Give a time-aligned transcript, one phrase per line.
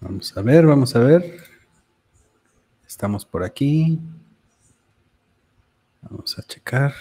[0.00, 1.42] Vamos a ver, vamos a ver.
[2.86, 4.00] Estamos por aquí.
[6.00, 6.94] Vamos a checar.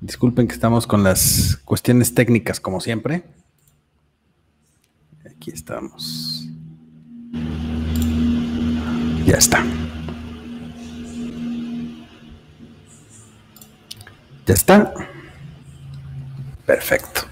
[0.00, 3.24] Disculpen que estamos con las cuestiones técnicas como siempre.
[5.24, 6.48] Aquí estamos.
[9.26, 9.64] Ya está.
[14.46, 14.94] Ya está.
[16.66, 17.31] Perfecto.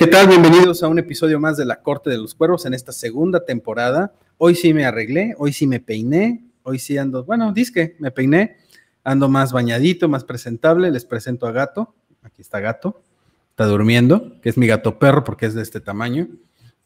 [0.00, 0.28] ¿Qué tal?
[0.28, 4.14] Bienvenidos a un episodio más de La Corte de los Cuervos en esta segunda temporada.
[4.38, 8.56] Hoy sí me arreglé, hoy sí me peiné, hoy sí ando, bueno, disque, me peiné,
[9.04, 10.90] ando más bañadito, más presentable.
[10.90, 11.94] Les presento a Gato.
[12.22, 13.02] Aquí está Gato,
[13.50, 16.28] está durmiendo, que es mi gato perro porque es de este tamaño.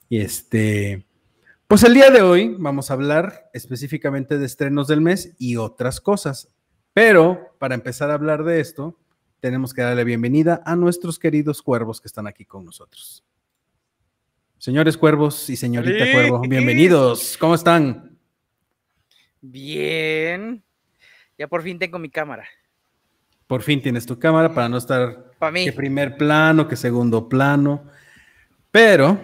[0.08, 1.06] Y este,
[1.68, 6.00] pues el día de hoy vamos a hablar específicamente de estrenos del mes y otras
[6.00, 6.48] cosas.
[6.92, 8.98] Pero para empezar a hablar de esto,
[9.44, 13.22] tenemos que darle bienvenida a nuestros queridos cuervos que están aquí con nosotros.
[14.56, 17.36] Señores cuervos y señorita cuervo, bienvenidos.
[17.36, 18.16] ¿Cómo están?
[19.42, 20.64] Bien.
[21.36, 22.46] Ya por fin tengo mi cámara.
[23.46, 25.66] Por fin tienes tu cámara para no estar para mí.
[25.66, 27.84] que primer plano, que segundo plano.
[28.70, 29.20] Pero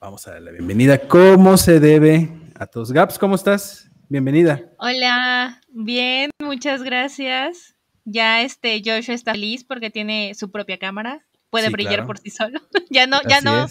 [0.00, 2.90] vamos a darle bienvenida como se debe a todos.
[2.90, 3.88] Gaps, ¿cómo estás?
[4.08, 4.60] Bienvenida.
[4.78, 7.73] Hola, bien, muchas gracias.
[8.04, 11.24] Ya este Joshua está feliz porque tiene su propia cámara.
[11.50, 12.60] Puede brillar por sí solo.
[12.90, 13.68] ya no, ya no,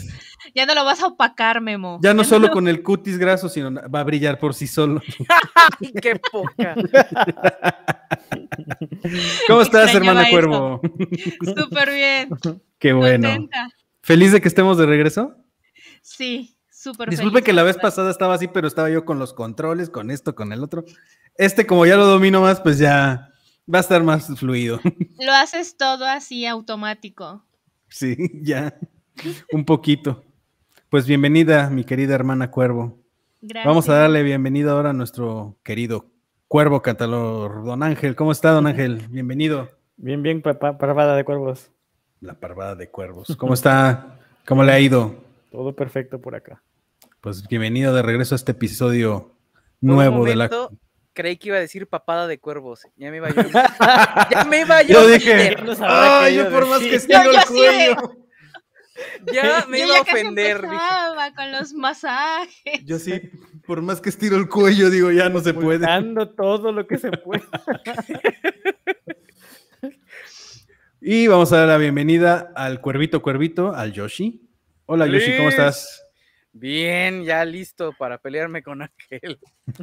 [0.56, 2.00] ya no lo vas a opacar, Memo.
[2.02, 5.02] Ya no solo con el cutis graso, sino va a brillar por sí solo.
[6.02, 6.76] ¡Qué poca!
[9.48, 10.82] ¿Cómo estás, hermana Cuervo?
[11.58, 12.30] Súper bien.
[12.80, 13.50] Qué bueno.
[14.02, 15.36] ¿Feliz de que estemos de regreso?
[16.02, 19.90] Sí, súper Disculpe que la vez pasada estaba así, pero estaba yo con los controles,
[19.90, 20.86] con esto, con el otro.
[21.36, 23.33] Este, como ya lo domino más, pues ya
[23.72, 24.80] Va a estar más fluido.
[25.20, 27.46] Lo haces todo así automático.
[27.88, 28.78] Sí, ya.
[29.54, 30.24] Un poquito.
[30.90, 33.00] Pues bienvenida, mi querida hermana Cuervo.
[33.42, 33.66] Gracias.
[33.66, 36.12] Vamos a darle bienvenida ahora a nuestro querido
[36.50, 38.18] Cuervo Catalor, don Ángel.
[38.18, 39.08] ¿Cómo está, don Ángel?
[39.10, 39.70] Bienvenido.
[39.96, 41.72] Bien, bien, parvada de cuervos.
[42.20, 43.34] La parvada de cuervos.
[43.38, 44.20] ¿Cómo está?
[44.46, 45.24] ¿Cómo le ha ido?
[45.52, 46.62] Todo perfecto por acá.
[47.22, 49.32] Pues bienvenido de regreso a este episodio
[49.80, 50.50] nuevo de la
[51.14, 52.82] creí que iba a decir papada de cuervos.
[52.98, 53.44] Ya me iba yo.
[54.32, 54.94] ya me iba yo.
[54.94, 58.24] Yo dije, ay, yo por más que estiro el cuello.
[59.32, 60.62] Ya me iba a ofender.
[61.36, 62.84] con los masajes.
[62.86, 63.14] Yo sí,
[63.66, 65.80] por más que estiro el cuello, digo, ya no se puede.
[65.80, 67.44] Dando todo lo que se puede.
[71.02, 74.42] y vamos a dar la bienvenida al cuervito cuervito, al Yoshi.
[74.86, 76.03] Hola Yoshi, ¿cómo estás?
[76.56, 79.40] Bien, ya listo para pelearme con aquel.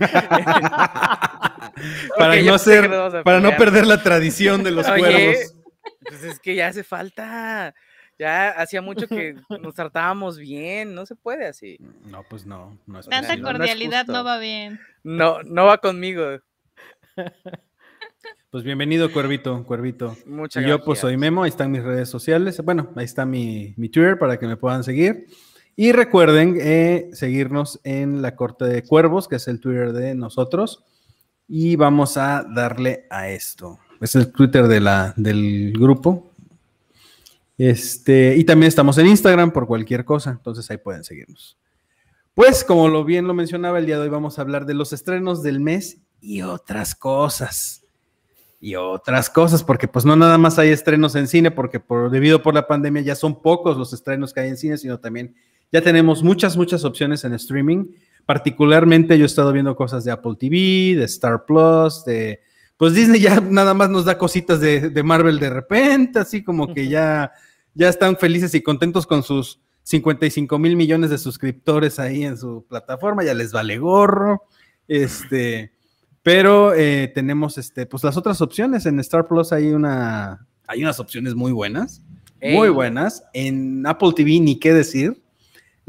[2.16, 2.88] para no ser,
[3.24, 5.56] para no perder la tradición de los cuervos.
[6.00, 7.74] Pues es que ya hace falta.
[8.20, 11.76] Ya hacía mucho que nos tratábamos bien, no se puede así.
[12.04, 12.78] No, pues no.
[12.86, 14.78] no Tanta cordialidad no, va bien.
[15.02, 16.38] No, no va conmigo.
[18.50, 20.16] Pues bienvenido, Cuervito, Cuervito.
[20.26, 22.60] Muchas Yo pues soy Memo, ahí están mis redes sociales.
[22.64, 25.28] Bueno, ahí está mi, mi Twitter para que me puedan seguir.
[25.80, 30.84] Y recuerden eh, seguirnos en la Corte de Cuervos, que es el Twitter de nosotros.
[31.48, 33.78] Y vamos a darle a esto.
[33.98, 36.32] Es el Twitter de la, del grupo.
[37.56, 41.56] Este, y también estamos en Instagram por cualquier cosa, entonces ahí pueden seguirnos.
[42.34, 44.92] Pues, como lo bien lo mencionaba, el día de hoy vamos a hablar de los
[44.92, 47.84] estrenos del mes y otras cosas.
[48.60, 52.42] Y otras cosas, porque pues no nada más hay estrenos en cine, porque por, debido
[52.42, 55.34] por la pandemia ya son pocos los estrenos que hay en cine, sino también
[55.72, 57.86] ya tenemos muchas, muchas opciones en streaming.
[58.26, 62.40] Particularmente yo he estado viendo cosas de Apple TV, de Star Plus, de...
[62.76, 66.88] Pues Disney ya nada más nos da cositas de, Marvel de repente, así como que
[66.88, 67.32] ya,
[67.74, 72.64] ya están felices y contentos con sus 55 mil millones de suscriptores ahí en su
[72.68, 74.44] plataforma, ya les vale gorro.
[74.88, 75.72] Este,
[76.22, 78.86] pero eh, tenemos este, pues las otras opciones.
[78.86, 82.02] En Star Plus hay una, hay unas opciones muy buenas,
[82.42, 83.24] muy buenas.
[83.32, 85.20] En Apple TV ni qué decir.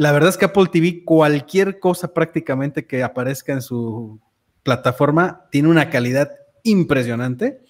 [0.02, 4.20] La verdad es que Apple TV, cualquier cosa prácticamente que aparezca en su
[4.64, 6.32] plataforma, tiene una calidad
[6.64, 7.62] impresionante.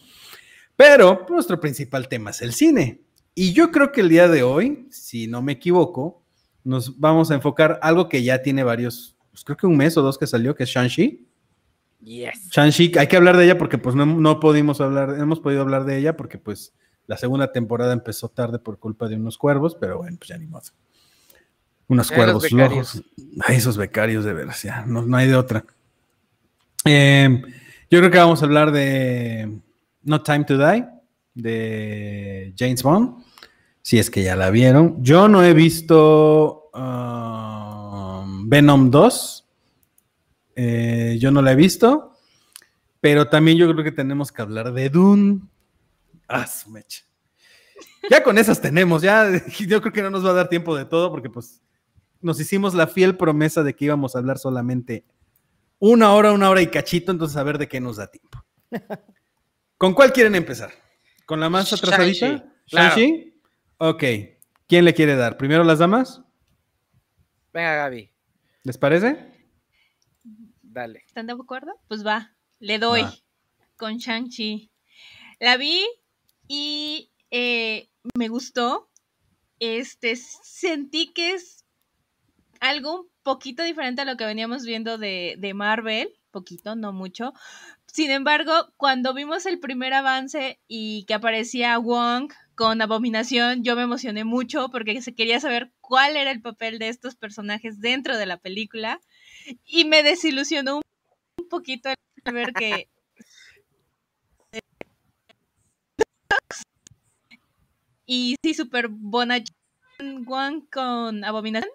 [0.78, 3.02] Pero nuestro principal tema es el cine.
[3.36, 6.24] Y yo creo que el día de hoy, si no me equivoco,
[6.64, 10.02] nos vamos a enfocar algo que ya tiene varios, pues creo que un mes o
[10.02, 11.28] dos que salió, que es Shang-Chi.
[12.00, 12.50] Yes.
[12.50, 15.84] Shang-Chi, hay que hablar de ella porque pues no, no pudimos hablar, hemos podido hablar
[15.84, 16.74] de ella porque pues
[17.08, 20.48] la segunda temporada empezó tarde por culpa de unos cuervos, pero bueno, pues ya ni
[20.48, 20.62] modo
[21.88, 23.04] unos cuervos flojos.
[23.46, 25.66] Ay, esos becarios de veras, ya, no, hay de otra.
[26.86, 27.42] Em,
[27.90, 29.60] yo creo que vamos a hablar de
[30.04, 30.86] No Time to Die,
[31.34, 33.24] de James Bond.
[33.82, 35.04] Si es que ya la vieron.
[35.04, 39.50] Yo no he visto um, Venom 2.
[40.56, 42.14] Eh, yo no la he visto.
[43.00, 45.42] Pero también yo creo que tenemos que hablar de Dune.
[46.28, 47.04] Ah, su mecha.
[48.10, 49.30] Ya con esas tenemos, ya
[49.68, 51.62] yo creo que no nos va a dar tiempo de todo porque pues
[52.22, 55.06] nos hicimos la fiel promesa de que íbamos a hablar solamente
[55.80, 58.44] una hora, una hora y cachito, entonces a ver de qué nos da tiempo.
[59.78, 60.72] ¿Con cuál quieren empezar?
[61.26, 62.46] ¿Con la más atrasadita?
[62.68, 63.42] Shang-Chi,
[63.78, 64.04] Ok.
[64.68, 65.38] ¿Quién le quiere dar?
[65.38, 66.22] ¿Primero las damas?
[67.52, 68.10] Venga, Gaby,
[68.64, 69.28] ¿Les parece?
[70.62, 71.04] dale.
[71.06, 71.74] ¿Están de acuerdo?
[71.88, 73.14] Pues va, le doy Va.
[73.76, 74.72] con Shang-Chi.
[75.40, 75.84] La vi
[76.48, 78.90] y eh, me gustó.
[79.60, 81.61] Este, sentí que es
[82.62, 87.34] algo un poquito diferente a lo que veníamos viendo de, de Marvel, poquito, no mucho.
[87.88, 93.82] Sin embargo, cuando vimos el primer avance y que aparecía Wong con Abominación, yo me
[93.82, 98.26] emocioné mucho porque se quería saber cuál era el papel de estos personajes dentro de
[98.26, 99.02] la película
[99.66, 100.84] y me desilusionó un,
[101.50, 102.88] poquito el ver que
[108.06, 109.56] y sí, súper bonachón
[110.26, 111.72] Wong con Abominación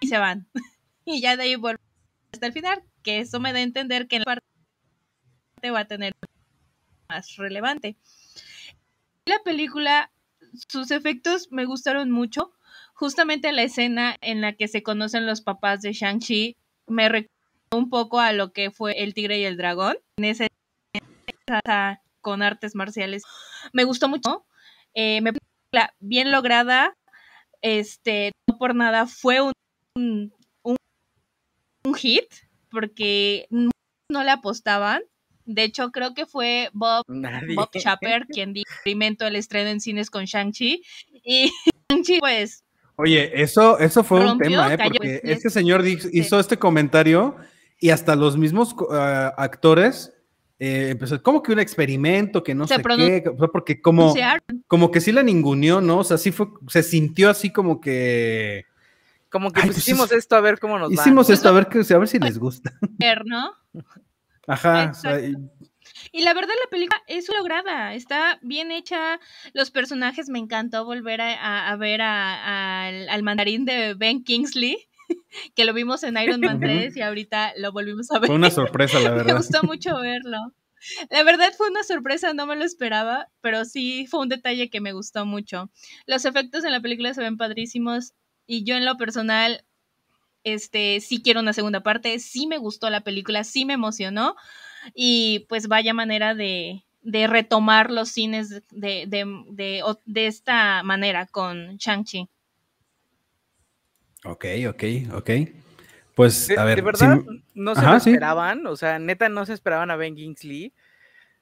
[0.00, 0.46] y, se van.
[1.04, 1.84] y ya de ahí vuelven
[2.32, 5.86] hasta el final, que eso me da a entender que en la parte va a
[5.86, 6.14] tener
[7.08, 7.96] más relevante.
[9.24, 10.10] La película,
[10.68, 12.52] sus efectos me gustaron mucho.
[12.94, 16.56] Justamente la escena en la que se conocen los papás de Shang-Chi
[16.86, 17.30] me recordó
[17.72, 19.96] un poco a lo que fue El Tigre y el Dragón.
[20.16, 20.46] En esa
[22.20, 23.22] con artes marciales.
[23.72, 24.44] Me gustó mucho.
[24.94, 25.32] Eh, me
[26.00, 26.96] bien lograda.
[27.62, 29.52] Este, no por nada fue un,
[29.96, 30.32] un,
[30.62, 32.26] un hit,
[32.70, 35.02] porque no le apostaban.
[35.46, 37.56] De hecho, creo que fue Bob, Nadie.
[37.56, 40.82] Bob Chaper quien dio experimento el estreno en cines con Shang-Chi.
[41.24, 41.50] Y
[41.90, 42.64] Shang-Chi, pues,
[43.00, 44.76] Oye, eso, eso fue un tema, ¿eh?
[44.76, 47.34] cayó, Porque pues, este señor hizo este comentario
[47.80, 50.12] y hasta los mismos ah, actores
[50.58, 54.14] eh, empezó, como que un experimento, que no Se sé qué, porque como,
[54.66, 56.00] como que sí la ninguneó, ¿no?
[56.00, 58.66] O sea, sí fue, se sintió así como que
[59.30, 61.52] Como que Ay, pues, pues hicimos es- esto a ver cómo nos hicimos esto a
[61.52, 62.72] ver, que, a ver si les gusta.
[63.26, 63.52] ¿no?
[64.46, 64.92] Ajá.
[66.12, 69.20] Y la verdad, la película es lograda, está bien hecha.
[69.52, 73.94] Los personajes me encantó volver a, a- a ver a- a- al, al mandarín de
[73.94, 74.76] Ben Kingsley,
[75.54, 76.64] que lo vimos en Iron Man Ujú.
[76.66, 78.26] 3 y ahorita lo volvimos a ver.
[78.28, 79.36] fue una sorpresa, la Me verdad.
[79.36, 80.38] gustó mucho verlo.
[81.10, 84.80] La verdad fue una sorpresa, no me lo esperaba, pero sí fue un detalle que
[84.80, 85.70] me gustó mucho.
[86.06, 88.14] Los efectos en la película se ven padrísimos
[88.50, 89.62] y yo en lo personal,
[90.42, 94.34] este, sí quiero una segunda parte, sí me gustó la película, sí me emocionó
[94.92, 101.76] y pues vaya manera de, de retomar los cines de, de, de, esta manera con
[101.76, 102.28] Shang-Chi.
[104.24, 105.30] Ok, ok, ok.
[106.16, 106.74] Pues, De, a ver.
[106.74, 108.10] de verdad, sí- no se Ajá, lo sí.
[108.10, 108.66] esperaban.
[108.66, 110.72] O sea, neta, no se esperaban a Ben Kingsley.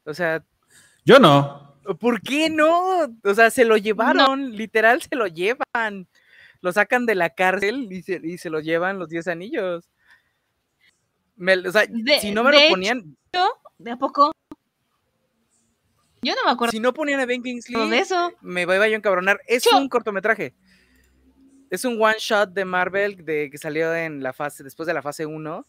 [0.05, 0.45] O sea,
[1.07, 1.75] yo no.
[1.99, 3.07] ¿por qué no?
[3.25, 6.07] O sea, se lo llevaron, literal se lo llevan.
[6.61, 9.89] Lo sacan de la cárcel y se, y se lo llevan los 10 anillos.
[11.37, 13.17] Me- o sea, De- si no me lo hecho, ponían,
[13.79, 14.33] ¿De a poco?
[16.21, 18.33] Yo no me acuerdo si no ponían a Ben Kingsley, de eso.
[18.41, 19.41] me iba yo a encabronar.
[19.47, 20.55] Es Yo- un cortometraje.
[21.71, 25.03] Es un one shot de Marvel de que salió en la fase, después de la
[25.03, 25.67] fase 1.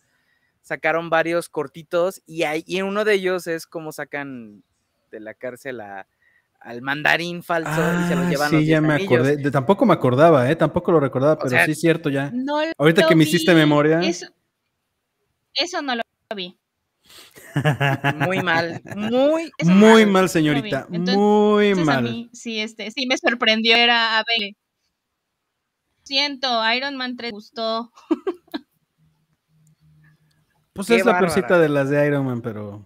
[0.62, 4.64] Sacaron varios cortitos y, hay, y uno de ellos es cómo sacan
[5.12, 6.08] de la cárcel a-
[6.62, 9.12] al mandarín falso y se lo Ah, llevan sí, los ya 10 me anillos.
[9.14, 9.38] acordé.
[9.38, 10.56] De- tampoco me acordaba, ¿eh?
[10.56, 12.32] Tampoco lo recordaba, pero sea, sí es cierto ya.
[12.34, 14.02] No Ahorita lo que me hiciste memoria.
[14.02, 14.28] Eso,
[15.54, 16.02] eso no lo
[16.36, 16.58] vi.
[18.16, 20.88] Muy mal, muy Muy mal, lo señorita.
[20.92, 22.04] Entonces, muy Entonces a mal.
[22.04, 24.52] mí sí, este, sí me sorprendió era a ver.
[26.04, 27.92] Siento, Iron Man 3 me gustó.
[30.74, 31.34] Pues Qué es la bárbara.
[31.34, 32.86] peorcita de las de Iron Man, pero.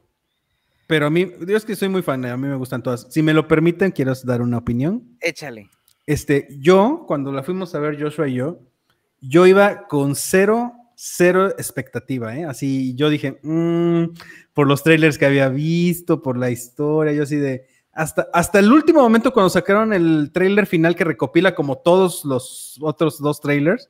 [0.88, 3.08] Pero a mí, yo es que soy muy fan, a mí me gustan todas.
[3.10, 5.04] Si me lo permiten, quiero dar una opinión.
[5.22, 5.70] échale.
[6.06, 8.60] Este, yo, cuando la fuimos a ver Joshua y yo,
[9.22, 12.44] yo iba con cero, cero expectativa, ¿eh?
[12.44, 14.08] Así, yo dije, "Mm",
[14.54, 18.70] por los trailers que había visto, por la historia, yo así de, hasta, hasta el
[18.74, 23.90] último momento cuando sacaron el trailer final que recopila como todos los otros dos trailers,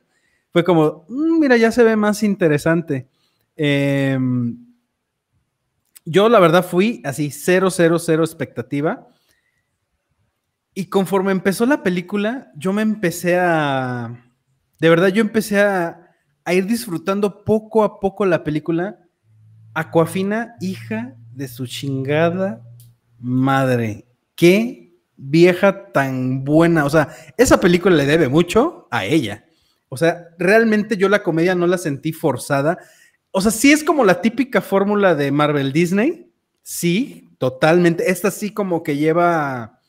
[0.52, 3.08] fue como, "Mm, mira, ya se ve más interesante.
[3.56, 4.56] Em,
[6.04, 9.08] yo la verdad fui así, cero, cero, cero expectativa.
[10.74, 14.30] Y conforme empezó la película, yo me empecé a.
[14.80, 16.10] De verdad, yo empecé a,
[16.44, 18.98] a ir disfrutando poco a poco la película.
[19.72, 22.62] Aquafina, hija de su chingada
[23.18, 24.06] madre.
[24.34, 26.84] Qué vieja tan buena.
[26.84, 29.44] O sea, esa película le debe mucho a ella.
[29.88, 32.78] O sea, realmente yo la comedia no la sentí forzada.
[33.36, 36.30] O sea, sí es como la típica fórmula de Marvel Disney.
[36.62, 38.08] Sí, totalmente.
[38.08, 39.80] Esta sí como que lleva,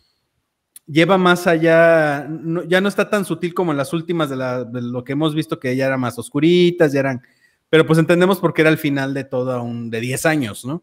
[0.87, 2.27] lleva más allá,
[2.67, 5.75] ya no está tan sutil como en las últimas de, lo que hemos visto, que
[5.75, 7.21] ya eran más oscuritas, ya eran,
[7.69, 10.81] pero pues entendemos porque era el final de todo un, de 10 años, ¿no?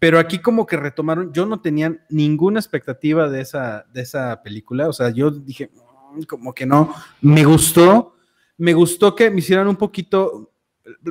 [0.00, 4.88] Pero aquí como que retomaron, yo no tenía ninguna expectativa de esa, de esa película,
[4.88, 5.70] o sea, yo dije,
[6.16, 8.16] mm, como que no, me gustó,
[8.58, 10.50] me gustó que me hicieran un poquito,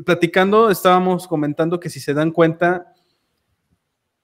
[0.06, 2.94] platicando, estábamos comentando que si se dan cuenta,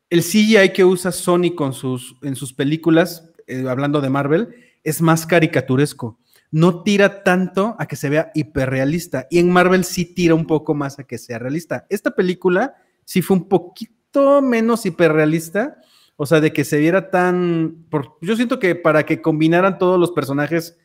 [0.10, 5.01] el CGI que usa Sony con sus, en sus películas, eh, hablando de Marvel, es
[5.01, 6.20] más caricaturesco.
[6.51, 9.27] No tira tanto a que se vea hiperrealista.
[9.29, 11.86] Y en Marvel sí tira un poco más a que sea realista.
[11.89, 15.77] Esta película sí fue un poquito menos hiperrealista,
[16.17, 17.86] o sea, de que se viera tan...
[18.22, 20.77] yo siento que para que combinaran todos los personajes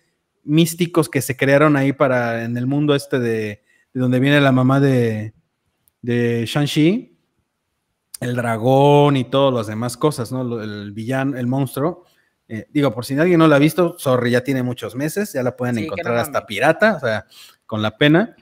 [0.44, 3.65] místicos que se crearon ahí para en el mundo este de,
[3.98, 5.32] donde viene la mamá de,
[6.02, 7.16] de Shang-Chi,
[8.20, 10.62] el dragón y todas las demás cosas, ¿no?
[10.62, 12.04] El villano, el monstruo.
[12.48, 15.42] Eh, digo, por si alguien no la ha visto, sorry, ya tiene muchos meses, ya
[15.42, 17.26] la pueden encontrar hasta pirata, o sea,
[17.66, 18.36] con la pena.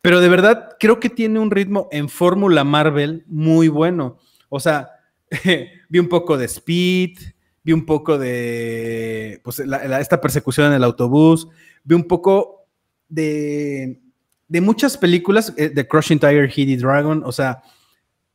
[0.00, 4.18] Pero de verdad, creo que tiene un ritmo en Fórmula Marvel muy bueno.
[4.48, 4.90] O sea,
[5.88, 7.18] vi un poco de Speed,
[7.64, 11.48] vi un poco de pues, esta persecución en el autobús,
[11.82, 12.66] vi un poco
[13.08, 14.00] de,
[14.48, 17.62] de muchas películas, eh, de Crushing Tiger, Heady Dragon, o sea,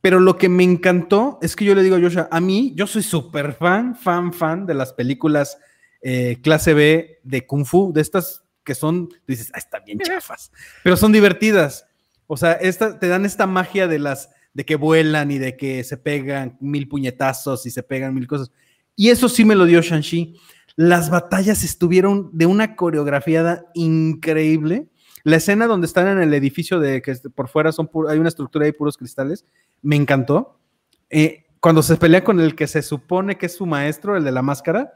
[0.00, 2.86] pero lo que me encantó es que yo le digo a Joshua, a mí, yo
[2.86, 5.58] soy súper fan, fan, fan de las películas
[6.02, 10.50] eh, clase B de Kung Fu, de estas que son, dices, ah, están bien chafas,
[10.82, 11.86] pero son divertidas.
[12.26, 15.82] O sea, esta, te dan esta magia de las de que vuelan y de que
[15.84, 18.50] se pegan mil puñetazos y se pegan mil cosas.
[18.96, 20.36] Y eso sí me lo dio Shang-Chi.
[20.76, 24.88] Las batallas estuvieron de una coreografiada increíble.
[25.24, 27.70] La escena donde están en el edificio de que por fuera
[28.08, 29.44] hay una estructura de puros cristales,
[29.82, 30.60] me encantó.
[31.10, 34.32] Eh, cuando se pelea con el que se supone que es su maestro, el de
[34.32, 34.92] la máscara,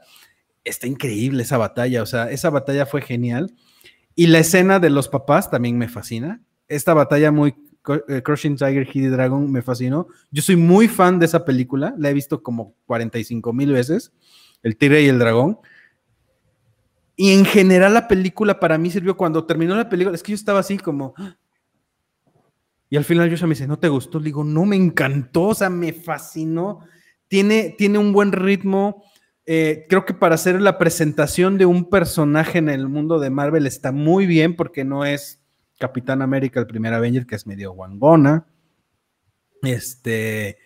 [0.63, 2.03] está increíble esa batalla.
[2.03, 3.55] O sea, esa batalla fue genial.
[4.15, 6.41] Y la escena de los papás también me fascina.
[6.67, 7.55] Esta batalla muy
[8.07, 10.07] eh, Crushing Tiger, Hidden Dragon me fascinó.
[10.29, 14.11] Yo soy muy fan de esa película, la he visto como 45 mil veces,
[14.61, 15.57] El Tigre y el Dragón.
[17.21, 20.37] Y en general la película para mí sirvió cuando terminó la película, es que yo
[20.37, 21.13] estaba así como...
[22.89, 24.19] Y al final yo me dice, ¿no te gustó?
[24.19, 26.79] Le digo, no, me encantó, o sea, me fascinó.
[27.27, 29.03] Tiene, tiene un buen ritmo.
[29.45, 33.67] Eh, creo que para hacer la presentación de un personaje en el mundo de Marvel
[33.67, 35.43] está muy bien porque no es
[35.77, 38.45] Capitán América, el primer Avenger, que es medio guangona.
[39.61, 40.57] Este,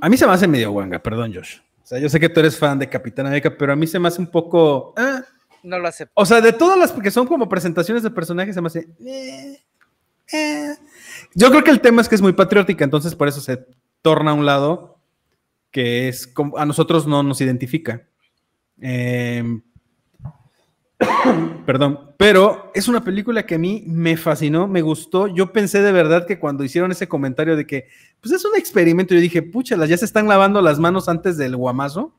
[0.00, 1.58] a mí se me hace medio guanga, perdón, Josh.
[1.82, 3.98] O sea, yo sé que tú eres fan de Capitán América, pero a mí se
[3.98, 4.94] me hace un poco.
[4.96, 5.24] Ah.
[5.62, 6.12] No lo acepto.
[6.14, 8.88] O sea, de todas las que son como presentaciones de personajes, se me hace.
[9.04, 9.60] Eh,
[10.32, 10.74] eh.
[11.34, 13.66] Yo creo que el tema es que es muy patriótica, entonces por eso se
[14.02, 14.98] torna a un lado
[15.70, 18.06] que es como, a nosotros no nos identifica.
[18.80, 19.44] Eh,
[21.66, 25.26] Perdón, pero es una película que a mí me fascinó, me gustó.
[25.28, 27.88] Yo pensé de verdad que cuando hicieron ese comentario de que,
[28.20, 31.56] pues es un experimento, yo dije, las ya se están lavando las manos antes del
[31.56, 32.14] guamazo.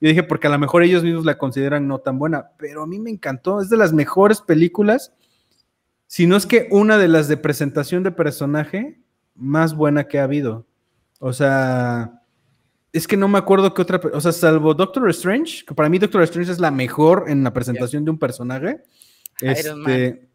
[0.00, 2.86] Yo dije, porque a lo mejor ellos mismos la consideran no tan buena, pero a
[2.86, 5.12] mí me encantó, es de las mejores películas,
[6.06, 9.00] si no es que una de las de presentación de personaje
[9.34, 10.66] más buena que ha habido.
[11.18, 12.22] O sea,
[12.92, 15.98] es que no me acuerdo qué otra, o sea, salvo Doctor Strange, que para mí
[15.98, 18.84] Doctor Strange es la mejor en la presentación de un personaje.
[19.40, 20.28] Iron, este,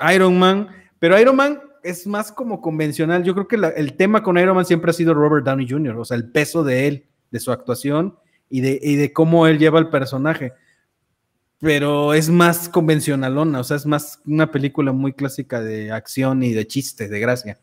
[0.00, 0.14] Man.
[0.14, 0.68] Iron Man.
[0.98, 3.22] Pero Iron Man es más como convencional.
[3.22, 6.04] Yo creo que el tema con Iron Man siempre ha sido Robert Downey Jr., o
[6.04, 8.18] sea, el peso de él, de su actuación
[8.54, 10.52] y de, y de cómo él lleva el personaje.
[11.58, 16.52] Pero es más convencionalona, o sea, es más una película muy clásica de acción y
[16.52, 17.58] de chiste, de gracia.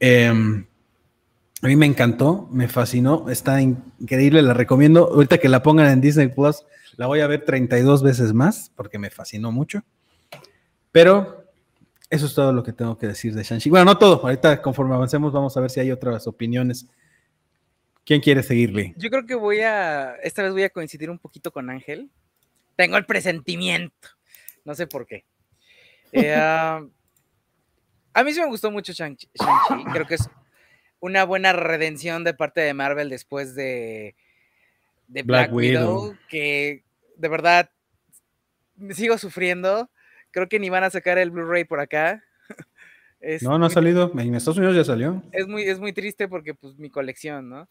[0.00, 5.08] Eh, a mí me encantó, me fascinó, está increíble, la recomiendo.
[5.10, 6.66] Ahorita que la pongan en Disney Plus,
[6.98, 9.84] la voy a ver 32 veces más porque me fascinó mucho.
[10.92, 11.46] Pero
[12.10, 13.70] eso es todo lo que tengo que decir de Shang-Chi.
[13.70, 16.88] Bueno, no todo, ahorita conforme avancemos vamos a ver si hay otras opiniones.
[18.04, 18.94] ¿Quién quiere seguirle?
[18.96, 22.10] Yo creo que voy a, esta vez voy a coincidir un poquito con Ángel.
[22.76, 24.08] Tengo el presentimiento,
[24.64, 25.24] no sé por qué.
[26.12, 26.84] Eh, ah,
[28.12, 29.28] a mí sí me gustó mucho Shang-Chi,
[29.92, 30.28] creo que es
[31.00, 34.14] una buena redención de parte de Marvel después de,
[35.08, 36.84] Black, Widow, que
[37.16, 37.70] de verdad
[38.90, 39.90] sigo sufriendo.
[40.30, 42.24] Creo que ni van a sacar el Blu-ray por acá.
[43.42, 44.10] no, no ha salido.
[44.18, 45.22] En Estados Unidos ya salió.
[45.32, 47.68] Es muy, es muy triste porque, pues, mi colección, ¿no?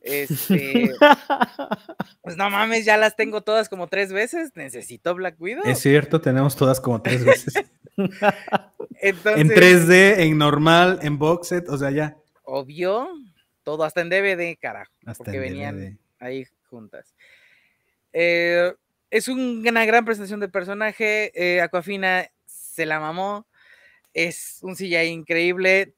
[0.00, 0.92] Este,
[2.22, 4.52] pues no mames, ya las tengo todas como tres veces.
[4.54, 5.64] Necesito Black Widow.
[5.64, 7.54] Es cierto, tenemos todas como tres veces.
[7.96, 12.16] en 3D, en normal, en box set, o sea, ya.
[12.44, 13.08] Obvio,
[13.62, 14.92] todo, hasta en DVD, carajo.
[15.18, 17.14] porque venían ahí juntas.
[18.12, 18.72] Eh,
[19.10, 21.32] es una gran presentación de personaje.
[21.34, 23.46] Eh, Aquafina se la mamó.
[24.14, 25.94] Es un CGI increíble.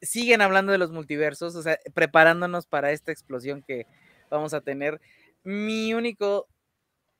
[0.00, 3.86] Siguen hablando de los multiversos, o sea, preparándonos para esta explosión que
[4.30, 5.00] vamos a tener.
[5.42, 6.48] Mi único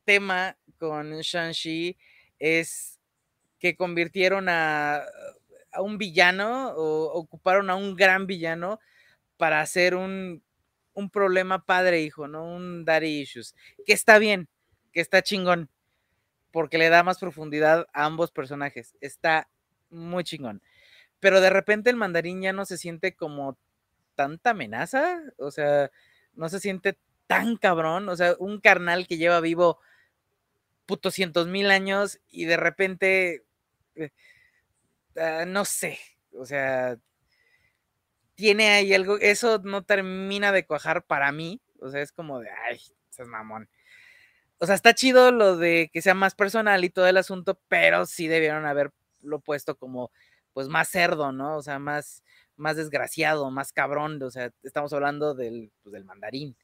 [0.04, 1.96] tema con Shang-Chi
[2.38, 2.98] es
[3.58, 5.02] que convirtieron a,
[5.72, 8.78] a, un villano o ocuparon a un gran villano
[9.36, 10.42] para hacer un,
[10.98, 12.44] un problema padre-hijo, ¿no?
[12.44, 13.54] Un daddy issues,
[13.86, 14.48] que está bien,
[14.92, 15.70] que está chingón,
[16.50, 18.96] porque le da más profundidad a ambos personajes.
[19.00, 19.48] Está
[19.90, 20.60] muy chingón.
[21.20, 23.58] Pero de repente el mandarín ya no se siente como
[24.14, 25.90] tanta amenaza, o sea,
[26.34, 29.80] no se siente tan cabrón, o sea, un carnal que lleva vivo
[30.86, 33.44] puto cientos mil años y de repente,
[33.94, 34.10] eh,
[35.16, 35.98] ah, no sé,
[36.32, 36.98] o sea,
[38.34, 42.50] tiene ahí algo, eso no termina de cuajar para mí, o sea, es como de,
[42.50, 42.80] ay,
[43.18, 43.68] es mamón
[44.58, 48.06] o sea, está chido lo de que sea más personal y todo el asunto, pero
[48.06, 50.10] sí debieron haberlo puesto como,
[50.58, 51.56] pues, más cerdo, ¿no?
[51.56, 52.24] O sea, más,
[52.56, 56.56] más desgraciado, más cabrón, o sea, estamos hablando del, pues, del mandarín.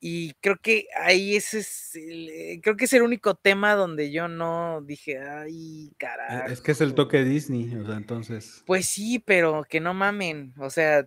[0.00, 4.26] Y creo que ahí ese es, eh, creo que es el único tema donde yo
[4.26, 6.50] no dije, ay, carajo.
[6.50, 8.62] Es que es el toque Disney, o sea, entonces.
[8.64, 11.06] Pues sí, pero que no mamen, o sea,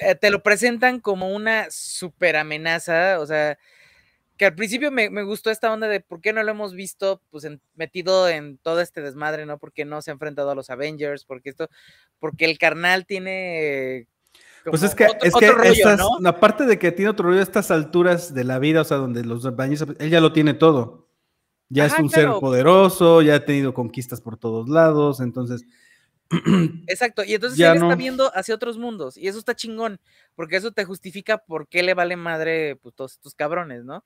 [0.00, 3.56] eh, te lo presentan como una super amenaza, o sea,
[4.38, 7.46] que al principio me, gustó esta onda de por qué no lo hemos visto pues
[7.74, 9.58] metido en todo este desmadre, ¿no?
[9.58, 11.68] Porque no se ha enfrentado a los Avengers, porque esto,
[12.20, 14.06] porque el carnal tiene...
[14.64, 15.52] Pues es que, es que
[16.24, 19.56] aparte de que tiene otro rollo estas alturas de la vida, o sea, donde los
[19.56, 21.08] baños, él ya lo tiene todo.
[21.68, 25.64] Ya es un ser poderoso, ya ha tenido conquistas por todos lados, entonces...
[26.86, 29.98] Exacto, y entonces él está viendo hacia otros mundos, y eso está chingón,
[30.34, 34.04] porque eso te justifica por qué le vale madre pues, todos estos cabrones, ¿no?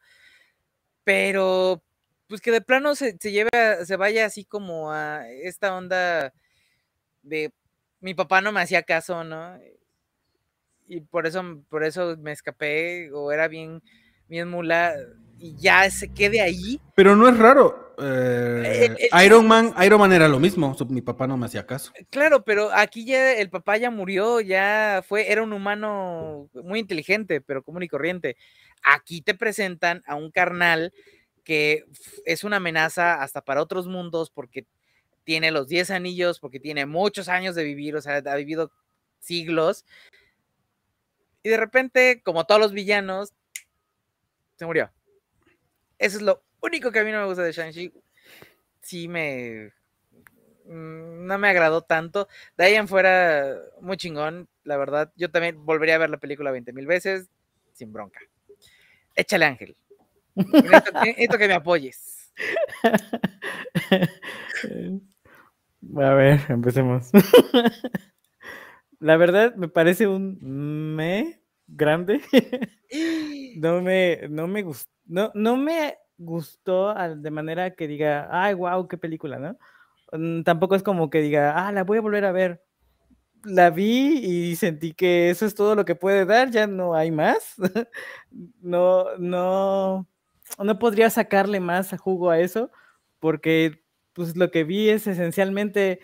[1.05, 1.83] Pero
[2.29, 3.51] pues que de plano se, se lleve,
[3.85, 6.33] se vaya así como a esta onda
[7.23, 7.53] de
[8.01, 9.59] mi papá no me hacía caso, ¿no?
[10.87, 13.83] Y por eso, por eso me escapé, o era bien,
[14.29, 14.95] bien mula,
[15.43, 16.81] y ya se quede ahí.
[16.95, 17.95] Pero no es raro.
[17.99, 21.93] Eh, Iron Man, Iron Man era lo mismo, mi papá no me hacía caso.
[22.11, 27.41] Claro, pero aquí ya el papá ya murió, ya fue, era un humano muy inteligente,
[27.41, 28.37] pero común y corriente.
[28.83, 30.93] Aquí te presentan a un carnal
[31.45, 31.85] que
[32.25, 34.67] es una amenaza hasta para otros mundos porque
[35.25, 38.73] tiene los 10 anillos, porque tiene muchos años de vivir, o sea, ha vivido
[39.19, 39.85] siglos.
[41.43, 43.33] Y de repente, como todos los villanos,
[44.57, 44.91] se murió.
[46.03, 47.93] Eso es lo único que a mí no me gusta de Shang-Chi.
[48.81, 49.71] Sí me...
[50.67, 52.27] Mm, no me agradó tanto.
[52.57, 55.12] De ahí en fuera, muy chingón, la verdad.
[55.15, 57.31] Yo también volvería a ver la película 20 mil veces,
[57.73, 58.19] sin bronca.
[59.15, 59.77] Échale Ángel.
[61.17, 62.33] Esto que me apoyes.
[65.97, 67.11] A ver, empecemos.
[68.99, 72.23] La verdad me parece un me grande.
[73.57, 78.87] No me, no me gustó, no, no me gustó de manera que diga, ay, wow,
[78.88, 79.59] qué película, ¿no?
[80.12, 82.62] Mm, tampoco es como que diga, ah, la voy a volver a ver.
[83.45, 87.11] La vi y sentí que eso es todo lo que puede dar, ya no hay
[87.11, 87.57] más.
[88.62, 90.07] No, no,
[90.59, 92.71] no podría sacarle más jugo a eso,
[93.21, 93.83] porque
[94.15, 96.01] pues lo que vi es esencialmente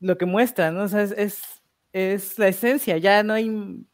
[0.00, 0.88] lo que muestra, ¿no?
[0.88, 1.62] Sea, es,
[1.92, 3.86] es, la esencia, ya no hay,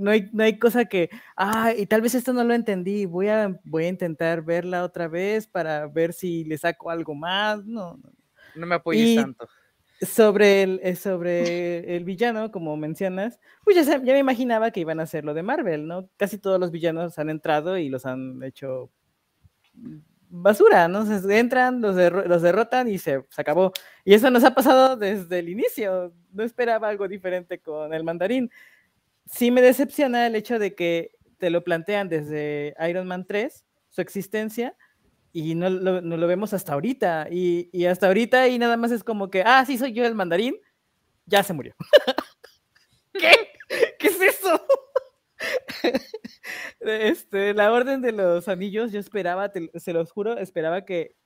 [0.00, 3.28] no hay, no hay cosa que, ah, y tal vez esto no lo entendí, voy
[3.28, 8.00] a, voy a intentar verla otra vez para ver si le saco algo más, no.
[8.54, 9.48] No, me apoyes tanto.
[10.00, 14.98] Sobre el, eh, sobre el villano, como mencionas, pues ya, ya, me imaginaba que iban
[14.98, 16.08] a hacer lo de Marvel, ¿no?
[16.16, 18.90] Casi todos los villanos han entrado y los han hecho
[20.30, 21.04] basura, ¿no?
[21.04, 23.72] Se entran, los, los derrotan y se, se, acabó.
[24.04, 26.14] Y eso nos ha pasado desde el inicio.
[26.32, 28.50] No esperaba algo diferente con el mandarín.
[29.30, 34.00] Sí me decepciona el hecho de que te lo plantean desde Iron Man 3, su
[34.00, 34.76] existencia,
[35.32, 37.28] y no lo, no lo vemos hasta ahorita.
[37.30, 40.14] Y, y, hasta ahorita y nada más es como que, ah, sí, soy yo el
[40.14, 40.56] mandarín,
[41.26, 41.74] ya se murió.
[43.12, 43.32] ¿Qué?
[43.98, 44.60] ¿Qué es eso?
[46.80, 51.16] este, la orden de los anillos, yo esperaba, se los juro, esperaba que,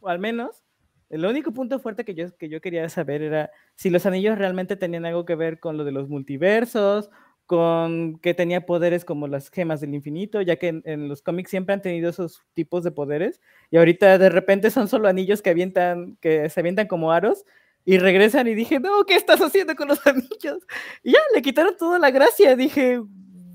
[0.00, 0.62] o al menos,
[1.10, 4.76] el único punto fuerte que yo, que yo quería saber era si los anillos realmente
[4.76, 7.10] tenían algo que ver con lo de los multiversos,
[7.46, 11.74] con que tenía poderes como las gemas del infinito, ya que en, los cómics siempre
[11.74, 16.16] han tenido esos tipos de poderes, y ahorita de repente son solo anillos que avientan,
[16.20, 17.44] que se avientan como aros,
[17.84, 20.66] y regresan y dije, no, ¿qué estás haciendo con los anillos?
[21.02, 23.00] Y ya, le quitaron toda la gracia, dije,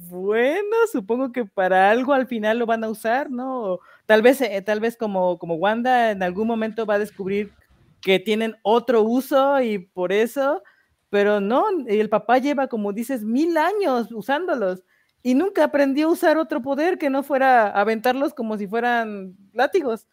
[0.10, 3.80] bueno, supongo que para algo al final lo van a usar, ¿no?
[4.10, 7.54] tal vez, eh, tal vez como, como Wanda en algún momento va a descubrir
[8.02, 10.64] que tienen otro uso y por eso
[11.10, 14.84] pero no, el papá lleva, como dices, mil años usándolos
[15.22, 20.08] y nunca aprendió a usar otro poder que no fuera aventarlos como si fueran látigos.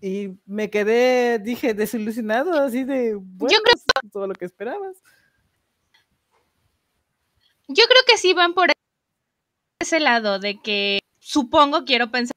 [0.00, 4.10] Y me quedé, dije, desilusionado, así de, bueno, Yo creo...
[4.10, 5.00] todo lo que esperabas.
[7.68, 8.72] Yo creo que sí van por
[9.78, 12.34] ese lado, de que supongo, quiero pensar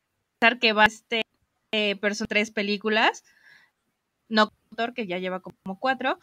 [0.59, 1.23] que va a este
[1.71, 3.23] eh, tres películas,
[4.29, 4.51] no
[4.93, 6.19] que ya lleva como cuatro,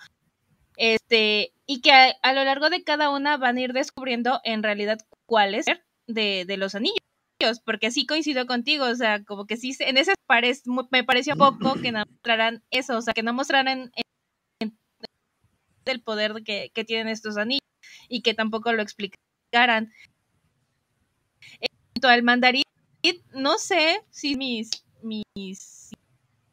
[0.76, 4.98] este, y que a, lo largo de cada una van a ir descubriendo en realidad
[5.26, 5.66] cuál es
[6.06, 7.02] de, de los anillos
[7.64, 10.14] porque sí coincido contigo, o sea, como que sí, en ese
[10.90, 13.92] me pareció poco que no mostraran eso, o sea, que no mostraran
[15.85, 17.66] el poder que, que, tienen estos anillos
[18.08, 19.92] y que tampoco lo explicaran.
[21.61, 22.62] En cuanto al mandarín,
[23.35, 24.70] no sé si mis,
[25.02, 25.90] mis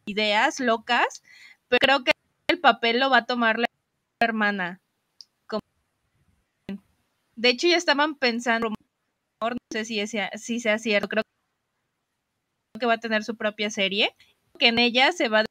[0.05, 1.21] ideas locas,
[1.67, 2.11] pero creo que
[2.47, 3.67] el papel lo va a tomar la
[4.19, 4.81] hermana.
[7.35, 11.23] De hecho, ya estaban pensando, no sé si, si sea cierto, creo
[12.77, 14.13] que va a tener su propia serie,
[14.57, 15.45] que en ella se va a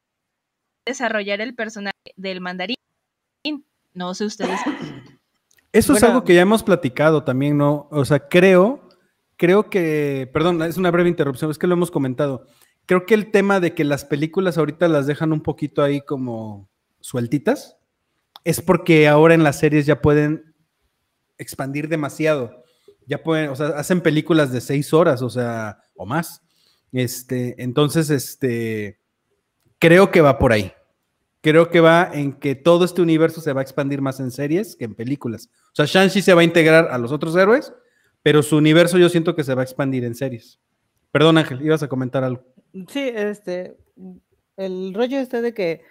[0.85, 2.75] desarrollar el personaje del mandarín.
[3.95, 4.59] No sé ustedes.
[5.71, 7.87] Eso es algo que ya hemos platicado también, ¿no?
[7.89, 8.87] O sea, creo,
[9.35, 12.45] creo que, perdón, es una breve interrupción, es que lo hemos comentado.
[12.85, 16.69] Creo que el tema de que las películas ahorita las dejan un poquito ahí como
[16.99, 17.78] sueltitas,
[18.49, 20.55] es porque ahora en las series ya pueden
[21.37, 22.63] expandir demasiado.
[23.05, 26.41] Ya pueden, o sea, hacen películas de seis horas, o sea, o más.
[26.91, 28.99] Este, entonces, este,
[29.77, 30.73] creo que va por ahí.
[31.41, 34.75] Creo que va en que todo este universo se va a expandir más en series
[34.75, 35.49] que en películas.
[35.71, 37.71] O sea, Shang-Chi se va a integrar a los otros héroes,
[38.23, 40.59] pero su universo yo siento que se va a expandir en series.
[41.11, 42.43] Perdón, Ángel, ibas a comentar algo.
[42.87, 43.77] Sí, este,
[44.57, 45.81] el rollo este de que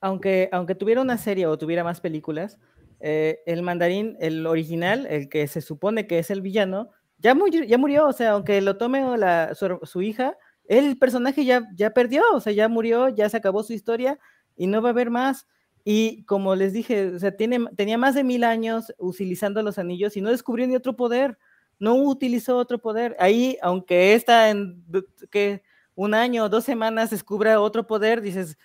[0.00, 2.58] aunque, aunque tuviera una serie o tuviera más películas,
[3.00, 7.64] eh, el mandarín, el original, el que se supone que es el villano, ya, murió,
[7.64, 12.22] ya murió, o sea, aunque lo tome la, su, hija, el personaje ya, ya perdió,
[12.32, 14.18] o sea, ya murió, ya se acabó su historia
[14.56, 15.46] y no va a haber más.
[15.84, 20.16] Y como les dije, o sea, tiene, tenía más de mil años utilizando los anillos
[20.16, 21.38] y no descubrió ni otro poder,
[21.78, 23.16] no utilizó otro poder.
[23.18, 24.84] Ahí, aunque está en
[25.30, 25.62] que
[25.94, 28.58] un año o dos semanas descubra otro poder, dices,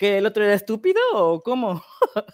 [0.00, 1.84] ¿Que el otro era estúpido o cómo?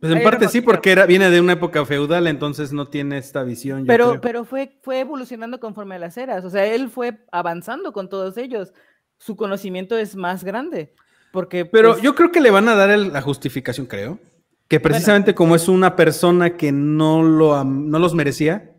[0.00, 3.42] Pues en parte sí, porque era, viene de una época feudal, entonces no tiene esta
[3.42, 3.84] visión.
[3.84, 6.44] pero, pero fue, fue evolucionando conforme a las eras.
[6.44, 8.72] O sea, él fue avanzando con todos ellos.
[9.16, 10.94] Su conocimiento es más grande.
[11.32, 14.20] Porque, pero pues yo creo que le van a dar la justificación, creo.
[14.68, 18.77] Que precisamente como es una persona que no, lo, no los merecía,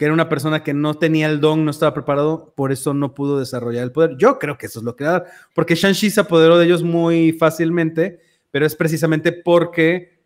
[0.00, 3.12] que era una persona que no tenía el don, no estaba preparado, por eso no
[3.12, 4.16] pudo desarrollar el poder.
[4.16, 7.32] Yo creo que eso es lo que da, porque Shang-Chi se apoderó de ellos muy
[7.32, 8.18] fácilmente,
[8.50, 10.22] pero es precisamente porque...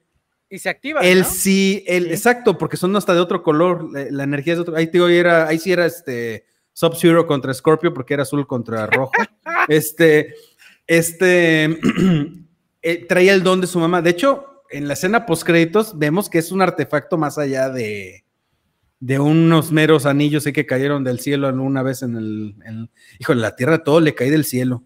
[0.48, 1.00] Y se activa.
[1.00, 4.76] Él sí, él, exacto, porque son hasta de otro color, la, energía es de otro.
[4.76, 9.10] Ahí, digo, era, ahí sí era este Sub-Zero contra Scorpio, porque era azul contra rojo.
[9.66, 10.36] este,
[10.86, 11.64] este,
[12.82, 14.02] eh, traía el don de su mamá.
[14.02, 18.23] De hecho, en la escena post créditos vemos que es un artefacto más allá de,
[19.00, 23.56] de unos meros anillos que cayeron del cielo una vez en el, en, híjole, la
[23.56, 24.82] tierra todo le cae del cielo.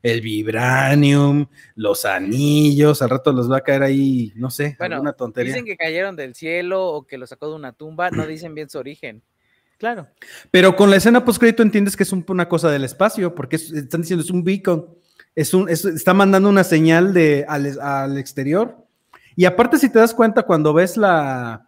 [0.00, 5.12] El vibranium, los anillos, al rato los va a caer ahí, no sé, bueno, una
[5.12, 5.52] tontería.
[5.52, 8.70] Dicen que cayeron del cielo o que lo sacó de una tumba, no dicen bien
[8.70, 9.22] su origen.
[9.76, 10.08] Claro.
[10.50, 14.24] Pero con la escena postcrédito entiendes que es una cosa del espacio, porque están diciendo
[14.24, 14.86] es un beacon,
[15.34, 18.76] es un, está mandando una señal de, al, al exterior.
[19.36, 21.67] Y aparte, si te das cuenta, cuando ves la,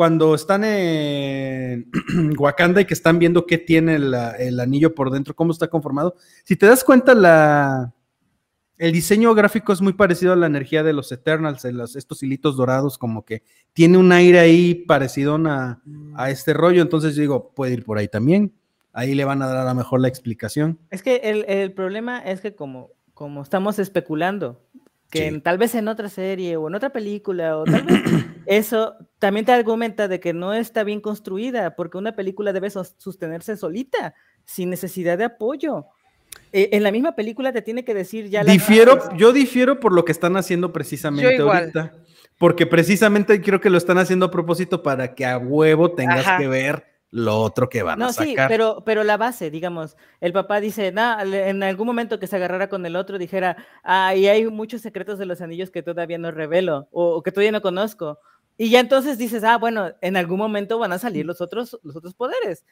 [0.00, 1.90] cuando están en
[2.38, 6.56] Wakanda y que están viendo qué tiene el anillo por dentro, cómo está conformado, si
[6.56, 7.92] te das cuenta, la,
[8.78, 12.22] el diseño gráfico es muy parecido a la energía de los Eternals, de los, estos
[12.22, 13.42] hilitos dorados, como que
[13.74, 15.82] tiene un aire ahí parecido a,
[16.14, 18.54] a este rollo, entonces digo, puede ir por ahí también.
[18.94, 20.78] Ahí le van a dar a lo mejor la explicación.
[20.88, 24.66] Es que el, el problema es que como, como estamos especulando,
[25.10, 28.00] que tal vez en otra serie o en otra película o tal vez
[28.46, 33.56] eso también te argumenta de que no está bien construida porque una película debe sostenerse
[33.56, 35.86] solita sin necesidad de apoyo.
[36.52, 40.04] Eh, en la misma película te tiene que decir ya difiero yo difiero por lo
[40.04, 41.92] que están haciendo precisamente ahorita
[42.38, 46.46] porque precisamente creo que lo están haciendo a propósito para que a huevo tengas que
[46.46, 48.26] ver lo otro que van a sacar.
[48.26, 52.26] No, sí, pero, pero la base, digamos, el papá dice, nah, en algún momento que
[52.26, 55.82] se agarrara con el otro, dijera, ah, y hay muchos secretos de los anillos que
[55.82, 58.20] todavía no revelo, o, que todavía no conozco.
[58.56, 61.96] Y ya entonces dices, ah, bueno, en algún momento van a salir los otros, los
[61.96, 62.64] otros poderes.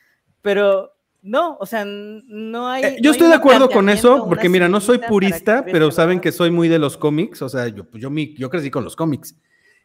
[0.42, 2.85] Pero no, o sea, no hay.
[2.85, 6.31] Eh, yo estoy de acuerdo con eso, porque mira, no soy purista, pero saben que
[6.31, 9.35] soy muy de los cómics, o sea, yo, yo, yo crecí con los cómics.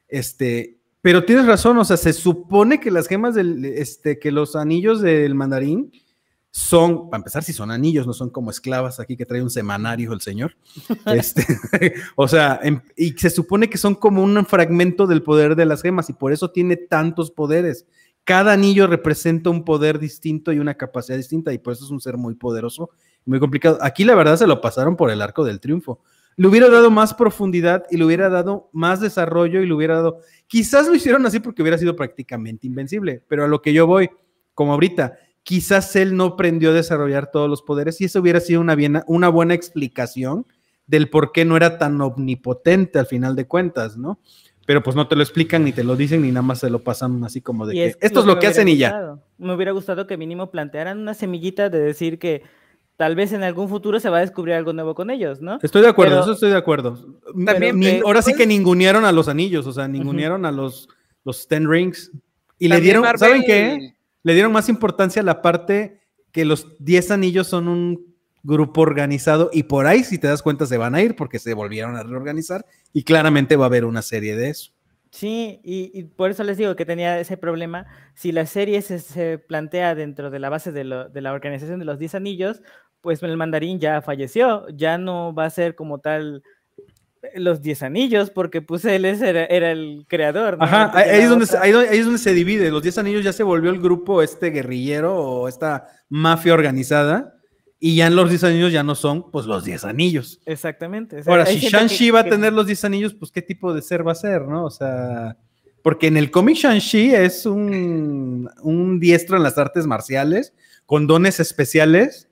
[0.07, 4.55] Este, pero tienes razón, o sea, se supone que las gemas del, este, que los
[4.55, 5.91] anillos del mandarín
[6.49, 10.13] son, para empezar, si son anillos, no son como esclavas aquí que trae un semanario
[10.13, 10.55] el señor.
[11.07, 11.45] Este,
[12.15, 15.81] o sea, em, y se supone que son como un fragmento del poder de las
[15.81, 17.85] gemas y por eso tiene tantos poderes.
[18.23, 21.99] Cada anillo representa un poder distinto y una capacidad distinta y por eso es un
[21.99, 22.91] ser muy poderoso,
[23.25, 23.77] muy complicado.
[23.81, 25.99] Aquí la verdad se lo pasaron por el arco del triunfo
[26.35, 30.19] le hubiera dado más profundidad y le hubiera dado más desarrollo y le hubiera dado,
[30.47, 34.09] quizás lo hicieron así porque hubiera sido prácticamente invencible, pero a lo que yo voy,
[34.53, 38.61] como ahorita, quizás él no aprendió a desarrollar todos los poderes y eso hubiera sido
[38.61, 38.75] una,
[39.07, 40.45] una buena explicación
[40.87, 44.19] del por qué no era tan omnipotente al final de cuentas, ¿no?
[44.65, 46.79] Pero pues no te lo explican, ni te lo dicen, ni nada más se lo
[46.79, 49.17] pasan así como de que esto es lo que, hacen y ya.
[49.37, 52.43] Me hubiera gustado que mínimo plantearan una semillita de decir que
[52.97, 55.59] tal vez en algún futuro se va a descubrir algo nuevo con ellos, ¿no?
[55.61, 56.97] Estoy de acuerdo, eso estoy de acuerdo.
[57.45, 60.89] También, ahora sí que ningunearon a los anillos, o sea, ningunearon a los,
[61.23, 62.11] los Ten Rings.
[62.59, 63.95] Y le dieron, ¿saben qué?
[64.21, 66.01] Le dieron más importancia a la parte
[66.31, 70.65] que los 10 anillos son un grupo organizado y por ahí, si te das cuenta,
[70.65, 74.01] se van a ir porque se volvieron a reorganizar y claramente va a haber una
[74.01, 74.72] serie de eso.
[75.13, 77.85] Sí, y, por eso les digo que tenía ese problema.
[78.15, 82.15] Si la serie se, plantea dentro de la base de, la organización de los 10
[82.15, 82.63] anillos,
[82.99, 86.41] pues el mandarín ya falleció, ya no va a ser como tal
[87.21, 90.57] eh, los 10 anillos, porque pues él era, el creador.
[90.59, 92.71] Ajá, ahí es, donde se, ahí, es donde se divide.
[92.71, 97.35] Los 10 anillos ya se volvió el grupo este guerrillero o esta mafia organizada
[97.85, 100.39] y ya en los 10 anillos ya no son, pues, los 10 anillos.
[100.45, 101.21] Exactamente.
[101.25, 104.13] Ahora, si Shang-Chi va a tener los 10 anillos, pues, ¿qué tipo de ser va
[104.13, 104.63] a ser, no?
[104.63, 105.35] O sea,
[105.81, 110.53] porque en el cómic Shang-Chi es un, un diestro en las artes marciales,
[110.85, 112.29] con dones especiales,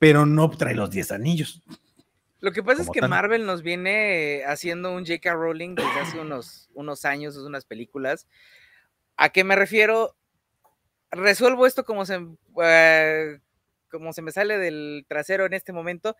[0.00, 1.62] pero no trae los 10 anillos.
[2.40, 5.32] Lo que pasa es que Marvel nos viene haciendo un J.K.
[5.32, 8.26] Rowling desde hace unos, unos años, unas películas.
[9.16, 10.16] ¿A qué me refiero?
[11.12, 12.18] Resuelvo esto como se,
[12.64, 13.38] eh,
[13.90, 16.16] como se me sale del trasero en este momento,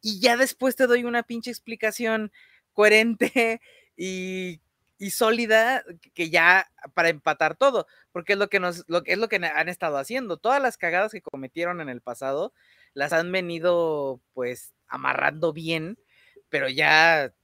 [0.00, 2.32] y ya después te doy una pinche explicación
[2.72, 3.60] coherente
[3.96, 4.60] y,
[5.10, 5.82] sólida
[6.14, 9.68] que ya para empatar todo, porque es lo que nos, lo, es lo que han
[9.68, 10.36] estado haciendo.
[10.36, 12.52] Todas las cagadas que cometieron en el pasado
[12.94, 15.98] las han venido pues amarrando bien,
[16.48, 17.34] pero ya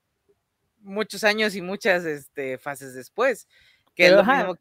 [0.83, 3.49] muchos años y muchas este, fases después.
[3.97, 4.57] Que es lo mismo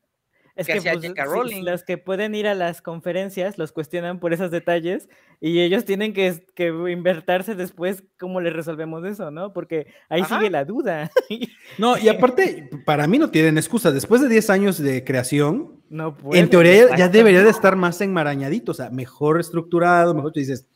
[0.58, 5.08] es que, pues, los que pueden ir a las conferencias los cuestionan por esos detalles
[5.40, 9.54] y ellos tienen que, que invertirse después cómo les resolvemos eso, ¿no?
[9.54, 11.12] Porque ahí sigue la duda.
[11.78, 13.92] No, y aparte, para mí no tienen excusa.
[13.92, 18.72] Después de 10 años de creación, no en teoría ya, debería de estar más enmarañadito,
[18.72, 20.68] o sea, mejor estructurado, mejor tú dices.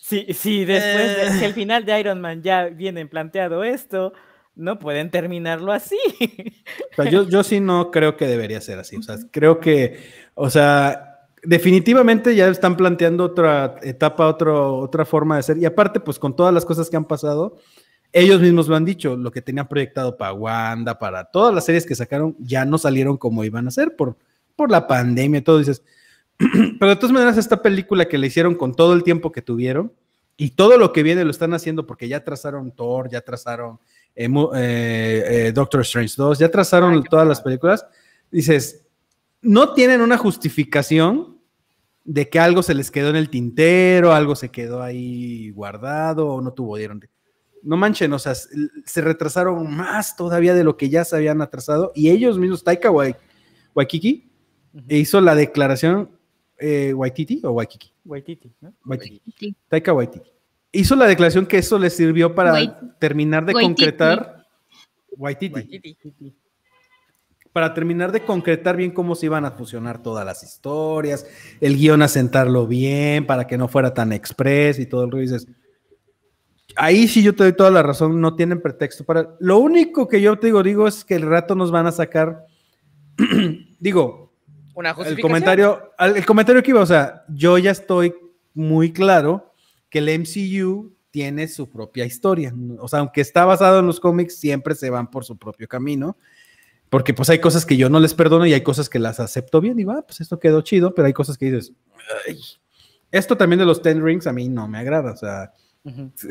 [0.00, 4.12] Sí, sí, después, de, si al final de Iron Man ya vienen planteado esto,
[4.54, 5.98] no pueden terminarlo así.
[7.10, 8.96] yo, yo sí no creo que debería ser así.
[8.96, 9.98] O sea, creo que,
[10.34, 15.58] o sea, definitivamente ya están planteando otra etapa, otro, otra forma de ser.
[15.58, 17.56] Y aparte, pues con todas las cosas que han pasado,
[18.12, 21.86] ellos mismos lo han dicho, lo que tenían proyectado para Wanda, para todas las series
[21.86, 24.16] que sacaron, ya no salieron como iban a ser por,
[24.54, 25.58] por la pandemia y todo.
[25.58, 25.82] Dices,
[26.78, 29.92] pero de todas maneras, esta película que le hicieron con todo el tiempo que tuvieron
[30.36, 33.78] y todo lo que viene lo están haciendo porque ya trazaron Thor, ya trazaron
[34.14, 37.86] eh, eh, eh, Doctor Strange 2, ya trazaron todas las películas,
[38.30, 38.84] dices,
[39.40, 41.38] no tienen una justificación
[42.04, 46.40] de que algo se les quedó en el tintero, algo se quedó ahí guardado o
[46.40, 47.00] no tuvieron.
[47.62, 51.92] No manchen, o sea, se retrasaron más todavía de lo que ya se habían atrasado
[51.94, 52.90] y ellos mismos, Taika
[53.74, 54.30] Waikiki,
[54.88, 56.10] hizo la declaración,
[56.94, 57.92] Waititi o Waikiki?
[58.04, 58.74] Waititi, ¿no?
[58.84, 59.56] Waititi.
[59.68, 60.32] Taika Waititi
[60.72, 64.46] hizo la declaración que eso le sirvió para terminar de concretar.
[65.16, 65.80] Waititi.
[67.52, 71.26] Para terminar de concretar bien cómo se iban a fusionar todas las historias,
[71.60, 75.34] el guion asentarlo bien, para que no fuera tan express y todo el ruido.
[75.34, 75.52] Dices,
[76.76, 79.36] ahí sí yo te doy toda la razón, no tienen pretexto para.
[79.38, 82.46] Lo único que yo te digo, digo, es que el rato nos van a sacar.
[83.78, 84.32] digo,
[84.74, 88.14] una el comentario, el comentario que iba, o sea, yo ya estoy
[88.54, 89.51] muy claro
[89.92, 92.54] que el MCU tiene su propia historia.
[92.78, 96.16] O sea, aunque está basado en los cómics, siempre se van por su propio camino.
[96.88, 99.60] Porque pues hay cosas que yo no les perdono y hay cosas que las acepto
[99.60, 101.74] bien y va, pues esto quedó chido, pero hay cosas que dices,
[103.10, 105.52] esto también de los Ten Rings a mí no me agrada, o sea,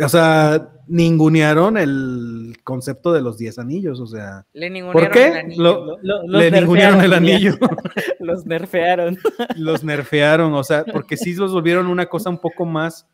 [0.04, 4.46] o sea, ningunearon el concepto de los 10 anillos, o sea.
[4.54, 5.28] Le ningunearon ¿Por qué?
[5.28, 5.98] el anillo.
[6.28, 7.58] le ningunearon el anillo.
[8.20, 9.18] los nerfearon.
[9.58, 13.08] los nerfearon, o sea, porque sí los volvieron una cosa un poco más,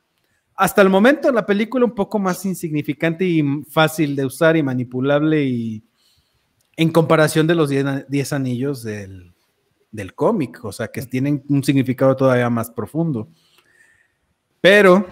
[0.57, 5.43] hasta el momento la película un poco más insignificante y fácil de usar y manipulable
[5.43, 5.83] y
[6.75, 9.33] en comparación de los 10 anillos del,
[9.91, 13.29] del cómic, o sea, que tienen un significado todavía más profundo.
[14.59, 15.05] Pero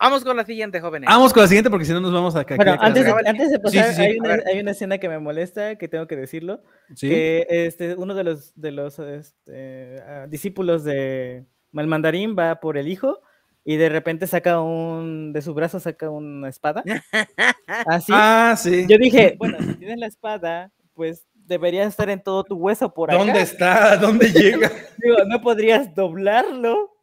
[0.00, 1.08] Vamos con la siguiente, jóvenes.
[1.08, 2.56] Vamos con la siguiente porque si no nos vamos a caer.
[2.56, 4.16] Bueno, antes de, antes de pasar, Hay,
[4.60, 6.62] una, escena que me molesta, que tengo que decirlo.
[6.98, 12.88] Que este, uno de los, de los este, ah, discípulos de Malmandarín va por el
[12.88, 13.20] hijo
[13.64, 16.82] y de repente saca un, de su brazo saca una espada.
[17.86, 18.12] Así.
[18.14, 18.86] Ah, sí.
[18.88, 23.10] Yo dije, bueno, si tienes la espada, pues debería estar en todo tu hueso por
[23.10, 23.18] ahí.
[23.18, 23.96] ¿Dónde está?
[23.96, 24.70] ¿Dónde llega?
[24.98, 26.96] Digo, no podrías doblarlo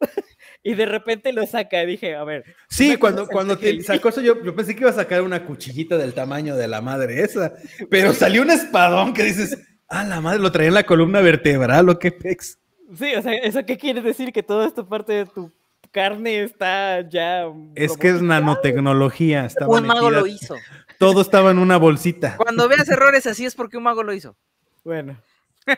[0.62, 1.84] y de repente lo saca.
[1.84, 2.44] Dije, a ver.
[2.68, 5.96] Sí, cuando, cuando te sacó eso, yo, yo, pensé que iba a sacar una cuchillita
[5.96, 7.52] del tamaño de la madre esa,
[7.90, 11.88] pero salió un espadón que dices, ah, la madre lo traía en la columna vertebral
[11.88, 12.58] o qué pex.
[12.96, 14.32] Sí, o sea, ¿eso qué quiere decir?
[14.32, 15.52] Que toda esta parte de tu
[15.90, 17.44] carne está ya.
[17.74, 19.48] Es que es nanotecnología.
[19.66, 20.56] un mago lo hizo.
[20.98, 22.36] Todo estaba en una bolsita.
[22.36, 24.36] Cuando veas errores así es porque un mago lo hizo.
[24.84, 25.20] Bueno.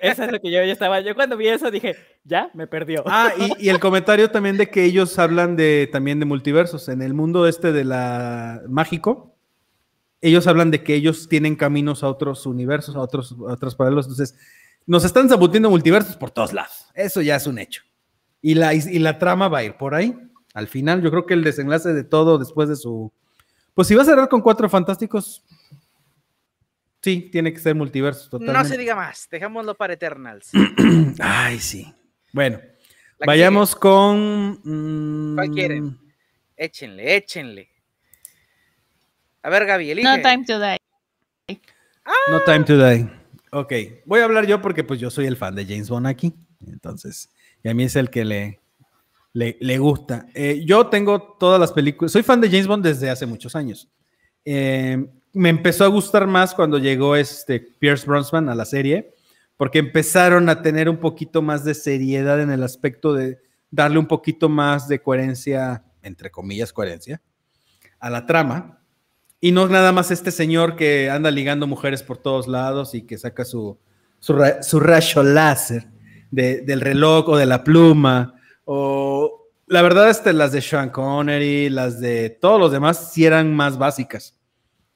[0.00, 1.00] Eso es lo que yo ya estaba.
[1.00, 3.02] Yo cuando vi eso dije, ya, me perdió.
[3.06, 6.88] Ah, y, el comentario también de que ellos hablan de también de multiversos.
[6.88, 9.34] En el mundo este de la mágico,
[10.20, 14.06] ellos hablan de que ellos tienen caminos a otros universos, a otros, a otros paralelos.
[14.06, 14.36] Entonces,
[14.86, 16.86] nos están saboteando multiversos por todos lados.
[16.94, 17.82] Eso ya es un hecho.
[18.42, 20.16] Y la, y la trama va a ir por ahí.
[20.54, 23.12] Al final, yo creo que el desenlace de todo después de su.
[23.74, 25.44] Pues si va a cerrar con cuatro fantásticos,
[27.02, 28.28] Sí, tiene que ser multiverso.
[28.28, 28.58] Totalmente.
[28.58, 30.50] No se diga más, dejémoslo para Eternals.
[31.18, 31.92] Ay, sí.
[32.32, 32.60] Bueno,
[33.24, 34.60] vayamos con.
[34.62, 35.98] Mm, ¿Cuál quieren?
[36.56, 37.70] Échenle, échenle.
[39.42, 40.08] A ver, Gaby, elige.
[40.08, 41.60] No time to die.
[42.30, 43.10] No time to die.
[43.52, 43.72] Ok,
[44.04, 46.34] voy a hablar yo porque pues yo soy el fan de James Bond aquí.
[46.66, 47.30] Entonces,
[47.62, 48.60] y a mí es el que le,
[49.32, 50.26] le, gusta.
[50.34, 53.88] Eh, yo tengo todas las películas, soy fan de James Bond desde hace muchos años.
[54.44, 59.14] Eh, me empezó a gustar más cuando llegó este Pierce Brosnan a la serie,
[59.56, 63.38] porque empezaron a tener un poquito más de seriedad en el aspecto de
[63.70, 67.20] darle un poquito más de coherencia, entre comillas, coherencia,
[67.98, 68.82] a la trama.
[69.40, 73.16] Y no nada más este señor que anda ligando mujeres por todos lados y que
[73.16, 73.78] saca su,
[74.18, 75.88] su, rayo láser
[76.30, 78.34] del reloj o de la pluma.
[78.64, 83.54] O la verdad, este, las de Sean Connery, las de todos los demás, sí eran
[83.54, 84.40] más básicas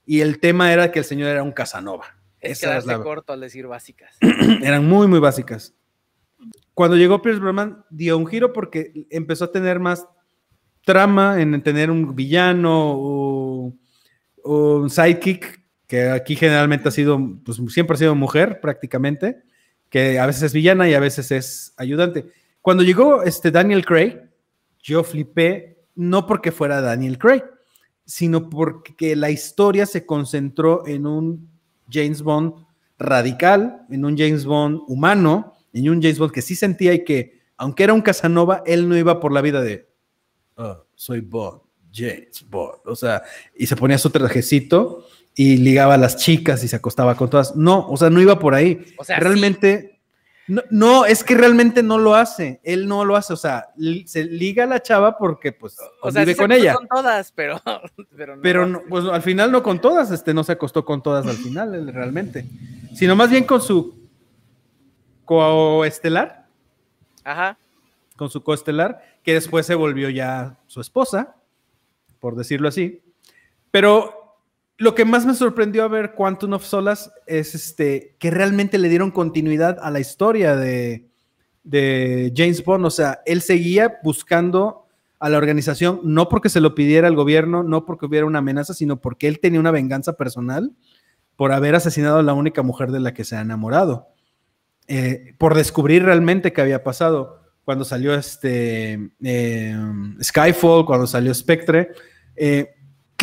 [0.06, 2.16] y el tema era que el señor era un Casanova.
[2.40, 3.02] Es Esa es la...
[3.02, 4.16] corto al decir básicas.
[4.62, 5.74] Eran muy, muy básicas.
[6.74, 10.06] Cuando llegó Pierce Brosnan, dio un giro porque empezó a tener más
[10.84, 13.72] trama en tener un villano o,
[14.42, 19.43] un sidekick, que aquí generalmente ha sido, pues siempre ha sido mujer prácticamente,
[19.94, 22.26] que a veces es villana y a veces es ayudante.
[22.60, 24.28] Cuando llegó este Daniel Craig,
[24.82, 27.44] yo flipé, no porque fuera Daniel Craig,
[28.04, 31.48] sino porque la historia se concentró en un
[31.88, 32.54] James Bond
[32.98, 37.42] radical, en un James Bond humano, en un James Bond que sí sentía y que,
[37.56, 39.88] aunque era un Casanova, él no iba por la vida de,
[40.56, 41.60] oh, soy Bond,
[41.92, 43.22] James Bond, o sea,
[43.56, 47.56] y se ponía su trajecito y ligaba a las chicas y se acostaba con todas.
[47.56, 48.94] No, o sea, no iba por ahí.
[48.98, 49.94] O sea, realmente
[50.46, 52.60] no, es que realmente no lo hace.
[52.62, 53.32] Él no lo hace.
[53.32, 53.70] O sea,
[54.04, 56.74] se liga a la chava porque, pues, o sea, con ella.
[56.74, 57.60] con todas, pero.
[58.42, 60.10] Pero, no, pues al final no con todas.
[60.10, 62.44] Este no se acostó con todas al final, realmente.
[62.94, 64.08] Sino más bien con su
[65.24, 66.46] coestelar.
[67.24, 67.56] Ajá.
[68.16, 71.34] Con su coestelar, que después se volvió ya su esposa,
[72.20, 73.02] por decirlo así.
[73.70, 74.23] Pero
[74.76, 78.88] lo que más me sorprendió a ver Quantum of Solas es este, que realmente le
[78.88, 81.10] dieron continuidad a la historia de,
[81.64, 82.84] James Bond.
[82.84, 84.86] O sea, él seguía buscando
[85.20, 88.74] a la organización, no porque se lo pidiera el gobierno, no porque hubiera una amenaza,
[88.74, 90.72] sino porque él tenía una venganza personal
[91.36, 94.08] por haber asesinado a la única mujer de la que se ha enamorado.
[94.86, 99.76] Eh, por descubrir realmente qué había pasado cuando salió este eh,
[100.22, 101.92] Skyfall, cuando salió Spectre.
[102.36, 102.73] Eh,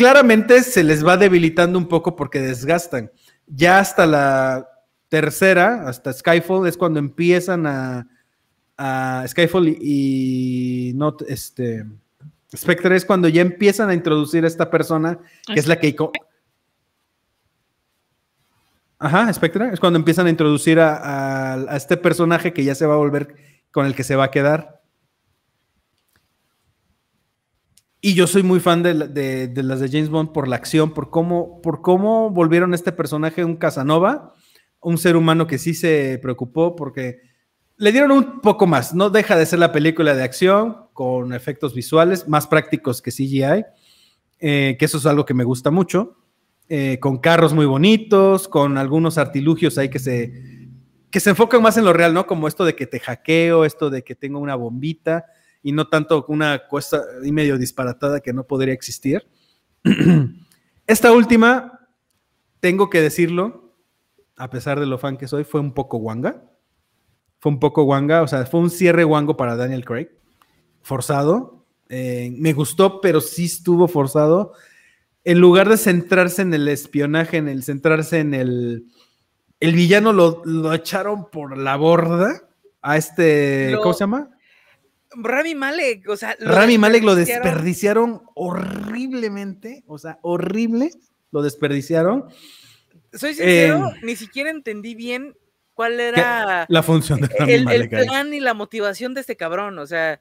[0.02, 3.12] claramente se les va debilitando un poco porque desgastan.
[3.46, 4.68] Ya hasta la
[5.08, 8.08] tercera, hasta Skyfall, es cuando empiezan a,
[9.28, 11.86] Skyfall y, no este
[12.56, 15.94] Spectre es cuando ya empiezan a introducir a esta persona que es la que
[18.98, 19.72] Ajá, Spectra.
[19.72, 23.36] Es cuando empiezan a introducir a, este personaje que ya se va a volver
[23.70, 24.81] con el que se va a quedar.
[28.04, 31.62] Y yo soy muy fan de, las de James Bond por la acción, por cómo,
[31.62, 34.34] por cómo volvieron a este personaje un Casanova,
[34.80, 37.20] un ser humano que sí se preocupó porque
[37.76, 38.92] le dieron un poco más.
[38.92, 43.66] No deja de ser la película de acción con efectos visuales más prácticos que CGI,
[44.40, 46.16] eh, que eso es algo que me gusta mucho.
[46.68, 50.68] Eh, con carros muy bonitos, con algunos artilugios ahí que se,
[51.08, 52.26] que se enfocan más en lo real, ¿no?
[52.26, 55.24] Como esto de que te hackeo, esto de que tengo una bombita
[55.62, 59.26] y no tanto una cosa y medio disparatada que no podría existir.
[60.86, 61.86] Esta última,
[62.60, 63.74] tengo que decirlo,
[64.36, 66.44] a pesar de lo fan que soy, fue un poco guanga.
[67.38, 70.08] Fue un poco guanga, o sea, fue un cierre guango para Daniel Craig.
[70.82, 71.66] Forzado.
[71.88, 74.52] Eh, me gustó, pero sí estuvo forzado
[75.24, 78.86] en lugar de centrarse en el espionaje, en el centrarse en el.
[79.60, 82.48] El villano lo, echaron por la borda
[82.80, 83.76] a este.
[83.80, 84.30] ¿Cómo se llama?
[85.16, 86.36] Rami Malek, o sea.
[86.40, 90.90] Rami Malek lo desperdiciaron horriblemente, o sea, horrible,
[91.30, 92.26] lo desperdiciaron.
[93.12, 95.36] Soy sincero, eh, ni siquiera entendí bien
[95.74, 97.92] cuál era la función de Rami el, Malek.
[97.92, 100.20] El plan y la motivación de este cabrón, o sea,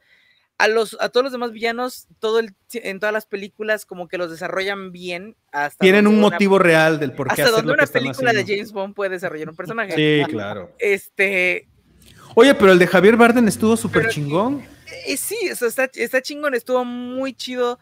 [0.62, 4.20] a, los, a todos los demás villanos, todo el, en todas las películas, como que
[4.20, 5.36] los desarrollan bien.
[5.52, 8.94] Hasta Tienen un motivo real del por qué Hasta donde una película de James Bond
[8.94, 9.96] puede desarrollar un personaje.
[9.96, 10.72] Sí, claro.
[10.78, 11.68] Este.
[12.36, 14.62] Oye, pero el de Javier Barden estuvo súper chingón.
[15.06, 17.80] Eh, sí, eso está, está chingón, estuvo muy chido.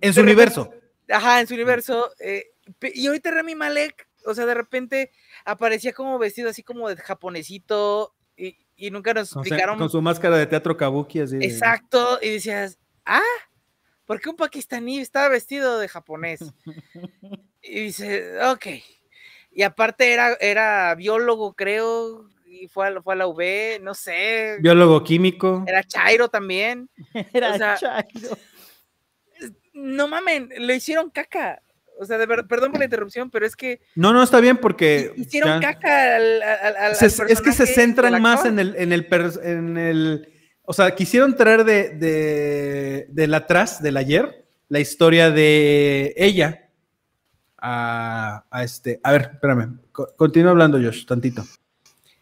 [0.00, 0.72] En su universo.
[1.08, 2.10] ajá, en su universo.
[2.20, 2.46] Eh,
[2.94, 5.12] y ahorita Rami Malek, o sea, de repente
[5.44, 8.14] aparecía como vestido así como de japonesito,
[8.76, 9.78] y nunca nos explicaron.
[9.78, 11.36] Con su máscara de teatro kabuki, así.
[11.40, 13.20] Exacto, y decías, ah,
[14.04, 16.40] ¿por qué un pakistaní estaba vestido de japonés?
[17.62, 18.66] y dice, ok.
[19.50, 22.28] Y aparte era, era biólogo, creo,
[22.62, 24.56] y fue a, fue a la UV, no sé.
[24.60, 25.64] Biólogo químico.
[25.66, 26.88] Era Chairo también.
[27.32, 28.38] Era Chairo.
[29.74, 31.60] No mamen, lo hicieron caca.
[31.98, 33.80] O sea, de perdón por la interrupción, pero es que.
[33.94, 35.12] No, no, está bien porque.
[35.16, 36.42] Hicieron caca al.
[36.42, 39.06] al, es que se centran más en el, en el,
[39.42, 40.28] en el.
[40.62, 46.70] O sea, quisieron traer de, de, del atrás, del ayer, la historia de ella.
[47.58, 49.00] A, a este.
[49.02, 49.80] A ver, espérame.
[49.92, 51.44] Continúa hablando, Josh, tantito.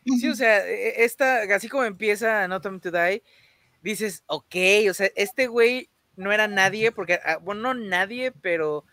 [0.04, 3.22] Sí, o sea, e, e, esta, así como empieza No Time to Die,
[3.82, 4.54] dices, ok,
[4.90, 8.84] o sea, este güey no era nadie, porque, ah, bueno, no nadie, pero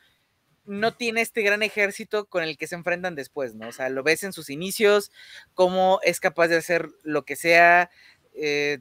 [0.65, 3.67] no tiene este gran ejército con el que se enfrentan después, ¿no?
[3.67, 5.11] O sea, lo ves en sus inicios,
[5.53, 7.89] cómo es capaz de hacer lo que sea.
[8.33, 8.79] Eh,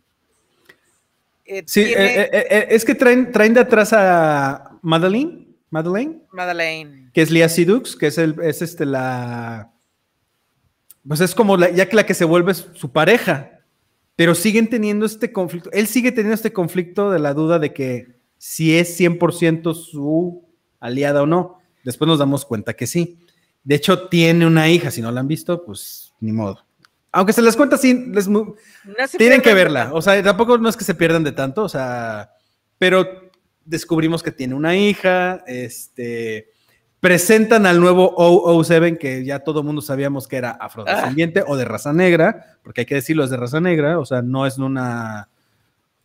[1.47, 5.49] eh, sí, eh, es que traen, traen de atrás a Madeline.
[5.71, 6.23] Madeline.
[6.33, 7.11] Madeline.
[7.13, 9.73] Que es Lia Sidux, que es, el, es este, la.
[11.07, 13.61] Pues es como la, ya que la que se vuelve su pareja.
[14.17, 15.71] Pero siguen teniendo este conflicto.
[15.73, 20.45] Él sigue teniendo este conflicto de la duda de que si es 100% su
[20.79, 21.59] aliada o no.
[21.85, 23.19] Después nos damos cuenta que sí.
[23.65, 26.65] De hecho, tiene una hija, si no la han visto, pues ni modo.
[27.13, 28.29] Aunque se les cuenta así, les
[29.17, 29.91] tienen que verla.
[29.93, 32.31] O sea, tampoco no es que se pierdan de tanto, o sea,
[32.79, 33.31] pero
[33.65, 36.51] descubrimos que tiene una hija, este,
[37.01, 41.65] presentan al nuevo 007 que ya todo el mundo sabíamos que era afrodescendiente o de
[41.65, 45.29] raza negra, porque hay que decirlo, es de raza negra, o sea, no es una,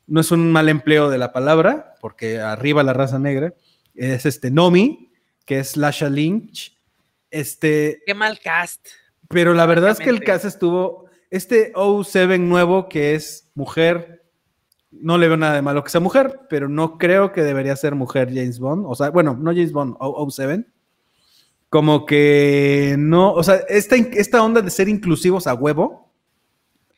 [0.08, 3.54] no es un mal empleo de la palabra, porque arriba la raza negra,
[3.94, 5.12] es este Nomi,
[5.46, 6.78] que es Lasha Lynch.
[7.30, 8.02] Este.
[8.06, 8.88] Qué mal cast.
[9.30, 11.06] Pero la verdad es que el cast estuvo.
[11.30, 14.26] Este O7 nuevo, que es mujer,
[14.92, 17.96] no le veo nada de malo que sea mujer, pero no creo que debería ser
[17.96, 18.86] mujer James Bond.
[18.88, 20.66] O sea, bueno, no James Bond, O7.
[21.76, 26.10] Como que no, o sea, esta, esta onda de ser inclusivos a huevo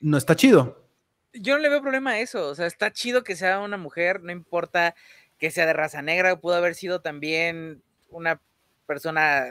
[0.01, 0.87] no está chido.
[1.33, 4.21] Yo no le veo problema a eso, o sea, está chido que sea una mujer,
[4.21, 4.93] no importa
[5.39, 8.39] que sea de raza negra, pudo haber sido también una
[8.85, 9.47] persona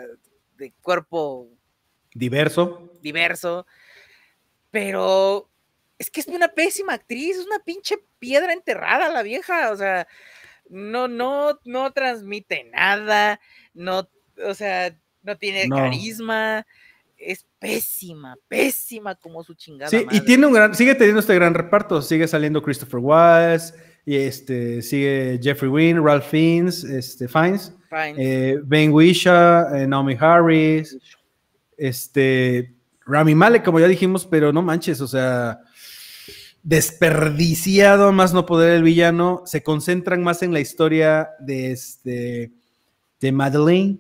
[0.59, 1.49] de cuerpo
[2.15, 2.93] diverso.
[3.03, 3.67] Diverso.
[4.71, 5.51] Pero
[5.99, 10.07] es que es una pésima actriz, es una pinche piedra enterrada la vieja, o sea,
[10.69, 13.41] no, no, no transmite nada,
[13.75, 14.09] no,
[14.45, 14.97] o sea,
[15.27, 16.65] no tiene carisma,
[17.19, 19.91] es pésima, pésima como su chingada.
[19.91, 23.75] Sí, y tiene un gran, sigue teniendo este gran reparto, sigue saliendo Christopher Wise,
[24.05, 30.97] y este, sigue Jeffrey Wynn, Ralph Fiennes, este, Fiennes, eh, Ben Wisha, eh, Naomi Harris,
[31.77, 32.73] este,
[33.05, 35.61] Rami Malek, como ya dijimos, pero no manches, o sea,
[36.63, 42.53] desperdiciado más no poder el villano, se concentran más en la historia de este,
[43.21, 43.99] de Madeleine,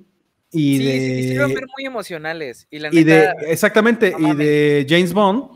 [0.56, 1.22] Y sí, de.
[1.48, 2.66] Sí, ver muy emocionales.
[2.70, 3.30] Y, la y de.
[3.46, 5.50] Exactamente, y de James Bond.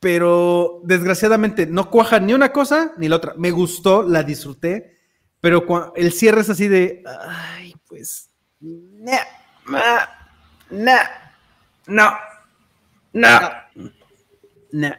[0.00, 3.34] Pero desgraciadamente no cuaja ni una cosa ni la otra.
[3.36, 4.96] Me gustó, la disfruté.
[5.42, 7.02] Pero el cierre es así de.
[7.28, 8.30] Ay, pues.
[8.60, 9.18] No.
[9.66, 10.96] No.
[11.86, 12.10] No.
[13.12, 13.40] No.
[14.72, 14.94] No.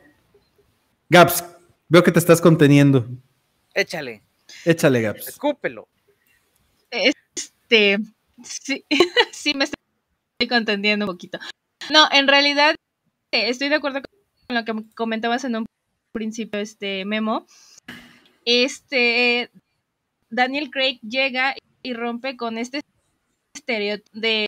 [1.10, 1.44] Gaps,
[1.90, 3.08] veo que te estás conteniendo.
[3.74, 4.22] Échale.
[4.64, 5.30] Échale, Gaps.
[5.30, 5.88] Escúpelo.
[6.92, 7.98] Este,
[8.44, 8.86] sí,
[9.32, 11.40] sí me estoy contendiendo un poquito.
[11.90, 12.76] No, en realidad
[13.32, 15.66] eh, estoy de acuerdo con lo que comentabas en un
[16.14, 17.46] principio, este Memo.
[18.46, 19.52] Este,
[20.30, 22.82] Daniel Craig llega y rompe con este
[23.56, 24.48] estereotipo de,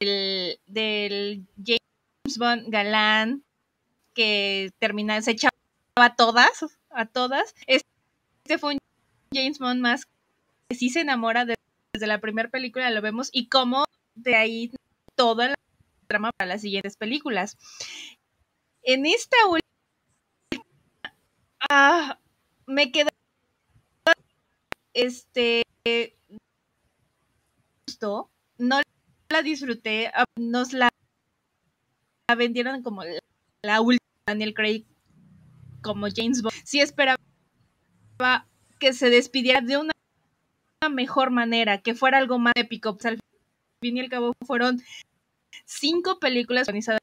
[0.00, 3.44] del, James Bond galán
[4.14, 5.52] que termina, se echaba
[5.96, 7.54] a todas, a todas.
[7.66, 8.78] Este fue un
[9.32, 10.06] James Bond más
[10.68, 11.44] que sí se enamora
[12.00, 13.84] desde la primera película, lo vemos, y cómo
[14.14, 14.72] de ahí
[15.16, 15.54] toda la
[16.06, 17.58] trama para las siguientes películas.
[18.82, 20.64] En esta última,
[21.68, 22.18] ah,
[22.66, 23.10] me quedó
[24.94, 25.62] este
[28.56, 28.80] no
[29.28, 30.88] la disfruté, ah, nos la,
[32.34, 33.20] vendieron como la,
[33.62, 34.86] la última Daniel Craig
[35.82, 36.54] como James Bond.
[36.64, 37.18] Sí esperaba
[38.78, 39.92] que se despidiera de una
[40.88, 42.94] mejor manera, que fuera algo más épico.
[42.94, 43.20] Pues, al
[43.82, 44.82] fin y al cabo fueron
[45.66, 47.00] cinco películas organizadas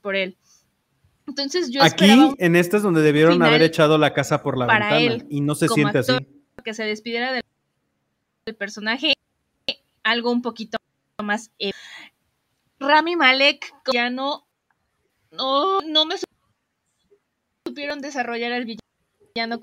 [0.00, 0.36] por él.
[1.26, 5.40] Entonces yo Aquí, en estas donde debieron haber echado la casa por la ventana y
[5.40, 6.12] no se siente así.
[6.62, 7.42] Que se despidiera del,
[8.56, 9.14] personaje,
[10.02, 10.78] algo un poquito
[11.22, 11.50] más.
[12.78, 14.46] Rami Malek ya no,
[15.30, 16.16] no, no me
[17.66, 19.60] supieron desarrollar al villano.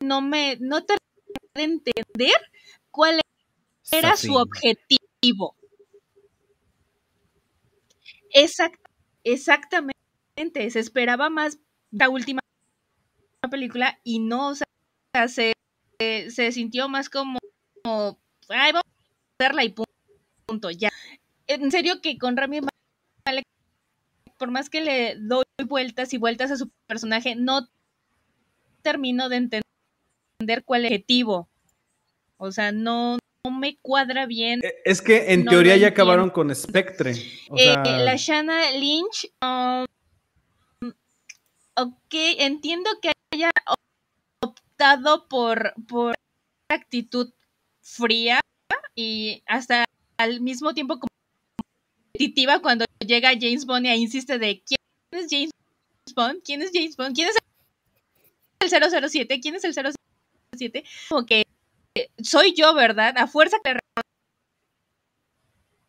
[0.00, 0.94] No me, no te
[1.60, 2.36] entender
[2.90, 3.20] cuál
[3.90, 5.56] era su objetivo.
[9.24, 9.94] exactamente.
[10.70, 11.58] Se esperaba más
[11.90, 12.40] la última
[13.50, 15.54] película y no, o sea, se,
[15.98, 17.38] se sintió más como,
[17.84, 19.74] ay, vamos a hacerla y
[20.46, 20.90] punto, ya.
[21.46, 22.60] En serio que con Rami
[24.38, 27.68] por más que le doy vueltas y vueltas a su personaje, no
[28.82, 29.65] termino de entender
[30.64, 31.48] cuál es el objetivo.
[32.38, 33.18] O sea, no,
[33.50, 34.60] me cuadra bien.
[34.62, 37.12] E, es que en teoría ya acabaron con Spectre.
[37.56, 39.84] Eh, la Shanna Lynch, um,
[41.76, 43.50] ok, entiendo que haya
[44.40, 46.14] optado por, por
[46.68, 47.32] actitud
[47.80, 48.40] fría
[48.94, 49.84] y hasta
[50.16, 50.98] al mismo tiempo
[52.12, 54.78] competitiva cuando llega James Bond y insiste de quién
[55.12, 55.50] es James
[56.14, 57.36] Bond, quién es James Bond, quién es
[58.60, 58.70] el
[59.10, 59.94] 007, quién es el 007,
[61.08, 61.44] como que
[62.22, 63.14] soy yo, ¿verdad?
[63.16, 63.78] A fuerza que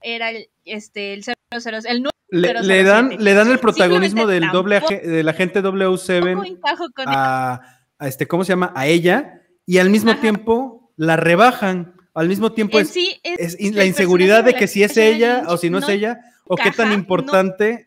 [0.01, 4.49] era el, este, el 007, el nuevo le, le, dan, le dan el protagonismo del
[4.51, 6.59] doble del agente W7
[7.05, 7.61] a,
[7.97, 8.73] a, este, ¿cómo se llama?
[8.75, 11.93] A ella y al mismo tiempo la rebajan.
[12.13, 12.93] Al mismo tiempo es,
[13.23, 16.71] es, la inseguridad de que si es ella o si no, es ella o qué
[16.71, 17.83] tan importante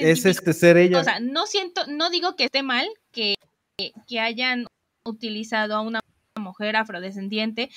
[0.00, 1.00] es este ser ella.
[1.00, 3.36] O sea, no siento, no digo que esté mal que,
[4.06, 4.66] que hayan
[5.04, 6.00] utilizado a una
[6.38, 7.70] mujer afrodescendiente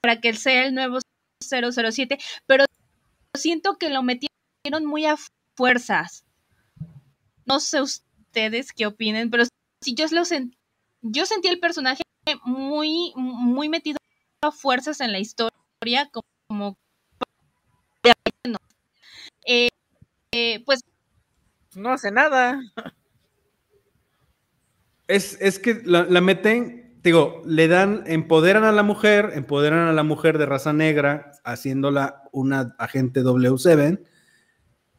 [0.00, 0.98] para que sea el nuevo
[1.40, 2.64] 007, pero
[3.34, 5.16] siento que lo metieron muy a
[5.56, 6.24] fuerzas.
[7.46, 9.44] No sé ustedes qué opinen, pero
[9.80, 10.56] si yo lo sentí,
[11.02, 12.02] yo sentí el personaje
[12.44, 13.98] muy, muy metido
[14.42, 16.10] a fuerzas en la historia,
[16.48, 16.78] como,
[19.46, 19.68] eh,
[20.32, 20.80] eh, pues
[21.74, 22.60] no hace nada.
[25.06, 29.92] Es, es que la, la meten digo, le dan, empoderan a la mujer, empoderan a
[29.92, 34.00] la mujer de raza negra, haciéndola una agente W7,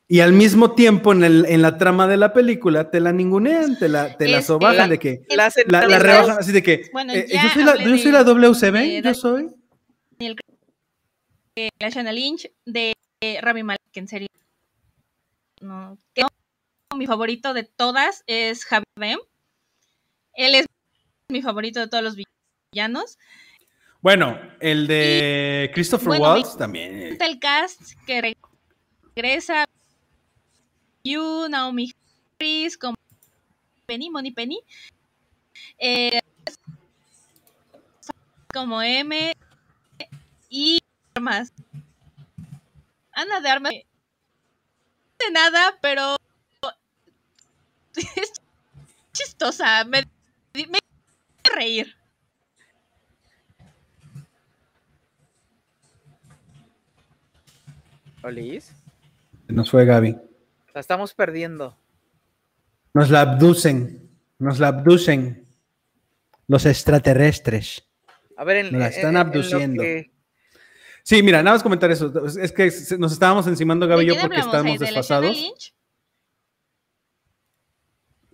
[0.08, 3.80] y al mismo tiempo en, el, en la trama de la película te la ningunean,
[3.80, 7.26] te la, te la sobajan de que la, la, rebajan así de que bueno, eh,
[7.28, 9.47] yo, soy la, yo soy la W7, yo soy.
[10.20, 10.36] El,
[11.80, 12.93] la Shanna Lynch de
[13.41, 14.28] Rami Malek, en serio.
[15.60, 16.22] No, que
[16.95, 19.18] mi favorito de todas es Javier
[20.36, 20.65] Él es
[21.29, 22.15] mi favorito de todos los
[22.73, 23.17] villanos.
[24.01, 27.17] Bueno, el de Christopher Waltz también.
[27.19, 28.36] El cast que
[29.15, 29.65] regresa
[31.03, 31.91] You, Naomi
[32.39, 32.95] Harris, como
[33.86, 34.59] Penny, Money Penny.
[35.79, 36.19] Eh,
[38.53, 39.33] como M
[40.49, 40.79] y
[41.19, 41.51] más.
[43.11, 43.73] Ana de Armas.
[43.73, 43.79] No
[45.19, 46.15] de nada, pero
[47.95, 48.33] es
[49.13, 49.83] chistosa.
[49.86, 50.03] Me,
[50.56, 50.80] me
[51.53, 51.95] reír.
[58.24, 58.72] ¿Olis?
[59.47, 60.18] Nos fue Gaby.
[60.74, 61.78] La estamos perdiendo.
[62.93, 64.10] Nos la abducen.
[64.39, 65.45] Nos la abducen.
[66.47, 67.88] Los extraterrestres.
[68.38, 69.84] A ver, en, Nos la están abduciendo.
[69.84, 70.12] En lo que-
[71.03, 72.12] Sí, mira, nada más comentar eso.
[72.39, 75.74] Es que nos estábamos encimando Gaby y ¿De yo porque estábamos ¿De la escena desfasados.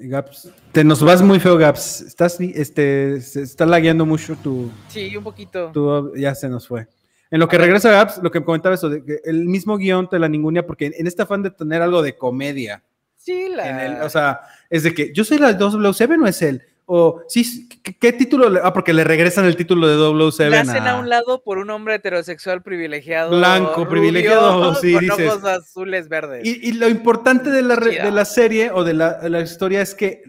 [0.09, 2.01] Gaps, te nos vas muy feo, Gaps.
[2.01, 5.71] Estás, este, se está lagueando mucho tu, Sí, un poquito.
[5.71, 6.87] tu- ya se nos fue.
[7.29, 10.19] En lo que regresa Gaps, lo que comentaba eso, de que el mismo guion te
[10.19, 12.83] la ningunia, porque en este afán de tener algo de comedia,
[13.15, 13.69] Sí, la.
[13.85, 16.61] en el- o sea, es de que yo soy la 2W7 no es él.
[16.93, 18.49] O sí, ¿qué, qué título?
[18.49, 21.41] le- Ah, porque le regresan el título de le 007 hacen a a un lado
[21.41, 23.37] por un hombre heterosexual privilegiado.
[23.37, 25.31] Blanco, rubio, privilegiado, sí, con dices.
[25.31, 26.45] ojos azules verdes.
[26.45, 29.39] Y, y lo importante de la, re- de la serie o de la, de la
[29.39, 30.21] historia es que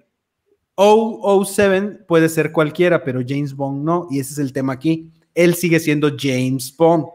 [0.77, 4.07] 007 puede ser cualquiera, pero James Bond no.
[4.11, 5.11] Y ese es el tema aquí.
[5.35, 7.07] Él sigue siendo James Bond.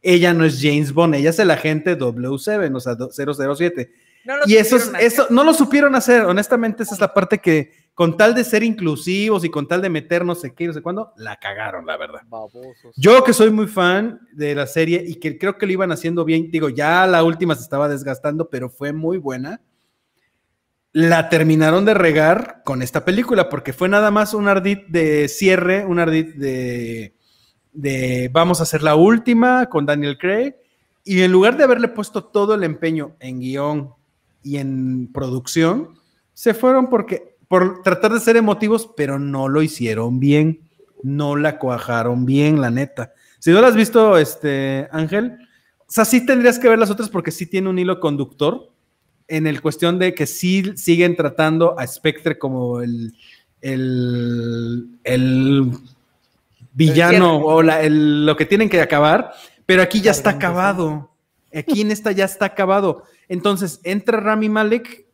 [0.00, 3.90] Ella no es James Bond, ella es el agente 007, o sea, do- 007.
[4.24, 7.81] No Y eso, es, eso no lo supieron hacer, honestamente, esa es la parte que
[7.94, 10.80] con tal de ser inclusivos y con tal de meter no sé qué, no sé
[10.80, 12.22] cuándo, la cagaron, la verdad.
[12.26, 12.94] Babosos.
[12.96, 16.24] Yo que soy muy fan de la serie y que creo que lo iban haciendo
[16.24, 19.60] bien, digo, ya la última se estaba desgastando, pero fue muy buena.
[20.92, 25.84] La terminaron de regar con esta película porque fue nada más un ardid de cierre,
[25.84, 27.14] un ardid de,
[27.72, 30.54] de vamos a hacer la última con Daniel Craig
[31.04, 33.94] y en lugar de haberle puesto todo el empeño en guion
[34.42, 35.94] y en producción,
[36.34, 40.60] se fueron porque por tratar de ser emotivos, pero no lo hicieron bien
[41.02, 43.12] no la cuajaron bien, la neta.
[43.40, 45.36] Si no la has visto, este, Ángel,
[45.80, 48.70] o sea, sí tendrías que ver las otras porque sí tiene un hilo conductor
[49.26, 53.14] en el cuestión de que sí siguen tratando a Spectre como el,
[53.60, 55.72] el, el
[56.72, 59.32] villano o la- el- lo que tienen que acabar,
[59.66, 61.10] pero aquí ya está acabado.
[61.54, 63.02] Aquí en esta ya está acabado.
[63.28, 65.04] Entonces entra Rami Malek,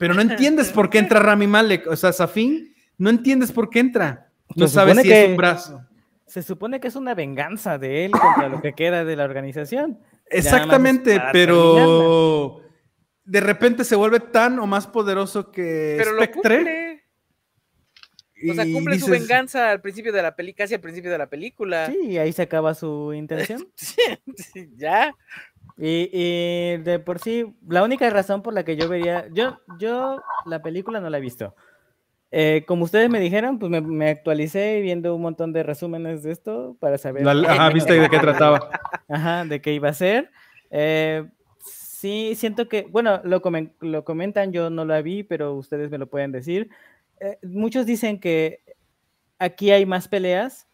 [0.00, 1.86] pero no entiendes por qué entra Rami Malek.
[1.86, 4.32] O sea, Safin, no entiendes por qué entra.
[4.56, 5.86] No Se sabes si es un brazo.
[6.26, 10.00] Se supone que es una venganza de él contra lo que queda de la organización.
[10.24, 12.62] Exactamente, pero
[13.24, 16.56] de repente se vuelve tan o más poderoso que Pero lo Spectre.
[16.56, 17.00] cumple.
[18.52, 21.28] O sea, cumple su venganza al principio de la película, casi al principio de la
[21.28, 21.88] película.
[21.88, 23.68] Sí, y ahí se acaba su intención.
[23.76, 25.14] Sí, ya.
[25.82, 30.22] Y, y de por sí, la única razón por la que yo vería, yo, yo
[30.44, 31.54] la película no la he visto.
[32.32, 36.32] Eh, como ustedes me dijeron, pues me, me actualicé viendo un montón de resúmenes de
[36.32, 37.24] esto para saber.
[37.24, 38.70] La- ajá, viste de qué trataba.
[39.08, 40.30] Ajá, de qué iba a ser.
[40.70, 41.24] Eh,
[41.64, 45.98] sí, siento que, bueno, lo, comen- lo comentan, yo no la vi, pero ustedes me
[45.98, 46.68] lo pueden decir.
[47.18, 48.60] Eh, muchos dicen que
[49.38, 50.68] aquí hay más peleas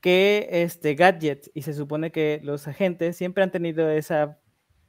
[0.00, 4.38] que este gadget y se supone que los agentes siempre han tenido esa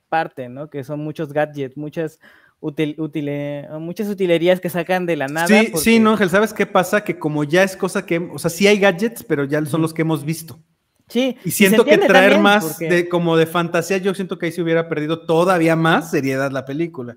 [0.10, 0.70] parte, ¿no?
[0.70, 2.20] Que son muchos gadgets, muchas
[2.62, 5.48] util- utile- muchas utilerías que sacan de la nada.
[5.48, 7.04] Sí, sí, no, Ángel, ¿sabes qué pasa?
[7.04, 9.94] Que como ya es cosa que, o sea, sí hay gadgets, pero ya son los
[9.94, 10.60] que hemos visto.
[11.10, 14.48] Sí, Y siento que traer también, más porque- de como de fantasía, yo siento que
[14.48, 17.16] ahí se hubiera perdido todavía más seriedad la película.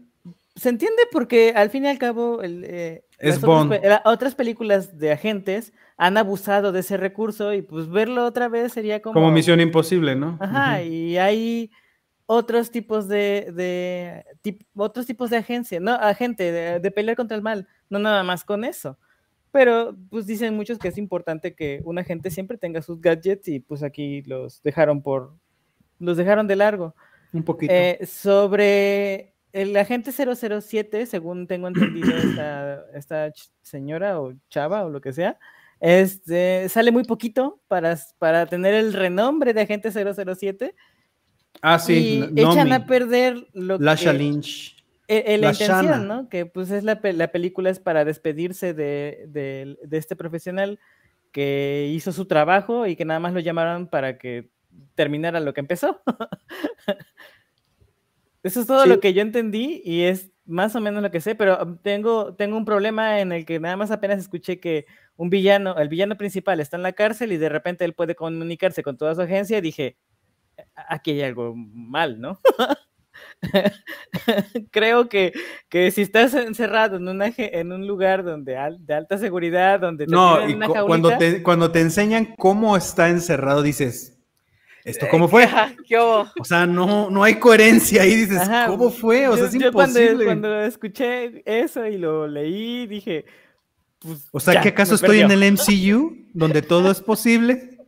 [0.55, 3.73] Se entiende porque al fin y al cabo el, eh, Es las Bond.
[4.05, 5.73] otras películas de agentes
[6.03, 9.13] han abusado de ese recurso y pues verlo otra vez sería como...
[9.13, 10.39] Como Misión Imposible, ¿no?
[10.41, 11.71] Ajá, y hay
[12.25, 17.37] otros tipos de, de tip- otros tipos de agencia, no, agente, de, de pelear contra
[17.37, 18.99] el mal, no nada más con eso.
[19.53, 23.61] Pero pues dicen muchos que es importante que un agente siempre tenga sus gadgets y
[23.61, 25.35] pues aquí los dejaron por,
[25.99, 26.95] los dejaron de largo.
[27.33, 27.75] Un poquito.
[27.75, 35.01] Eh, sobre el agente 007, según tengo entendido esta, esta señora o chava o lo
[35.03, 35.39] que sea,
[35.81, 40.75] este, sale muy poquito para, para tener el renombre de agente 007
[41.63, 42.29] ah, sí.
[42.35, 44.19] y echan a perder lo Lasha que...
[44.19, 44.77] Lynch.
[45.09, 45.97] eh, eh, la intención, Shana.
[45.99, 46.29] ¿no?
[46.29, 50.79] Que pues es la, la película es para despedirse de, de- de este profesional
[51.33, 54.51] que hizo su trabajo y que nada más lo llamaron para que
[54.95, 56.03] terminara lo que empezó.
[58.43, 58.89] Eso es todo Sí.
[58.89, 62.35] lo que yo entendí y es más o menos lo que sé, pero um, tengo,
[62.35, 64.87] tengo un problema en el que nada más apenas escuché que
[65.17, 68.83] un villano, el villano principal está en la cárcel y de repente él puede comunicarse
[68.83, 69.97] con toda su agencia y dije,
[70.75, 72.39] "A- aquí hay algo mal, ¿no?
[74.71, 75.33] Creo que,
[75.69, 80.07] que si estás encerrado en, una, en un lugar donde al- de alta seguridad, donde
[80.07, 84.20] te No, y una cu- cuando te, cuando te enseñan cómo está encerrado, dices,
[84.85, 85.49] ¿esto cómo fue?
[85.87, 86.27] ¿Qué, hubo?
[86.41, 89.29] O sea, no, no hay coherencia ahí, dices, Ajá, ¿cómo fue?
[89.29, 90.25] O sea, yo- es yo cuando- imposible.
[90.25, 93.25] Cuando, escuché eso y lo leí, dije,
[93.99, 97.79] pues, O sea, ya, ¿que acaso estoy en el MCU, donde todo es posible?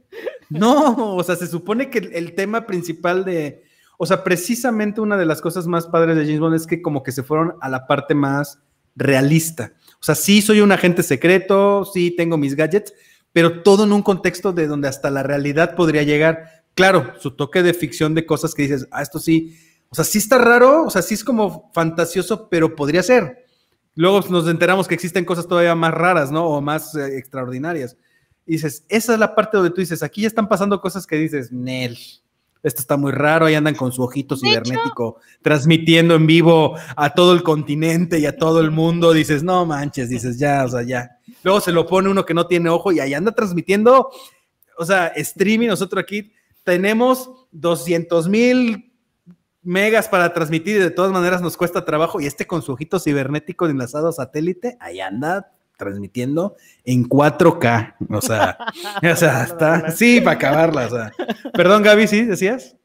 [0.51, 3.65] No, o sea, se supone que el, el tema principal de...
[3.97, 7.03] O sea, precisamente una de las cosas más padres de James Bond es que como
[7.03, 8.59] que se fueron a la parte más
[8.97, 9.73] realista.
[9.95, 12.93] O sea, sí soy un agente secreto, sí tengo mis gadgets,
[13.33, 16.62] pero todo en un contexto de donde hasta la realidad podría llegar.
[16.75, 19.59] Claro, su toque de ficción de cosas que dices, ah, esto sí,
[19.91, 23.45] o sea, sí está raro, o sea, sí es como fantasioso, pero podría ser.
[23.95, 26.47] Luego nos enteramos que existen cosas todavía más raras, ¿no?
[26.47, 27.97] O más eh, extraordinarias.
[28.47, 31.17] Y dices, esa es la parte donde tú dices, aquí ya están pasando cosas que
[31.17, 31.99] dices, Nel,
[32.63, 37.35] esto está muy raro, ahí andan con su ojito cibernético transmitiendo en vivo a todo
[37.35, 41.19] el continente y a todo el mundo, dices, no manches, dices, ya, o sea, ya.
[41.43, 44.11] Luego se lo pone uno que no tiene ojo y ahí anda transmitiendo,
[44.79, 46.33] o sea, streaming, nosotros aquí
[46.65, 48.93] tenemos 200 mil
[49.63, 52.99] megas para transmitir y de todas maneras nos cuesta trabajo y este con su ojito
[52.99, 57.97] cibernético enlazado a satélite, ahí anda transmitiendo en 4K.
[58.11, 58.59] O sea,
[59.13, 59.91] o sea, está.
[59.91, 60.87] Sí, para acabarla.
[60.87, 61.13] O sea.
[61.53, 62.77] Perdón, Gaby, ¿sí decías?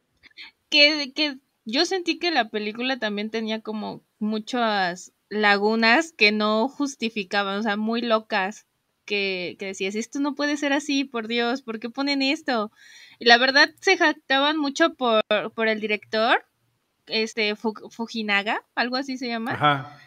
[0.69, 7.59] Que, que yo sentí que la película también tenía como muchas lagunas que no justificaban,
[7.59, 8.65] o sea, muy locas.
[9.05, 12.71] Que, que decías, esto no puede ser así, por Dios, ¿por qué ponen esto?
[13.19, 15.23] Y la verdad se jactaban mucho por,
[15.55, 16.45] por el director,
[17.07, 19.53] este Fujinaga, algo así se llama.
[19.53, 19.97] Ajá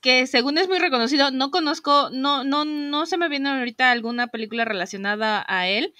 [0.00, 4.28] que según es muy reconocido, no conozco, no, no, no se me viene ahorita alguna
[4.28, 5.94] película relacionada a él,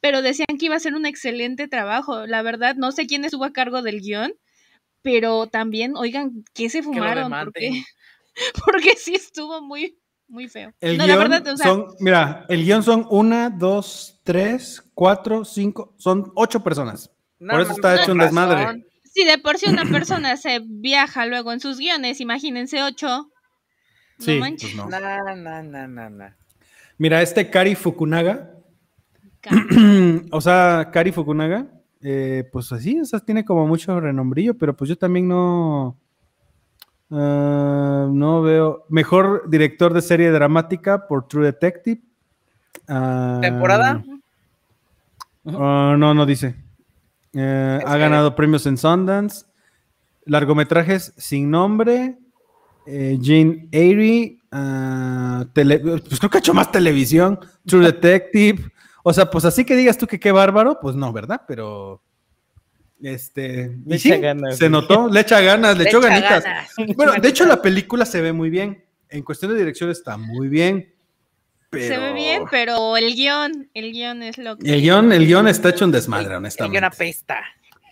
[0.00, 2.26] pero decían que iba a ser un excelente trabajo.
[2.26, 4.34] La verdad, no sé quién estuvo a cargo del guion,
[5.02, 7.32] pero también, oigan, ¿qué se fumaron?
[7.32, 7.84] Porque,
[8.64, 9.98] porque sí estuvo muy,
[10.30, 10.72] muy feo.
[10.80, 17.10] El guion son, mira, el guion son una, dos, tres, cuatro, cinco, son ocho personas.
[17.38, 18.86] por eso está hecho un desmadre.
[19.04, 23.30] Si de por sí una persona se viaja luego en sus guiones, imagínense ocho.
[24.18, 24.88] Sí, pues no.
[26.98, 28.54] Mira, este Kari Fukunaga.
[30.30, 31.66] o sea, Kari Fukunaga,
[32.02, 35.98] eh, pues así, o sea, tiene como mucho renombrillo, pero pues yo también no.
[37.10, 38.84] Ah, no veo.
[38.88, 42.00] Mejor director de serie dramática por True Detective.
[42.88, 44.02] Ah, ¿Temporada?
[45.46, 46.54] Ah, no, no dice.
[47.32, 49.46] Eh, ha ganado premios en Sundance.
[50.24, 52.18] Largometrajes sin nombre.
[52.86, 58.70] Eh, Jean Airy, pues creo que ha hecho más televisión, True Detective,
[59.02, 61.42] o sea, pues así que digas tú que qué bárbaro, pues no, ¿verdad?
[61.46, 62.02] Pero
[63.02, 66.44] este, le echa ganas, se notó, le echa ganas, le, echó ganitas.
[66.96, 70.48] Bueno, de hecho la película se ve muy bien, en cuestión de dirección está muy
[70.48, 70.94] bien.
[71.72, 74.72] Se ve bien, pero el guion, el guion es lo que...
[74.72, 76.76] El guion, el guion está hecho un desmadre, honestamente.
[76.76, 77.44] El guion apesta.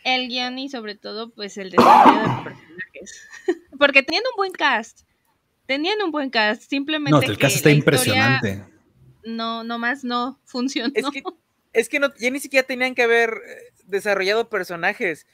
[0.04, 3.28] El guion y sobre todo, pues el desarrollo de personajes.
[3.78, 5.02] Porque tenían un buen cast.
[5.66, 6.62] Tenían un buen cast.
[6.62, 7.10] Simplemente.
[7.10, 8.64] No, el cast está impresionante.
[9.24, 10.90] No, nomás no funcionó.
[10.94, 11.22] Es que,
[11.72, 15.26] es que no, ya ni siquiera tenían que haber eh, desarrollado personajes.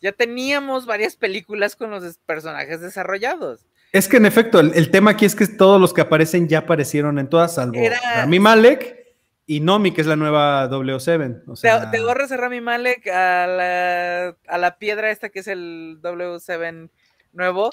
[0.00, 3.66] Ya teníamos varias películas con los personajes desarrollados.
[3.92, 7.18] Es que en efecto, el, tema aquí es que todos los que aparecen ya aparecieron
[7.18, 7.80] en todas, salvo
[8.16, 9.06] Rami Malek
[9.46, 11.44] y Nomi, que es la nueva W7.
[11.46, 11.90] O sea...
[11.90, 15.98] te, te borras a Rami Malek a la, a la piedra esta que es el
[16.02, 16.90] W7
[17.32, 17.70] nuevo.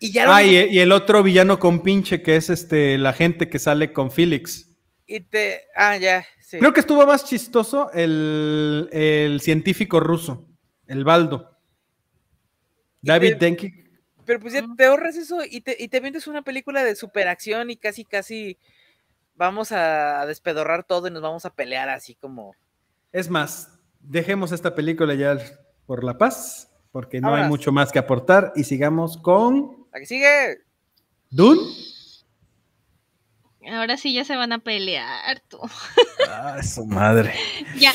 [0.00, 3.58] Y ya ah, y, el otro villano con pinche que es este la gente que
[3.58, 4.70] sale con Felix.
[5.06, 5.62] Y te.
[5.74, 6.24] Ah, ya.
[6.50, 10.46] Creo que estuvo más chistoso el, científico ruso,
[10.86, 11.56] el Baldo.
[13.02, 13.84] David Denki.
[14.24, 17.70] Pero pues ya te ahorras eso y te, y te vendes una película de superacción
[17.70, 18.58] y casi, casi
[19.36, 22.54] vamos a despedorrar todo y nos vamos a pelear así como.
[23.12, 25.38] Es más, dejemos esta película ya
[25.86, 29.86] por la paz porque no hay mucho más que aportar y sigamos con...
[29.92, 30.58] ¿La que sigue?
[31.30, 31.60] ¿Dune?
[33.70, 35.58] Ahora sí ya se van a pelear tú.
[36.28, 37.34] Ah, su madre.
[37.78, 37.92] ya.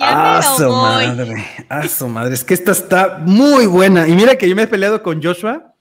[0.00, 1.46] Ya ah, su madre.
[1.68, 2.34] Ah, su madre.
[2.34, 4.06] Es que esta está muy buena.
[4.08, 5.74] Y mira que yo me he peleado con Joshua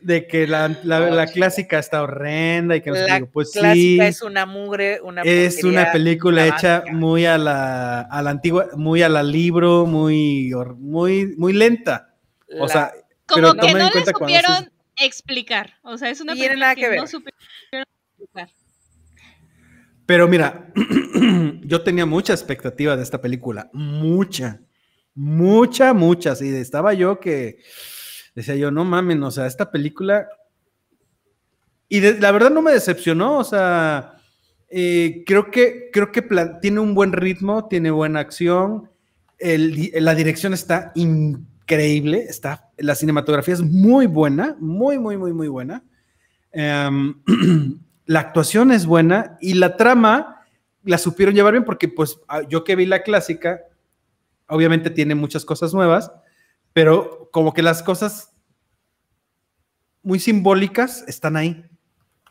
[0.00, 4.22] de que la, la, clásica está horrenda y que no la digo, pues clásica es
[4.22, 9.08] una mugre, una es una película hecha muy a la, a la antigua, muy a
[9.08, 12.14] la libro, muy, muy, muy lenta.
[12.60, 12.92] O sea,
[13.26, 15.74] como que no le supieron explicar.
[15.82, 17.86] O sea, es una película que, no supieron
[20.06, 20.72] Pero mira,
[21.62, 24.60] yo tenía mucha expectativa de esta película, mucha,
[25.14, 26.36] mucha, mucha.
[26.36, 27.58] Sí, estaba yo que
[28.34, 30.28] decía yo, no mamen, o sea, esta película...
[31.88, 34.16] Y la verdad no me decepcionó, o sea,
[34.68, 36.22] eh, creo que, creo que
[36.60, 38.90] tiene un buen ritmo, tiene buena acción,
[39.38, 45.84] la dirección está increíble, está, la cinematografía es muy buena, muy, muy, muy, muy buena.
[46.52, 47.14] Em,
[48.06, 50.46] la actuación es buena y la trama
[50.84, 53.60] la supieron llevar bien porque pues ah, yo que vi la clásica,
[54.48, 56.12] obviamente tiene muchas cosas nuevas,
[56.72, 58.32] pero como que las cosas
[60.02, 61.64] muy simbólicas están ahí.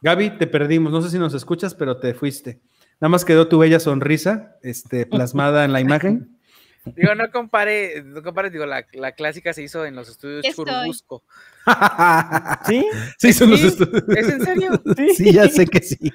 [0.02, 2.62] Gaby, te perdimos, no sé si nos escuchas, pero te fuiste.
[3.02, 6.38] Nada más quedó tu bella sonrisa este, plasmada en la imagen.
[6.86, 11.24] Digo, no compare, no compare, digo, la, la clásica se hizo en los estudios Churubusco.
[12.66, 12.86] ¿Sí?
[13.18, 14.04] Sí, son los estudios.
[14.10, 14.84] ¿Es en serio?
[15.16, 16.12] Sí, ya sé que sí.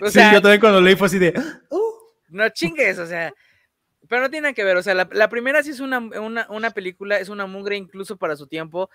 [0.00, 1.32] O sí, yo también cuando leí fue así de.
[1.70, 1.92] Uh".
[2.28, 3.32] No chingues, o sea.
[4.08, 6.70] Pero no tiene que ver, o sea, la, la primera sí es una, una, una,
[6.72, 8.90] película, es una mugre incluso para su tiempo.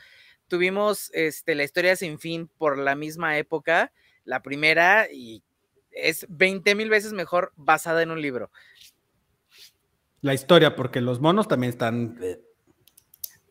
[0.47, 3.91] Tuvimos este, la historia sin fin por la misma época,
[4.25, 5.41] la primera, y
[5.91, 8.51] es 20 mil veces mejor basada en un libro.
[10.21, 12.17] La historia, porque los monos también están.
[12.21, 12.39] Eh.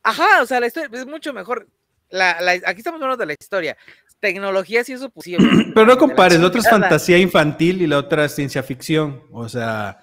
[0.02, 1.68] Ajá, o sea, la historia es mucho mejor.
[2.10, 3.76] La, la, aquí estamos hablando de la historia.
[4.20, 5.48] Tecnología sí eso posible.
[5.74, 9.22] Pero no compares, la otra es fantasía infantil y la otra es ciencia ficción.
[9.32, 9.98] O sea.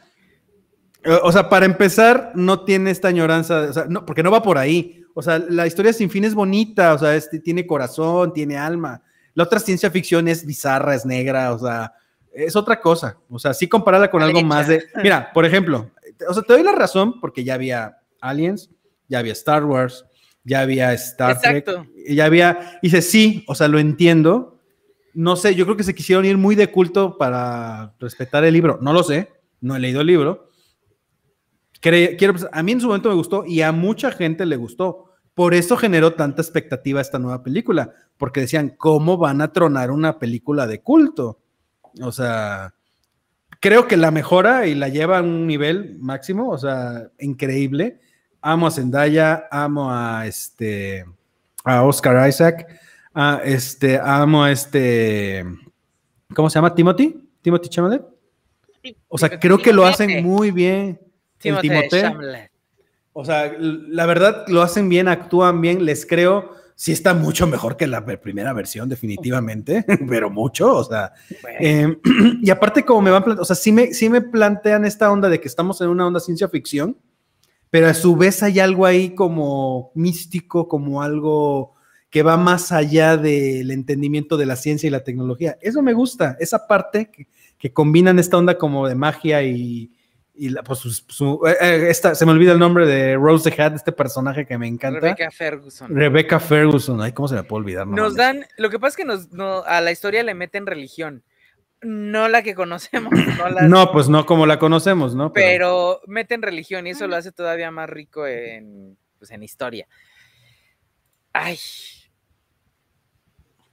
[1.21, 4.57] O sea, para empezar, no tiene esta añoranza, o sea, no, porque no va por
[4.57, 5.03] ahí.
[5.13, 9.01] O sea, la historia sin fin es bonita, o sea, este, tiene corazón, tiene alma.
[9.33, 11.93] La otra ciencia ficción es bizarra, es negra, o sea,
[12.33, 13.17] es otra cosa.
[13.29, 14.85] O sea, sí compararla con algo más de.
[15.03, 15.91] Mira, por ejemplo,
[16.27, 18.69] o sea, te doy la razón porque ya había Aliens,
[19.07, 20.05] ya había Star Wars,
[20.43, 21.65] ya había Star Trek,
[22.07, 24.59] ya había, y dice, sí, o sea, lo entiendo.
[25.13, 28.79] No sé, yo creo que se quisieron ir muy de culto para respetar el libro.
[28.81, 29.29] No lo sé,
[29.61, 30.49] no he leído el libro.
[31.79, 35.11] Quiero, a mí en su momento me gustó y a mucha gente le gustó.
[35.33, 40.19] Por eso generó tanta expectativa esta nueva película, porque decían, ¿cómo van a tronar una
[40.19, 41.41] película de culto?
[42.01, 42.73] O sea,
[43.59, 47.99] creo que la mejora y la lleva a un nivel máximo, o sea, increíble.
[48.43, 51.05] Amo a Zendaya, amo a este
[51.63, 52.67] a Oscar Isaac,
[53.13, 55.45] a este, amo a este,
[56.35, 56.75] ¿cómo se llama?
[56.75, 58.03] Timothy, Timothy Chalamet.
[59.07, 60.99] O sea, creo que lo hacen muy bien.
[61.37, 61.69] Timothy
[63.13, 67.77] O sea, la verdad lo hacen bien, actúan bien, les creo sí está mucho mejor
[67.77, 71.13] que la primera versión, definitivamente, pero mucho, o sea.
[71.59, 71.97] Em,
[72.41, 75.39] y aparte, como me van o sea, sí me, sí me plantean esta onda de
[75.39, 76.97] que estamos en una onda ciencia ficción,
[77.73, 81.73] pero a su vez hay algo ahí como místico, como algo
[82.11, 85.57] que va más allá del entendimiento de la ciencia y la tecnología.
[85.59, 87.25] Eso me gusta, esa parte que,
[87.57, 89.91] que combinan esta onda como de magia y,
[90.35, 93.59] y la, pues su, eh, eh, esta, se me olvida el nombre de Rose the
[93.59, 94.99] Hat, este personaje que me encanta.
[94.99, 95.95] Rebecca Ferguson.
[95.95, 97.87] Rebecca Ferguson, ay, ¿cómo se me puede olvidar?
[97.87, 101.23] nos dan, lo que pasa es que nos, no, a la historia le meten religión,
[101.83, 103.13] no la que conocemos.
[103.67, 105.33] No, pues no como la conocemos, ¿no?
[105.33, 109.87] Pero, meten religión y eso lo hace todavía más rico en, pues, en historia.
[111.33, 111.59] Ay.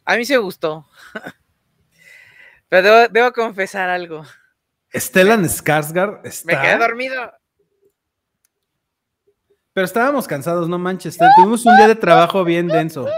[0.05, 0.87] A mí se gustó.
[2.69, 4.25] Pero debo, debo confesar algo.
[4.95, 6.53] Stellan Skarsgård está...
[6.53, 7.33] Me quedé dormido.
[9.73, 11.17] Pero estábamos cansados, no manches.
[11.37, 13.09] Tuvimos un día de trabajo bien denso.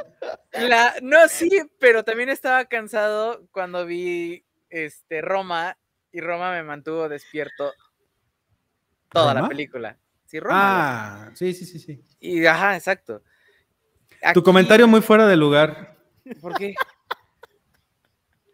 [0.53, 0.95] La...
[1.01, 5.77] No, sí, pero también estaba cansado cuando vi este, Roma
[6.11, 7.73] y Roma me mantuvo despierto
[9.11, 9.99] toda la película.
[10.27, 11.27] Sí, Roma.
[11.27, 12.03] Ah, sí, sí, sí, sí.
[12.19, 13.23] Y ajá, exacto.
[14.33, 15.97] Tu comentario muy fuera de lugar.
[16.41, 16.75] ¿Por qué?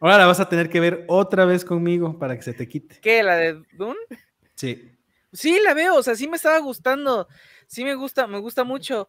[0.00, 2.98] Ahora la vas a tener que ver otra vez conmigo para que se te quite.
[3.00, 3.22] ¿Qué?
[3.22, 3.98] ¿La de Dune?
[4.54, 4.92] Sí.
[5.32, 7.28] Sí, la veo, o sea, sí me estaba gustando.
[7.66, 9.08] Sí me gusta, me gusta mucho.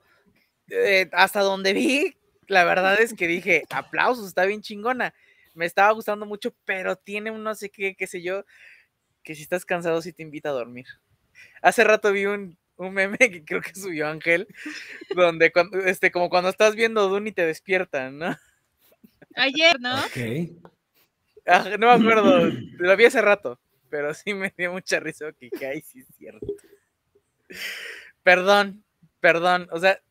[0.68, 5.14] Eh, hasta donde vi, la verdad es que dije, aplausos, está bien chingona.
[5.60, 8.46] Me estaba gustando mucho, pero tiene un no sé qué, qué sé yo,
[9.24, 10.86] que si estás cansado sí te invita a dormir.
[11.62, 14.48] Hace rato vi un, un meme que creo que subió Ángel,
[15.14, 18.38] donde cuando, este, como cuando estás viendo Dune y te despiertan, ¿no?
[19.36, 20.00] Ayer, ¿no?
[20.00, 20.64] Ok.
[21.46, 22.40] Ah, no me acuerdo,
[22.80, 26.08] lo vi hace rato, pero sí me dio mucha risa que, que ahí sí es
[26.18, 26.48] cierto.
[28.24, 28.86] Perdón,
[29.20, 30.02] perdón, o sea,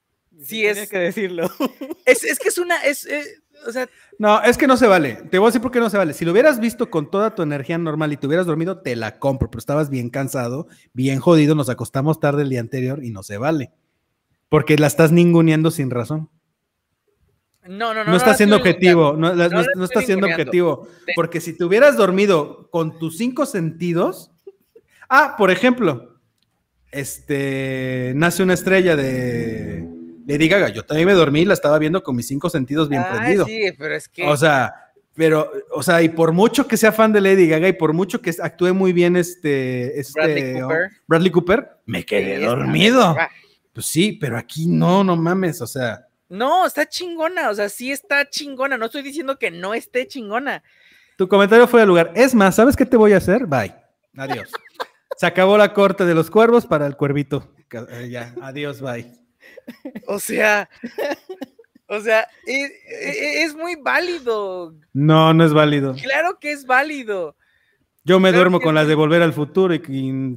[0.43, 0.91] sí es.
[0.91, 1.51] que decirlo.
[2.05, 2.85] Es, es, que es una.
[2.85, 3.89] Es, eh, o sea,
[4.19, 5.23] no, es que no se vale.
[5.31, 6.15] Te voy a decir por qué no se vale.
[6.15, 9.19] Si lo hubieras visto con toda tu energía normal y te hubieras dormido, te la
[9.19, 13.23] compro, pero estabas bien cansado, bien jodido, nos acostamos tarde el día anterior y no
[13.23, 13.73] se vale.
[14.49, 16.31] Porque la estás ninguneando sin razón.
[17.67, 18.13] No, no, no.
[18.13, 19.31] No está siendo objetivo, no,
[19.85, 20.89] está siendo objetivo.
[21.15, 24.31] Porque si te hubieras dormido con tus cinco sentidos.
[25.11, 26.19] Ah, por ejemplo,
[26.91, 29.98] este nace una estrella de
[30.29, 30.69] Lady Gaga.
[30.69, 33.49] Yo también me dormí y la estaba viendo con mis cinco sentidos bien prendidos.
[33.49, 34.27] Sí, pero es que.
[34.27, 34.75] O sea,
[35.15, 38.21] pero, o sea, y por mucho que sea fan de Lady Gaga y por mucho
[38.21, 40.63] que actúe muy bien este, este
[41.07, 41.71] Bradley, Cooper.
[41.87, 43.17] me quedé dormido.
[43.73, 46.07] Pues sí, pero aquí no, no mames, o sea.
[46.29, 48.77] No, está chingona, o sea, sí está chingona.
[48.77, 50.63] No estoy diciendo que no esté chingona.
[51.17, 52.13] Tu comentario fue del lugar.
[52.15, 53.47] Es más, ¿sabes qué te voy a hacer?
[53.47, 53.75] Bye.
[54.15, 54.53] Adiós.
[55.17, 57.51] Se acabó la corte de los cuervos para el cuervito.
[57.73, 59.28] Eh, ya, adiós, bye.
[60.07, 60.69] O sea,
[61.87, 64.75] o sea, e, e, es, muy válido.
[64.93, 65.95] No, no es válido.
[65.95, 67.37] Claro que es válido.
[68.05, 69.81] Yo me duermo con las de Volver al Futuro y,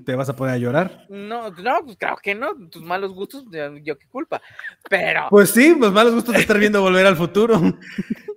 [0.04, 1.06] te vas a poner a llorar.
[1.10, 2.54] No, no, pues claro que no.
[2.68, 3.46] Tus malos gustos,
[3.82, 4.42] yo, qué culpa.
[4.90, 5.28] Pero.
[5.30, 7.62] Pues sí, los malos gustos de estar viendo Volver al Futuro.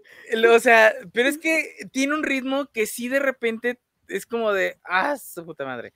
[0.51, 3.79] O sea, pero es que tiene un ritmo que sí de repente
[4.09, 5.93] es como de, ah, su puta madre.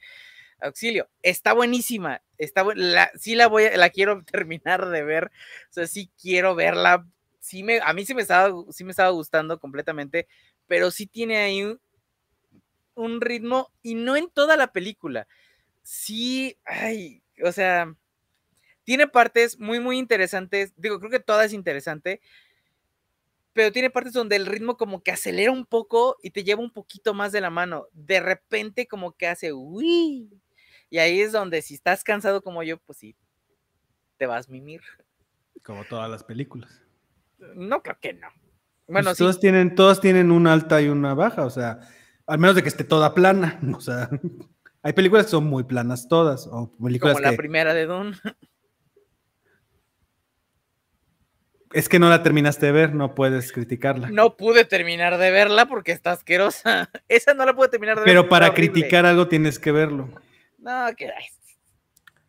[0.60, 5.26] Auxilio, está buenísima, está la, sí la voy, la quiero terminar de ver,
[5.70, 7.06] o sea, sí quiero verla,
[7.40, 10.28] sí me, a mí sí me estaba, sí me estaba gustando completamente,
[10.66, 11.80] pero sí tiene ahí un,
[12.94, 15.26] un ritmo y no en toda la película,
[15.82, 17.94] sí, ay, o sea,
[18.84, 22.20] tiene partes muy, muy interesantes, digo, creo que toda es interesante,
[23.52, 26.70] pero tiene partes donde el ritmo como que acelera un poco y te lleva un
[26.70, 27.86] poquito más de la mano.
[27.92, 30.30] De repente como que hace, uy,
[30.90, 33.16] y ahí es donde si estás cansado como yo, pues sí,
[34.16, 34.80] te vas a mimir.
[35.62, 36.82] Como todas las películas.
[37.54, 38.28] No creo que no.
[38.86, 41.80] Bueno, pues todas tienen, todas tienen una alta y una baja, o sea,
[42.26, 44.08] al menos de que esté toda plana, o sea,
[44.82, 48.14] hay películas que son muy planas todas, o películas Como la primera de Don.
[51.72, 54.08] Es que no la terminaste de ver, no puedes criticarla.
[54.10, 56.88] No pude terminar de verla porque está asquerosa.
[57.08, 58.06] Esa no la pude terminar de ver.
[58.06, 60.08] Pero para criticar algo tienes que verlo.
[60.58, 61.10] No, que...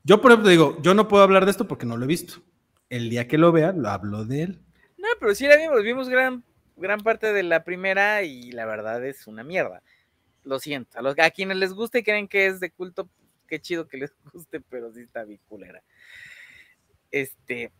[0.03, 2.41] Yo, por ejemplo, digo, yo no puedo hablar de esto porque no lo he visto.
[2.89, 4.61] El día que lo vea, lo hablo de él.
[4.97, 6.43] No, pero sí la vimos, vimos gran,
[6.75, 9.83] gran parte de la primera y la verdad es una mierda.
[10.43, 10.97] Lo siento.
[10.97, 13.09] A, los, a quienes les guste y creen que es de culto,
[13.47, 15.83] qué chido que les guste, pero sí está biculera.
[17.11, 17.71] Este,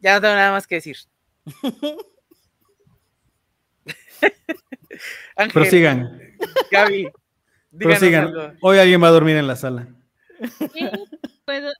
[0.00, 0.96] ya no tengo nada más que decir.
[5.36, 6.18] Ángel, Prosigan.
[6.70, 7.10] Gaby,
[7.78, 8.58] Prosigan.
[8.60, 9.88] Hoy alguien va a dormir en la sala.
[11.44, 11.72] puedo.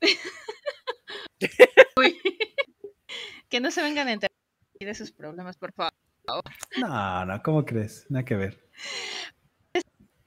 [3.48, 4.34] que no se vengan a enterar
[4.78, 5.92] de sus problemas, por favor.
[6.76, 8.06] No, no, ¿cómo crees?
[8.10, 8.68] Nada que ver.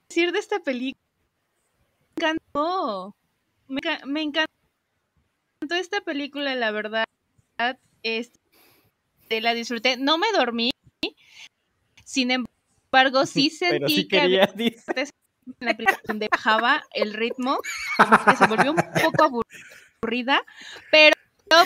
[0.08, 1.02] Decir de esta película.
[2.16, 3.16] Me encantó.
[3.68, 4.50] Me, me encantó
[5.70, 7.04] esta película, la verdad.
[8.02, 9.96] Este, la disfruté.
[9.96, 10.70] No me dormí.
[12.04, 12.57] Sin embargo,
[13.26, 14.46] sí sentí que había
[15.60, 17.58] la película donde bajaba el ritmo,
[17.96, 19.44] que se volvió un poco
[20.02, 20.44] aburrida,
[20.90, 21.14] pero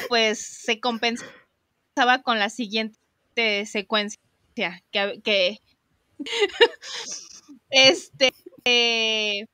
[0.08, 4.20] pues se compensaba con la siguiente secuencia
[4.92, 5.58] que, que
[7.70, 8.32] este
[8.64, 9.46] eh,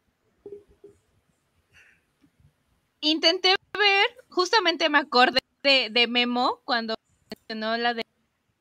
[3.00, 6.94] intenté ver, justamente me acordé de, de Memo cuando
[7.30, 8.04] mencionó la de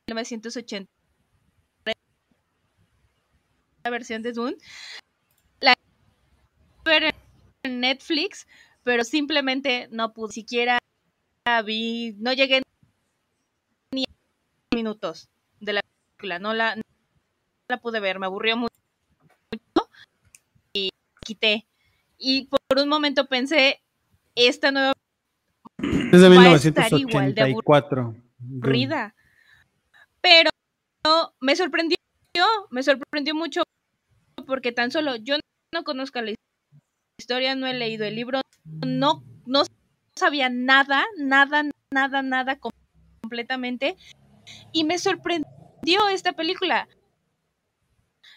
[0.07, 0.96] 1980 la
[3.89, 4.57] versión de Dune
[6.87, 7.13] ver
[7.63, 8.47] en Netflix,
[8.83, 10.79] pero simplemente no pude, siquiera
[11.65, 12.61] vi, no llegué
[13.91, 15.29] ni a minutos
[15.59, 16.75] de la película, no la,
[17.69, 18.73] la pude ver, me aburrió mucho
[20.73, 20.89] y
[21.25, 21.65] quité.
[22.17, 23.81] Y por un momento pensé,
[24.35, 24.93] esta nueva
[25.77, 29.13] desde 1984 aburrida.
[30.21, 30.49] Pero
[31.39, 31.97] me sorprendió,
[32.71, 33.63] me sorprendió mucho
[34.47, 35.35] porque tan solo yo
[35.73, 36.33] no conozco la
[37.19, 38.41] historia, no he leído el libro,
[38.85, 39.63] no, no
[40.15, 42.59] sabía nada, nada, nada, nada
[43.21, 43.97] completamente.
[44.71, 46.87] Y me sorprendió esta película.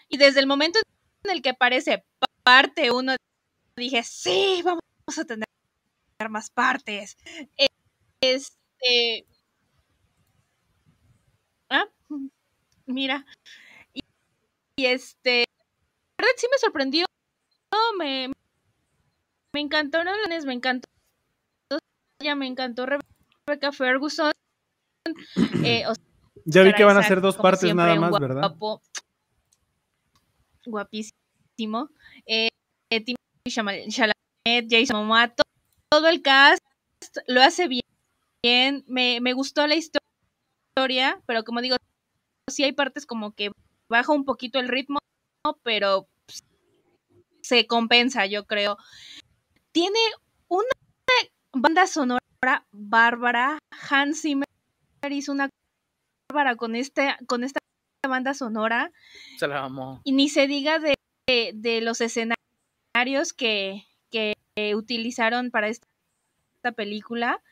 [0.09, 0.81] Y desde el momento
[1.25, 2.05] en el que aparece
[2.43, 3.15] parte uno,
[3.77, 4.83] dije, sí, vamos
[5.17, 5.47] a tener
[6.29, 7.17] más partes.
[8.21, 9.27] Este.
[11.71, 11.87] Ah,
[12.87, 13.25] mira.
[13.95, 14.01] Y,
[14.77, 15.45] y este.
[16.21, 17.07] Verdad sí me sorprendió.
[17.99, 18.31] Me,
[19.55, 20.87] me encantó Nolanes, me encantó
[22.23, 24.33] ya me encantó Rebecca Ferguson.
[25.64, 25.85] Eh,
[26.45, 28.55] ya vi que van a ser dos partes nada más, ¿verdad?
[30.66, 31.89] Guapísimo.
[32.27, 32.49] Eh,
[33.49, 35.35] Chalamet, Jason Momoa,
[35.89, 36.62] todo, el cast
[37.27, 38.85] lo hace bien.
[38.87, 41.77] Me, me gustó la historia, pero como digo,
[42.51, 43.53] sí hay partes como que
[43.89, 44.99] baja un poquito el ritmo,
[45.62, 46.09] pero
[47.43, 48.76] se compensa, yo creo
[49.72, 49.99] tiene
[50.49, 50.68] una
[51.53, 52.20] banda sonora
[52.72, 53.59] bárbara.
[53.88, 54.47] Hans Zimmer
[55.11, 55.49] hizo una
[56.28, 57.61] bárbara con, este, con esta
[58.07, 58.93] banda sonora.
[59.38, 60.01] Se la amó.
[60.05, 63.84] Y ni se diga de, los escenarios que,
[64.74, 65.86] utilizaron para esta,
[66.76, 67.43] película.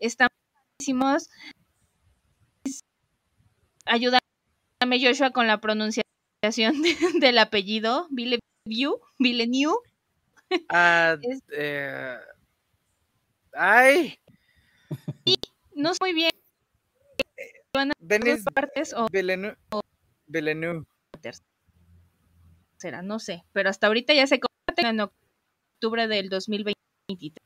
[0.00, 0.28] Están
[0.78, 1.30] buenísimos.
[3.84, 4.20] Ayúdame,
[5.00, 6.09] Joshua, con la pronunciación
[7.20, 8.06] del apellido.
[8.10, 9.00] Villeneuve.
[9.18, 9.78] Villeneuve.
[10.68, 11.16] Ah,
[11.52, 12.16] eh,
[13.52, 14.18] Ay.
[15.24, 15.38] Y
[15.74, 16.30] no sé muy bien.
[17.72, 17.94] ¿Van a
[18.52, 19.56] partes o Villeneuve.
[22.76, 24.40] Será, no sé, pero hasta ahorita ya se
[24.88, 27.36] en octubre del 2023.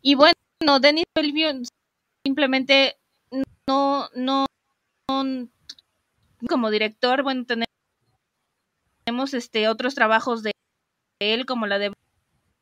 [0.00, 0.34] Y bueno,
[0.80, 1.62] Denis Villeneuve
[2.24, 2.96] simplemente
[3.68, 4.46] no, no,
[5.08, 5.48] no,
[6.48, 7.44] como director, bueno,
[9.04, 10.52] tenemos este otros trabajos de
[11.20, 11.92] él como la de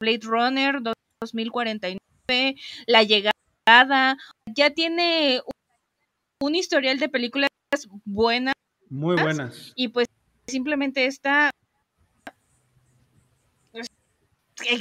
[0.00, 0.80] Blade Runner
[1.20, 2.56] 2049,
[2.86, 4.16] La llegada,
[4.46, 5.40] ya tiene
[6.40, 7.50] un historial de películas
[8.04, 8.54] buenas.
[8.90, 9.72] Muy buenas.
[9.74, 10.06] Y pues
[10.46, 11.50] simplemente está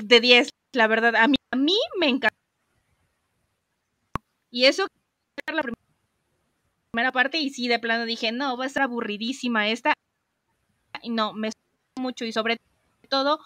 [0.03, 1.15] de 10, la verdad.
[1.15, 2.35] A mí, a mí me encanta.
[4.51, 4.85] Y eso
[5.47, 5.82] la primera
[7.11, 9.93] parte y sí, de plano dije, no, va a estar aburridísima esta.
[11.01, 11.49] Y no, me
[11.99, 12.57] mucho y sobre
[13.09, 13.39] todo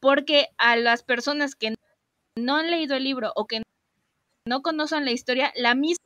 [0.00, 1.74] porque a las personas que
[2.36, 3.62] no han leído el libro o que
[4.46, 6.04] no conocen la historia, la misma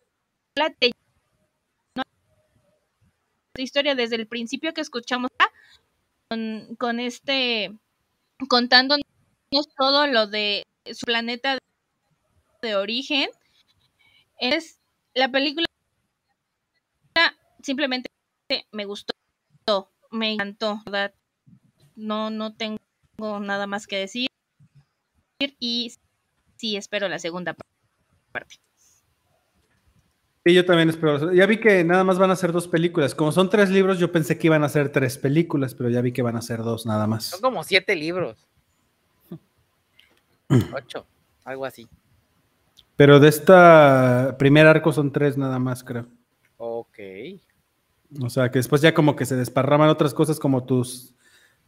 [3.57, 5.31] la historia desde el principio que escuchamos
[6.29, 7.77] con, con este
[8.49, 9.05] contándonos
[9.77, 11.59] todo lo de su planeta
[12.63, 13.29] de origen
[14.39, 14.81] es
[15.15, 15.70] la película
[17.63, 18.09] simplemente
[18.73, 19.13] me gustó
[20.13, 21.15] me encantó ¿verdad?
[21.95, 22.79] no no tengo
[23.41, 24.29] nada más que decir.
[25.59, 25.95] Y
[26.57, 27.55] sí, espero la segunda
[28.33, 28.57] parte.
[30.45, 31.33] Sí, yo también espero.
[31.33, 33.15] Ya vi que nada más van a ser dos películas.
[33.15, 36.13] Como son tres libros, yo pensé que iban a ser tres películas, pero ya vi
[36.13, 37.25] que van a ser dos nada más.
[37.25, 38.47] Son como siete libros.
[40.75, 41.07] Ocho,
[41.45, 41.87] algo así.
[42.97, 46.07] Pero de esta primer arco son tres nada más, creo.
[46.57, 46.99] Ok.
[48.21, 51.15] O sea, que después ya como que se desparraman otras cosas como tus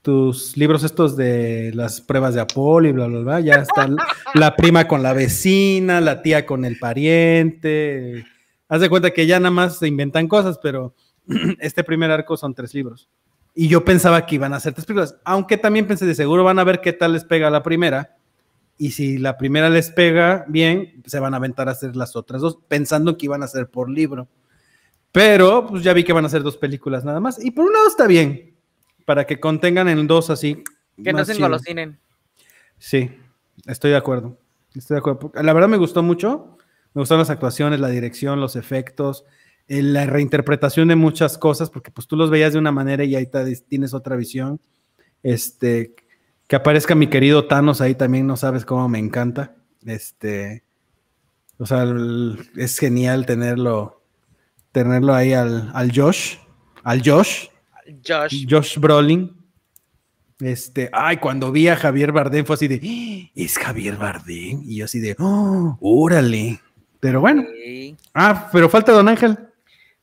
[0.03, 3.88] tus libros estos de las pruebas de Apolo y bla, bla, bla, ya está
[4.34, 8.26] la prima con la vecina, la tía con el pariente.
[8.68, 10.95] Haz de cuenta que ya nada más se inventan cosas, pero
[11.61, 13.09] este primer arco son tres libros.
[13.55, 16.59] Y yo pensaba que iban a ser tres películas, aunque también pensé de seguro van
[16.59, 18.16] a ver qué tal les pega la primera.
[18.78, 22.40] Y si la primera les pega bien, se van a aventar a hacer las otras
[22.40, 24.26] dos, pensando que iban a ser por libro.
[25.12, 27.42] Pero pues ya vi que van a ser dos películas nada más.
[27.44, 28.54] Y por un lado está bien,
[29.04, 30.64] para que contengan en dos así.
[31.02, 31.98] Que no se engolosinen.
[32.78, 33.10] Sí,
[33.66, 34.38] estoy de acuerdo.
[34.74, 35.30] Estoy de acuerdo.
[35.34, 36.56] La verdad me gustó mucho.
[36.94, 39.24] Me gustaron las actuaciones, la dirección, los efectos,
[39.68, 43.14] eh, la reinterpretación de muchas cosas, porque pues tú los veías de una manera y
[43.16, 43.28] ahí
[43.68, 44.60] tienes otra visión.
[45.22, 45.94] Este,
[46.46, 49.56] que aparezca mi querido Thanos ahí también, no sabes cómo me encanta.
[49.86, 50.64] Este,
[51.58, 51.86] o sea,
[52.56, 54.01] es genial tenerlo,
[54.72, 56.36] tenerlo ahí al, al Josh,
[56.82, 57.48] al Josh,
[58.06, 58.46] Josh.
[58.48, 59.36] Josh Brolin.
[60.40, 63.30] Este, ay, cuando vi a Javier Bardem fue así de, ¡Ah!
[63.36, 64.62] es Javier Bardem.
[64.64, 66.60] Y yo así de, ¡oh, órale!
[66.98, 67.44] Pero bueno.
[68.14, 69.38] Ah, pero falta Don Ángel.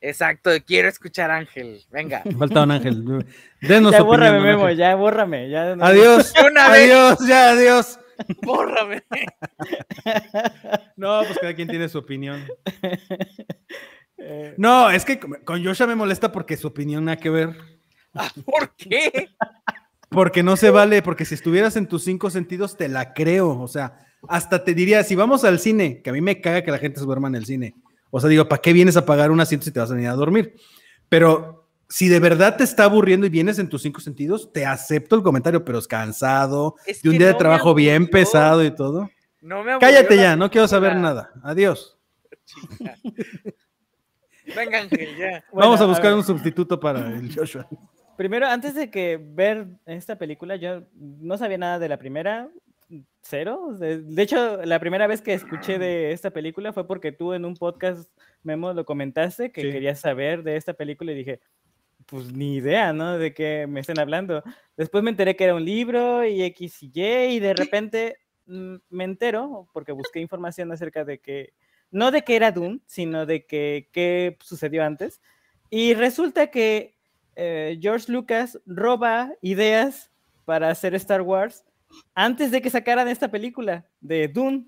[0.02, 1.82] Exacto, quiero escuchar a Ángel.
[1.90, 2.22] Venga.
[2.38, 3.24] Falta Don Ángel.
[3.60, 5.50] Denos ya bórrame, Memo, ya bórrame.
[5.50, 6.32] Ya, adiós.
[6.56, 7.98] adiós, ya, adiós.
[8.42, 9.02] Bórrame.
[10.96, 12.44] no, pues cada quien tiene su opinión.
[14.20, 17.56] Eh, no, es que con Joshua me molesta porque su opinión nada que ver.
[18.14, 19.30] Ah, ¿Por qué?
[20.10, 23.58] Porque no se vale, porque si estuvieras en tus cinco sentidos, te la creo.
[23.58, 23.98] O sea,
[24.28, 27.00] hasta te diría, si vamos al cine, que a mí me caga que la gente
[27.00, 27.74] se duerma en el cine.
[28.10, 30.10] O sea, digo, ¿para qué vienes a pagar un asiento si te vas a venir
[30.10, 30.54] a dormir?
[31.08, 35.16] Pero si de verdad te está aburriendo y vienes en tus cinco sentidos, te acepto
[35.16, 39.08] el comentario, pero es cansado, de un día de trabajo bien pesado y todo.
[39.40, 41.30] No me Cállate ya, no quiero saber nada.
[41.42, 41.98] Adiós.
[44.54, 44.88] Vengan,
[45.18, 45.44] ya.
[45.52, 47.66] Vamos a buscar un sustituto para el Joshua.
[48.16, 52.50] Primero, antes de que ver esta película, yo no sabía nada de la primera,
[53.22, 53.72] cero.
[53.78, 57.54] De, hecho, la primera vez que escuché de esta película fue porque tú en un
[57.54, 58.10] podcast,
[58.42, 61.40] Memo, lo comentaste, que querías saber de esta película y dije,
[62.06, 63.18] pues ni idea, ¿no?
[63.18, 64.42] De qué me estén hablando.
[64.76, 68.74] Después me enteré que era un libro y X y Y y de repente mm,
[68.90, 71.52] me entero, porque busqué información acerca de que
[71.90, 75.20] no de que era Dune, sino de que qué sucedió antes.
[75.70, 76.96] Y resulta que
[77.36, 80.10] eh, George Lucas roba ideas
[80.44, 81.64] para hacer Star Wars
[82.14, 84.66] antes de que sacaran esta película de Dune.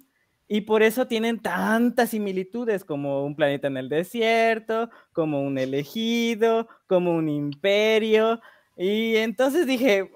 [0.49, 6.69] Y por eso tienen tantas similitudes como un planeta en el desierto, como un elegido,
[6.87, 8.41] como un imperio.
[8.77, 10.11] Y entonces dije,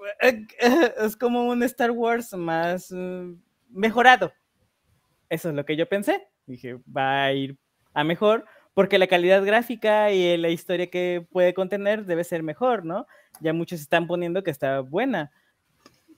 [0.97, 3.33] es como un Star Wars más mm,
[3.69, 4.31] mejorado.
[5.29, 6.27] Eso es lo que yo pensé.
[6.47, 7.57] Dije, va a ir
[7.93, 12.85] a mejor porque la calidad gráfica y la historia que puede contener debe ser mejor,
[12.85, 13.07] ¿no?
[13.41, 15.31] Ya muchos están poniendo que está buena.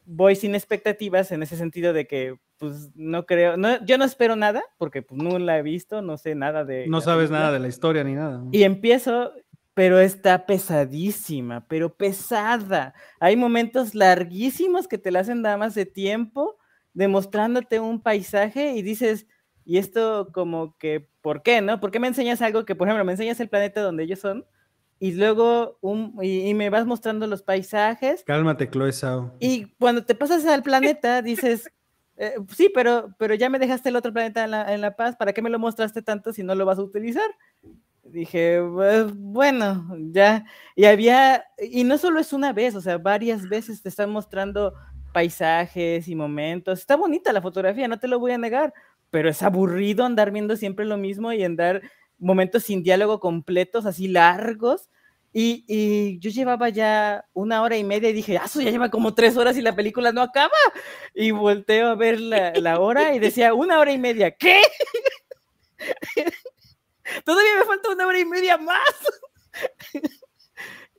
[0.04, 4.36] Voy sin expectativas en ese sentido de que pues no creo, no, yo no espero
[4.36, 6.86] nada, porque pues no la he visto, no sé nada de...
[6.88, 8.44] No sabes nada de la historia ni nada.
[8.52, 9.32] Y empiezo,
[9.74, 12.94] pero está pesadísima, pero pesada.
[13.22, 16.58] Hay momentos larguísimos que te la hacen nada más de tiempo,
[16.94, 19.28] demostrándote un paisaje y dices,
[19.70, 21.80] y esto como que, ¿por qué, no?
[21.80, 24.46] ¿Por qué me enseñas algo que, por ejemplo, me enseñas el planeta donde ellos son?
[25.00, 28.24] y luego un, y, me vas mostrando los paisajes.
[28.26, 28.92] Cálmate, Chloe
[29.40, 31.72] Y cuando te pasas al planeta, dices,
[32.18, 35.16] eh, sí, pero, pero ya me dejaste el otro planeta en la, en la, Paz,
[35.16, 37.30] ¿para qué me lo mostraste tanto si no lo vas a utilizar?
[38.04, 40.46] Dije, pues, bueno, ya.
[40.76, 44.74] Y había, y no solo es una vez, o sea, varias veces te están mostrando
[45.14, 46.80] paisajes y momentos.
[46.80, 48.74] Está bonita la fotografía, no te lo voy a negar,
[49.12, 51.82] pero es aburrido andar viendo siempre lo mismo y andar
[52.18, 54.90] momentos sin diálogo completos, así largos.
[55.32, 59.14] Y, yo llevaba ya una hora y media y dije, ah, eso ya lleva como
[59.14, 60.58] tres horas y la película no acaba.
[61.14, 64.62] Y volteo a ver la, hora y decía, una hora y media, ¿qué?
[67.26, 68.80] Todavía me falta una hora y media más.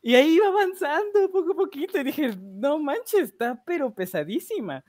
[0.03, 4.85] y ahí iba avanzando poco a poquito y dije, no manches, está pero pesadísima.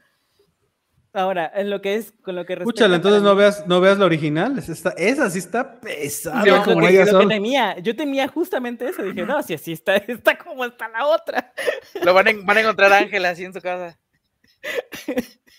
[1.13, 4.05] Ahora, en lo que es con lo que Escúchala, entonces no veas, no veas la
[4.05, 4.57] original.
[4.57, 6.45] Esa, esa sí está pesada.
[6.45, 9.03] Yo, como yo temía, yo temía justamente eso.
[9.03, 11.53] Dije, no, si así está, está como está la otra.
[12.01, 13.99] Lo van a, van a encontrar a Ángela así en su casa.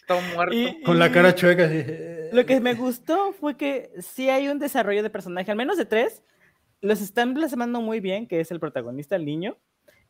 [0.07, 0.57] Todo muerto.
[0.87, 1.69] con la cara chueca.
[2.33, 5.85] Lo que me gustó fue que sí hay un desarrollo de personaje, al menos de
[5.85, 6.23] tres.
[6.81, 9.59] Los están plasmando muy bien, que es el protagonista, el niño,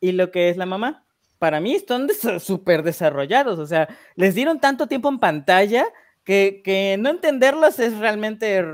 [0.00, 1.04] y lo que es la mamá
[1.42, 2.06] para mí están
[2.38, 5.84] súper desarrollados, o sea, les dieron tanto tiempo en pantalla
[6.22, 8.64] que, no entenderlos es realmente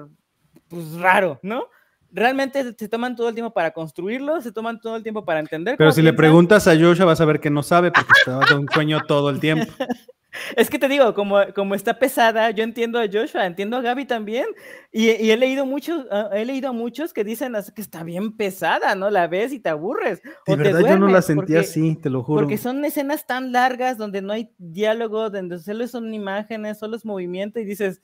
[0.68, 1.64] pues, raro, ¿no?
[2.12, 5.76] Realmente se toman todo el tiempo para construirlos, se toman todo el tiempo para entender.
[5.78, 8.60] Pero si le preguntas a Joshua vas a ver que no sabe porque está de
[8.60, 9.72] un sueño todo el tiempo.
[10.56, 14.06] Es que te digo, como, como está pesada, yo entiendo a Joshua, entiendo a Gaby
[14.06, 14.46] también,
[14.92, 18.94] y, he leído muchos, ah, he leído a muchos que dicen que está bien pesada,
[18.94, 19.10] ¿no?
[19.10, 20.22] La ves y te aburres.
[20.46, 22.40] De verdad, yo no la sentí así, te lo juro.
[22.40, 27.04] Porque son escenas tan largas donde no hay diálogo, donde solo son imágenes, solo es
[27.04, 28.02] movimiento, y dices,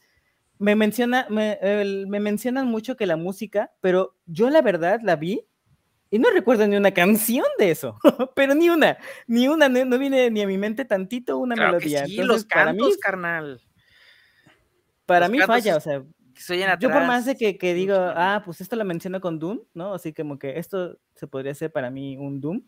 [0.59, 1.59] me menciona, me,
[2.07, 5.47] me mencionan mucho que la música, pero yo la verdad la vi
[6.15, 7.99] y no recuerdo ni una canción de eso,
[8.37, 8.97] pero ni una,
[9.27, 12.07] ni una, no, viene ni a mi mente tantito una melodía.
[12.07, 13.61] sí, los cantos, para mí, carnal.
[15.07, 16.05] Para mí falla, o sea,
[16.79, 19.93] yo por más de que, que, digo, ah, pues esto lo menciono con Doom, ¿no?
[19.93, 22.63] Así como que esto se podría ser para mí un Doom.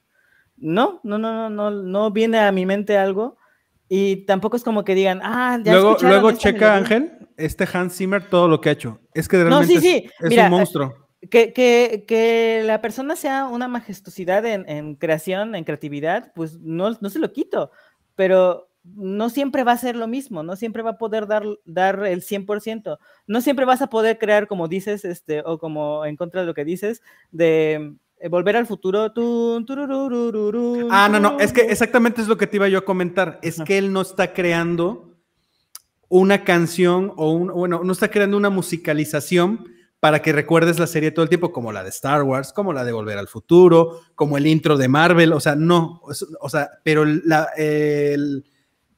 [0.57, 3.37] No, no, no, no, no, no viene a mi mente algo.
[3.89, 8.29] Y tampoco es como que digan, ah, ya Luego, luego checa, Ángel, este Hans Zimmer,
[8.29, 8.99] todo lo que ha hecho.
[9.15, 10.11] Es que realmente no, sí, sí.
[10.19, 15.65] es, un monstruo que, que, que, la persona sea una majestuosidad en, en creación, en
[15.65, 17.71] creatividad, pues no, no, se lo quito,
[18.15, 22.07] pero no siempre va a ser lo mismo, no siempre va a poder dar, dar
[22.07, 26.43] el 100%, no siempre vas a poder crear, como dices, este, o como en contra
[26.43, 29.13] de lo que dices, de eh, volver al futuro.
[30.91, 33.61] ah, no, no, es que exactamente es lo que te iba yo a comentar, es
[33.63, 35.17] que él no está creando
[36.09, 39.76] una canción o un, bueno, no está creando una musicalización
[40.07, 42.85] para que recuerdes la serie todo el tiempo, como la de Star Wars, como la
[42.85, 46.01] de Volver al Futuro, como el intro de Marvel, o sea, no,
[46.41, 48.45] o sea, pero la, el,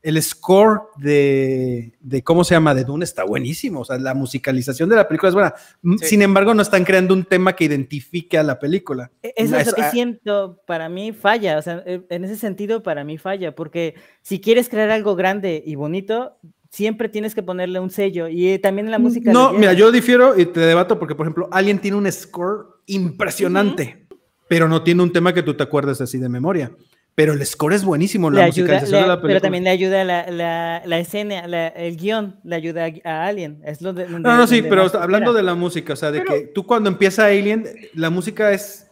[0.03, 2.75] el, score de, de, ¿cómo se llama?
[2.75, 5.55] De Dune está buenísimo, o sea, la musicalización de la película es buena.
[6.03, 9.11] Sin embargo, no están creando un tema que identifique a la película.
[9.23, 12.83] E, eso es lo que siento, para mí falla, o sea, e, en ese sentido
[12.83, 16.37] para mí falla, porque si quieres crear algo grande y bonito,
[16.71, 18.29] siempre tienes que ponerle un sello.
[18.29, 19.33] Y eh, también en la música.
[19.33, 24.07] No, mira, yo difiero y te debato porque, por ejemplo, alguien tiene un score impresionante,
[24.49, 26.73] pero no tiene un tema que tú te acuerdes así de memoria.
[27.15, 29.29] Pero el score es buenísimo, la musicalización de la película.
[29.29, 31.41] Pero también le ayuda la, la, la escena,
[31.71, 33.61] el guion, le ayuda a, Alien.
[33.65, 36.53] Es lo de, no, no, sí, pero hablando de la música, o sea, de que
[36.55, 38.87] tú cuando empieza Alien, la música es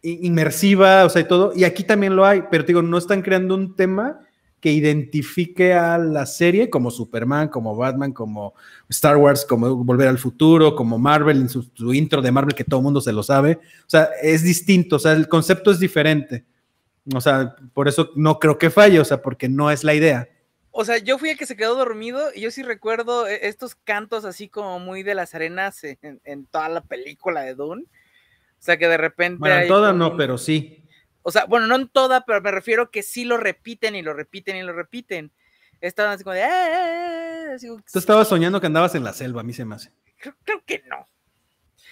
[0.00, 3.56] inmersiva, o sea, y todo, y aquí también lo hay, pero digo, no están creando
[3.56, 4.20] un tema
[4.62, 8.54] que identifique a la serie como Superman, como Batman, como
[8.88, 12.78] Star Wars, como Volver al Futuro, como Marvel, en su, intro de Marvel que todo
[12.78, 13.58] el mundo se lo sabe.
[13.80, 16.44] O sea, es distinto, o sea, el concepto es diferente.
[17.12, 20.28] O sea, por eso no creo que falle, o sea, porque no es la idea.
[20.70, 23.74] O sea, yo fui el que se quedó dormido y yo sí recuerdo e, estos
[23.74, 27.82] cantos así como muy de las arenas en, toda la película de Dune.
[27.82, 29.40] O sea, que de repente...
[29.40, 30.81] Bueno, toda no, pero sí.
[31.22, 34.14] O sea, bueno, no en toda, pero me refiero que sí lo repiten y lo
[34.14, 35.32] repiten y lo repiten.
[35.80, 36.42] Estaban así como de.
[36.42, 37.56] Eh",
[37.92, 39.90] Tú estabas soñando que andabas en la selva, a mí se me hace.
[40.44, 41.08] Creo, que no.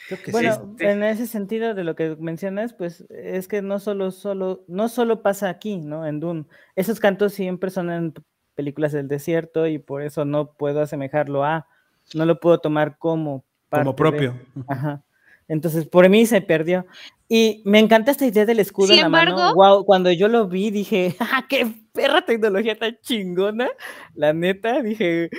[0.06, 4.12] Creo que bueno, en ese sentido de lo que mencionas, pues es que no solo,
[4.12, 6.06] solo, no solo pasa aquí, ¿no?
[6.06, 6.44] En Dune.
[6.76, 8.14] Esos cantos siempre son en
[8.54, 11.66] películas del desierto y por eso no puedo asemejarlo a,
[12.14, 14.34] no lo puedo tomar como como propio.
[14.68, 15.02] ajá.
[15.48, 16.86] Entonces, por mí se perdió.
[17.32, 19.54] Y me encanta esta idea del escudo en la mano.
[19.54, 23.68] Wow, cuando yo lo vi dije, ¡ah, qué perra tecnología tan chingona!
[24.16, 25.30] La neta, dije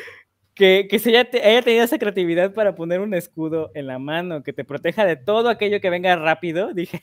[0.56, 4.42] que, que se haya, haya, tenido esa creatividad para poner un escudo en la mano
[4.42, 6.74] que te proteja de todo aquello que venga rápido.
[6.74, 7.02] Dije,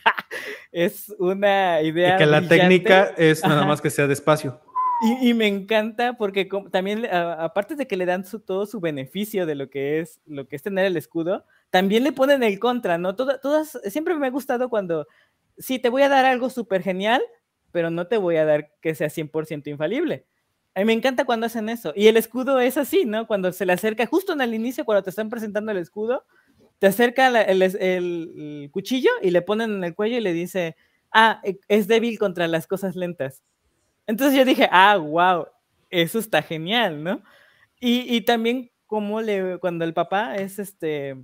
[0.72, 2.14] es una idea.
[2.14, 4.58] Y que la técnica es nada más que sea despacio.
[5.20, 9.68] Y, me encanta porque también, aparte de que le dan todo su beneficio de lo
[9.68, 13.14] que es lo que es tener el escudo, también le ponen el contra, ¿no?
[13.14, 15.06] todas, siempre me ha gustado cuando,
[15.58, 17.22] sí, te voy a dar algo súper genial,
[17.72, 20.26] pero no te voy a dar que sea 100% infalible.
[20.74, 21.92] A mí me encanta cuando hacen eso.
[21.96, 23.26] Y el escudo es así, ¿no?
[23.26, 26.24] Cuando se le acerca, justo en el inicio, cuando te están presentando el escudo,
[26.78, 30.76] te acerca el, el cuchillo y le ponen en el cuello y le dice,
[31.12, 33.42] ah, e, es débil contra las cosas lentas.
[34.06, 35.46] Entonces yo dije, ah, wow,
[35.90, 37.22] eso está genial, ¿no?
[37.80, 41.16] Y, también como le, cuando el papá es, este,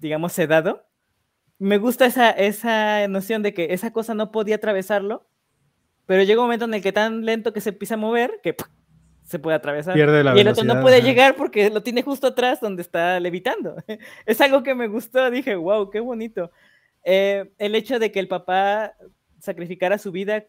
[0.00, 0.84] digamos, sedado,
[1.58, 5.26] me gusta esa, esa noción de que esa cosa no podía atravesarlo,
[6.06, 8.54] pero llega un momento en el que tan lento que se empieza a mover que
[9.24, 9.94] se puede atravesar.
[9.94, 13.18] Pierde la y el otro no puede llegar porque lo tiene justo atrás donde está
[13.20, 13.76] levitando.
[14.26, 16.50] es algo que me gustó, dije, wow, qué bonito.
[17.04, 18.94] Eh, el hecho de que el papá
[19.38, 20.44] sacrificara su vida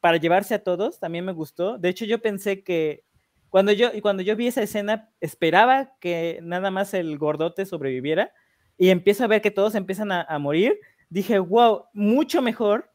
[0.00, 1.78] para llevarse a todos, también me gustó.
[1.78, 3.04] De hecho, yo pensé que
[3.48, 8.32] cuando yo, cuando yo vi esa escena, esperaba que nada más el gordote sobreviviera
[8.80, 10.80] y empiezo a ver que todos empiezan a, a morir.
[11.10, 12.90] Dije, wow, mucho mejor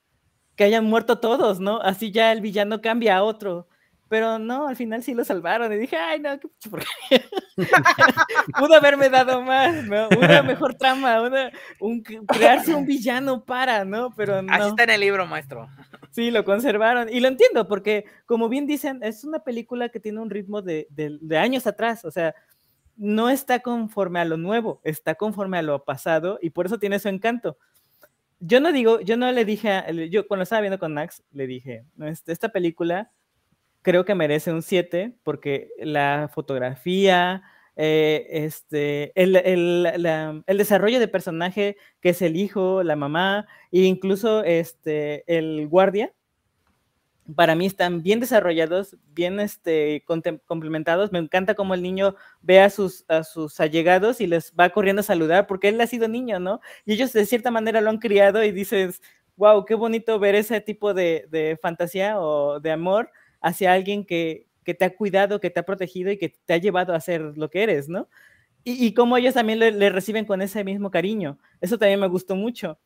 [0.55, 1.79] que hayan muerto todos, ¿no?
[1.79, 3.67] Así ya el villano cambia a otro.
[4.07, 5.71] Pero no, al final sí lo salvaron.
[5.71, 6.39] Y dije, ay, no,
[6.71, 7.23] ¿por qué?
[8.57, 10.09] Pudo haberme dado más, ¿no?
[10.17, 14.11] Una mejor trama, una, un, crearse un villano para, ¿no?
[14.15, 14.51] Pero no.
[14.51, 15.69] Así está en el libro, maestro.
[16.11, 17.09] Sí, lo conservaron.
[17.09, 20.87] Y lo entiendo, porque como bien dicen, es una película que tiene un ritmo de,
[20.89, 22.05] de, de años atrás.
[22.05, 22.33] O sea,
[22.97, 26.99] no está conforme a lo nuevo, está conforme a lo pasado y por eso tiene
[26.99, 27.57] su encanto.
[28.39, 31.85] Yo no digo, yo no le dije, yo cuando estaba viendo con Max, le dije,
[32.01, 33.11] este, esta película
[33.81, 37.43] creo que merece un 7 porque la fotografía,
[37.75, 43.81] eh, este, el, el, el, desarrollo de personaje que es el hijo, la mamá e
[43.81, 46.13] incluso este, el guardia,
[47.33, 50.03] para mí están bien desarrollados, bien este,
[50.45, 51.11] complementados.
[51.11, 54.99] Me encanta cómo el niño ve a sus, a sus allegados y les va corriendo
[54.99, 56.61] a saludar porque él ha sido niño, ¿no?
[56.85, 59.01] Y ellos de cierta manera lo han criado y dices,
[59.37, 63.09] wow, qué bonito ver ese tipo de, de fantasía o de amor
[63.41, 66.93] hacia alguien que, te ha cuidado, que te ha protegido y que te ha llevado
[66.93, 68.07] a ser lo que eres, ¿no?
[68.63, 71.37] Y, y cómo ellos también le, reciben con ese mismo cariño.
[71.61, 72.79] Eso también me gustó mucho.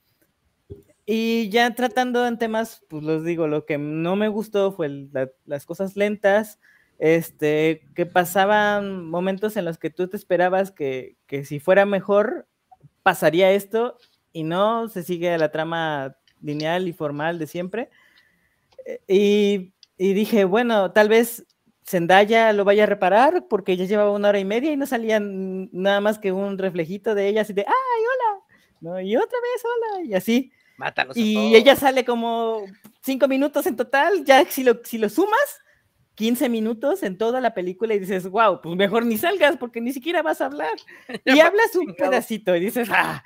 [1.12, 5.08] Y ya tratando en temas, pues los digo, lo que no me gustó fue
[5.46, 6.60] las cosas lentas,
[7.00, 12.48] este, que pasaban momentos en los que tú te esperabas que, que si fuera mejor,
[13.02, 13.98] pasaría esto
[14.34, 17.90] y no se sigue la trama lineal y formal de siempre.
[18.86, 21.46] Eh, y y dije, bueno, tal vez
[21.86, 25.20] Zendaya lo vaya a reparar porque ya llevaba una hora y media y no salía
[25.20, 28.44] nada más que un reflejito de ella así de, ¡ay, hola!
[28.80, 29.02] ¿No?
[29.02, 30.54] Y otra vez, hola, y así.
[30.80, 32.64] Mátalos y ella sale como
[33.02, 35.62] cinco minutos en total, ya si lo, si lo sumas,
[36.16, 39.92] 15 minutos en toda la película y dices, wow, pues mejor ni salgas porque ni
[39.92, 40.72] siquiera vas a hablar.
[41.26, 43.22] y hablas un pedacito y dices, ah,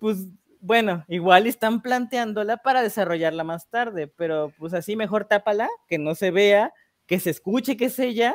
[0.00, 0.26] pues
[0.60, 6.16] bueno, igual están planteándola para desarrollarla más tarde, pero pues así mejor tápala, que no
[6.16, 6.72] se vea,
[7.06, 8.34] que se escuche que es ella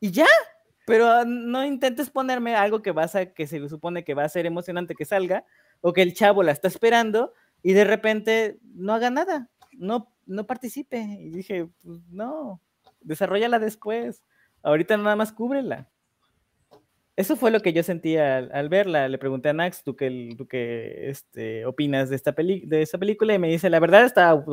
[0.00, 0.28] y ya.
[0.86, 4.46] Pero no intentes ponerme algo que vas a, que se supone que va a ser
[4.46, 5.44] emocionante que salga,
[5.82, 10.46] o que el chavo la está esperando y de repente no haga nada, no, no
[10.46, 10.98] participe.
[10.98, 12.60] Y dije, pues no,
[13.00, 14.22] desarrollala después.
[14.62, 15.88] Ahorita nada más cúbrela.
[17.18, 19.08] Eso fue lo que yo sentía al, verla.
[19.08, 22.96] Le pregunté a Nax, ¿tú qué, tú qué este, opinas de esta, peli de esta
[22.96, 23.34] película?
[23.34, 24.44] Y me dice, la verdad, estaba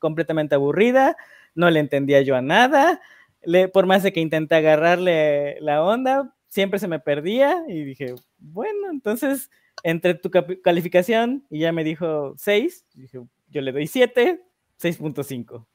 [0.00, 1.16] completamente aburrida,
[1.54, 3.00] no le entendía yo a nada.
[3.44, 7.62] Le, por más de que intenté agarrarle la onda, siempre se me perdía.
[7.68, 9.48] Y dije, bueno, entonces,
[9.82, 10.30] entre tu
[10.62, 14.40] calificación, y ya me dijo 6, dije, yo le doy 7,
[14.80, 15.66] 6.5.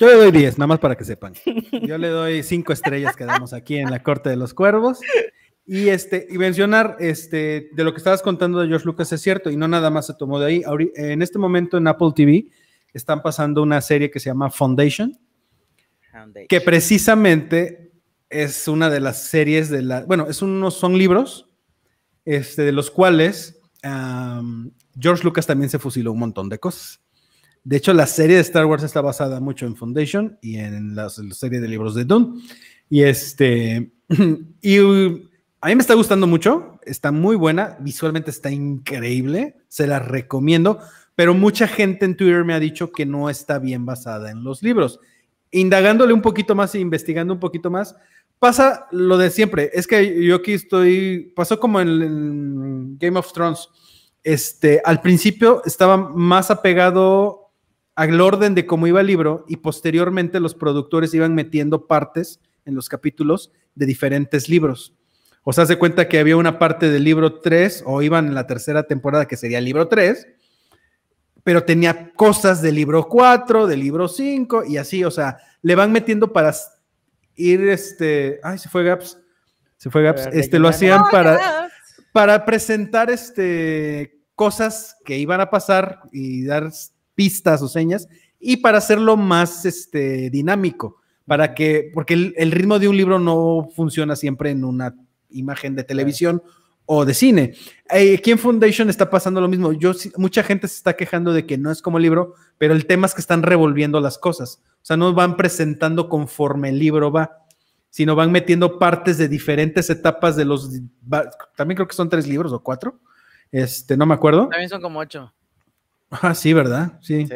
[0.00, 1.34] Yo le doy 10, nada más para que sepan.
[1.82, 5.00] Yo le doy 5 estrellas que damos aquí en la Corte de los Cuervos.
[5.64, 9.50] Y, este, y mencionar este, de lo que estabas contando de George Lucas es cierto,
[9.50, 10.62] y no nada más se tomó de ahí.
[10.96, 12.46] En este momento en Apple TV
[12.94, 15.16] están pasando una serie que se llama Foundation,
[16.48, 17.87] que precisamente
[18.30, 20.04] es una de las series de la.
[20.04, 21.48] Bueno, es unos, son libros
[22.24, 23.58] este, de los cuales
[25.00, 27.00] George Lucas también se fusiló un montón de cosas
[27.64, 31.08] De hecho, la serie de Star Wars está basada mucho en Foundation y en la,
[31.08, 32.42] serie de libros de Dune.
[32.90, 33.92] Y este,
[34.62, 34.78] y
[35.60, 40.80] a mí me está gustando mucho, está muy buena, visualmente está increíble, se la recomiendo,
[41.14, 44.62] pero mucha gente en Twitter me ha dicho que no está bien basada en los
[44.62, 45.00] libros.
[45.50, 47.96] Indagándole un poquito más e investigando un poquito más,
[48.38, 49.70] pasa lo de siempre.
[49.72, 53.68] Es que yo aquí estoy, pasó como en, Game of Thrones.
[54.22, 57.50] Este, al principio estaba más apegado
[57.94, 62.74] al orden de cómo iba el libro y posteriormente los productores iban metiendo partes en
[62.74, 64.94] los capítulos de diferentes libros.
[65.42, 68.46] O sea, se cuenta que había una parte del libro 3 o iban en la
[68.46, 70.26] tercera temporada que sería el libro 3,
[71.42, 75.90] pero tenía cosas del libro 4, del libro 5 y así, o sea, le van
[75.90, 76.52] metiendo para
[77.38, 79.18] ir, este, ay, se fue Gaps,
[79.78, 81.70] se fue Gaps, este, lo hacían para,
[82.12, 86.70] para presentar, este, cosas que iban a pasar y dar
[87.16, 88.06] pistas o señas
[88.38, 93.68] y para hacerlo más, este, dinámico, para que, porque el, ritmo de un libro no
[93.74, 94.94] funciona siempre en una
[95.30, 96.42] imagen de televisión
[96.90, 97.54] o de cine.
[97.90, 99.74] Eh, aquí en Foundation está pasando lo mismo.
[99.74, 102.86] Yo, mucha gente se está quejando de que no es como el libro, pero el
[102.86, 104.62] tema es que están revolviendo las cosas.
[104.82, 107.44] O sea, no van presentando conforme el libro va,
[107.90, 110.70] sino van metiendo partes de diferentes etapas de los.
[111.56, 112.98] También creo que son tres libros o cuatro.
[113.52, 114.48] Este, no me acuerdo.
[114.48, 115.30] También son como ocho.
[116.10, 116.98] Ah, sí, ¿verdad?
[117.02, 117.28] Sí.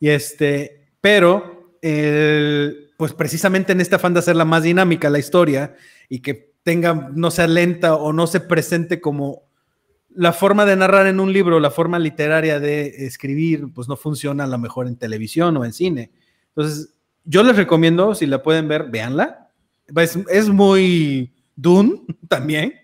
[0.00, 1.76] Y este, pero,
[2.96, 5.76] pues precisamente en este afán de hacerla más dinámica la historia
[6.08, 9.42] y que tenga, no sea lenta o no se presente como
[10.14, 14.44] la forma de narrar en un libro, la forma literaria de escribir, pues no funciona
[14.44, 16.10] a lo mejor en televisión o en cine.
[16.48, 16.94] Entonces,
[17.24, 19.50] yo les recomiendo, si la pueden ver, véanla.
[19.96, 22.74] Es, muy Dune también.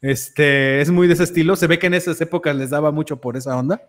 [0.00, 1.56] Este, es muy de ese estilo.
[1.56, 3.82] Se ve que en esas épocas les daba mucho por esa onda.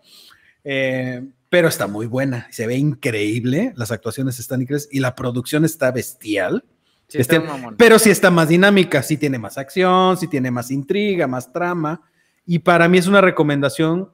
[0.64, 2.48] Eh, pero está muy buena.
[2.50, 3.72] Se ve increíble.
[3.76, 6.64] Las actuaciones están increíbles y la producción está bestial.
[7.12, 7.42] Este,
[7.76, 12.00] pero sí está más dinámica, sí tiene más acción, sí tiene más intriga, más trama.
[12.46, 14.10] Y para mí es una recomendación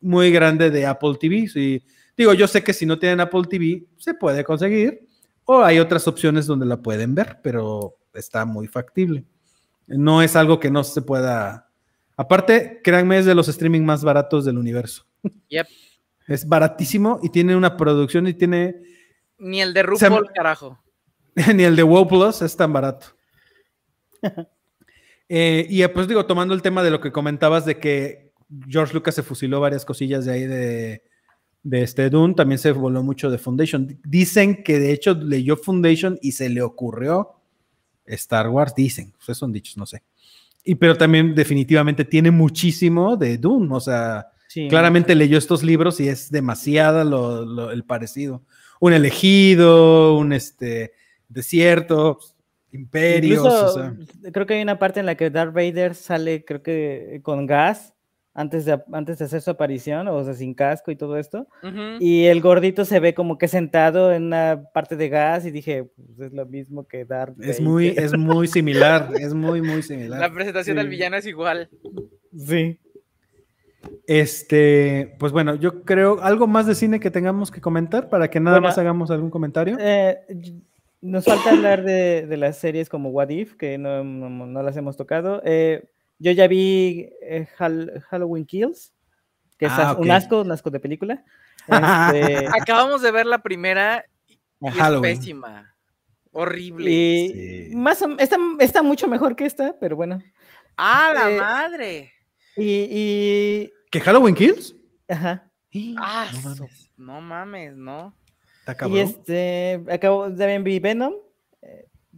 [0.00, 1.82] muy grande de Apple TV.
[2.16, 5.06] digo, yo sé que si no tienen Apple TV, se puede conseguir.
[5.44, 9.24] O hay otras opciones donde la pueden ver, pero está muy factible.
[9.86, 11.70] No es algo que no se pueda.
[12.16, 15.04] Aparte, créanme, es de los streaming más baratos del universo.
[15.48, 15.66] Yep.
[16.26, 18.76] Es baratísimo y tiene una producción y tiene.
[19.38, 20.83] Ni el de RuPaul, carajo.
[21.54, 23.06] Ni el de WoW Plus es tan barato.
[25.26, 28.34] Eh, y pues digo, tomando el tema de lo que comentabas de que
[28.68, 31.02] George Lucas se fusiló varias cosillas de ahí de,
[31.62, 33.98] de este Dune, también se voló mucho de Foundation.
[34.04, 37.40] Dicen que de hecho leyó Foundation y se le ocurrió
[38.04, 40.02] Star Wars, dicen, pues son dichos, no sé.
[40.62, 44.28] Y pero también definitivamente tiene muchísimo de Dune, o sea,
[44.68, 48.42] claramente leyó estos libros y es demasiado el parecido.
[48.78, 50.92] Un elegido, un este
[51.28, 52.34] desiertos,
[52.74, 53.78] imperios.
[54.32, 57.92] Creo que hay una parte en la que Darth Vader sale, creo que con gas.
[58.36, 61.46] Antes de, antes de hacer su aparición, o sea, sin casco y todo esto.
[62.00, 65.84] Y el gordito se ve como que sentado en una parte de gas y dije,
[65.84, 70.18] pues es lo mismo que Darth es Muy, es muy similar, es muy, muy similar.
[70.18, 71.70] La presentación del villano es igual.
[72.36, 72.80] Sí.
[74.08, 78.40] Este, pues bueno, yo creo algo más de cine que tengamos que comentar para que
[78.40, 79.76] nada más hagamos algún comentario.
[79.78, 80.18] Eh,
[81.04, 84.96] nos falta hablar de, de, las series como What If, que no, no, las hemos
[84.96, 85.42] tocado.
[85.44, 85.86] Eh,
[86.18, 87.46] yo ya vi eh,
[88.08, 88.94] Halloween Kills,
[89.58, 91.24] que es ah, un asco, un asco de película.
[91.66, 95.74] Este, Acabamos de ver la primera y es pésima.
[96.32, 96.90] Horrible.
[96.90, 100.22] Y más está, está, mucho mejor que esta, pero bueno.
[100.76, 102.12] ¡Ah, la eh, madre!
[102.56, 104.76] Y, y, ¿Que Halloween Kills?
[105.08, 105.50] Ajá.
[105.98, 106.30] Ah,
[106.96, 108.14] no mames, no.
[108.88, 111.14] Y este, acabo, también vi Venom.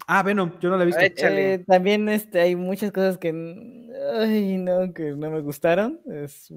[0.07, 1.01] Ah, Venom, yo no la he visto.
[1.03, 3.29] Eh, también este, hay muchas cosas que,
[4.15, 6.01] ay, no, que no me gustaron.
[6.07, 6.53] Es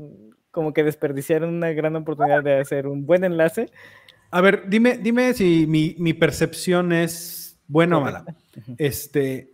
[0.51, 3.67] como que desperdiciaron una gran oportunidad de hacer un buen enlace.
[4.31, 8.25] A ver, dime, dime si mi, mi percepción es buena o mala.
[8.77, 9.53] Este,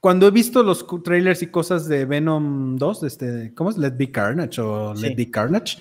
[0.00, 3.78] cuando he visto los trailers y cosas de Venom 2, este, ¿cómo es?
[3.78, 5.78] Let Be Carnage o Let Be Carnage.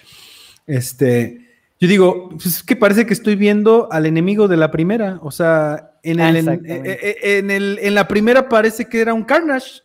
[0.65, 1.42] Este,
[1.83, 5.19] yo digo, pues es que parece que estoy viendo al enemigo de la primera.
[5.21, 9.25] O sea, en, el, en, eh, eh, el, en la primera parece que era un
[9.25, 9.81] Carnage.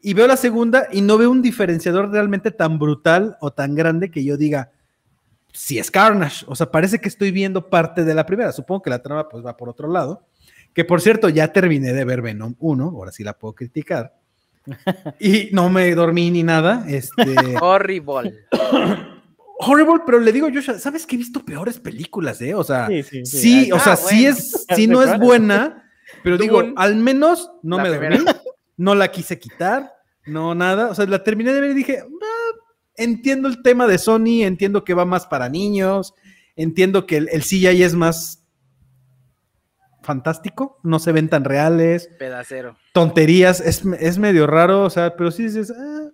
[0.00, 4.08] Y veo la segunda y no veo un diferenciador realmente tan brutal o tan grande
[4.08, 4.70] que yo diga,
[5.52, 6.44] si es Carnage.
[6.46, 8.52] O sea, parece que estoy viendo parte de la primera.
[8.52, 10.24] Supongo que la trama pues va por otro lado.
[10.72, 14.14] Que por cierto, ya terminé de ver Venom 1, ahora sí la puedo criticar.
[15.18, 16.84] y no me dormí ni nada.
[16.86, 17.34] Este...
[17.60, 18.32] Horrible.
[19.68, 22.54] horrible, pero le digo yo, ¿sabes que he visto peores películas, eh?
[22.54, 22.88] O sea,
[23.24, 25.90] sí, o sea, sí es, sí no es buena,
[26.22, 28.24] pero digo, al menos no me dormí,
[28.76, 29.92] no la quise quitar,
[30.26, 32.58] no nada, o sea, la terminé de ver y dije, ah,
[32.96, 36.14] entiendo el tema de Sony, entiendo que va más para niños,
[36.56, 38.46] entiendo que el, el CGI es más
[40.02, 42.08] fantástico, no se ven tan reales.
[42.18, 42.76] Pedacero.
[42.92, 46.10] Tonterías, es, es medio raro, o sea, pero sí dices, ah.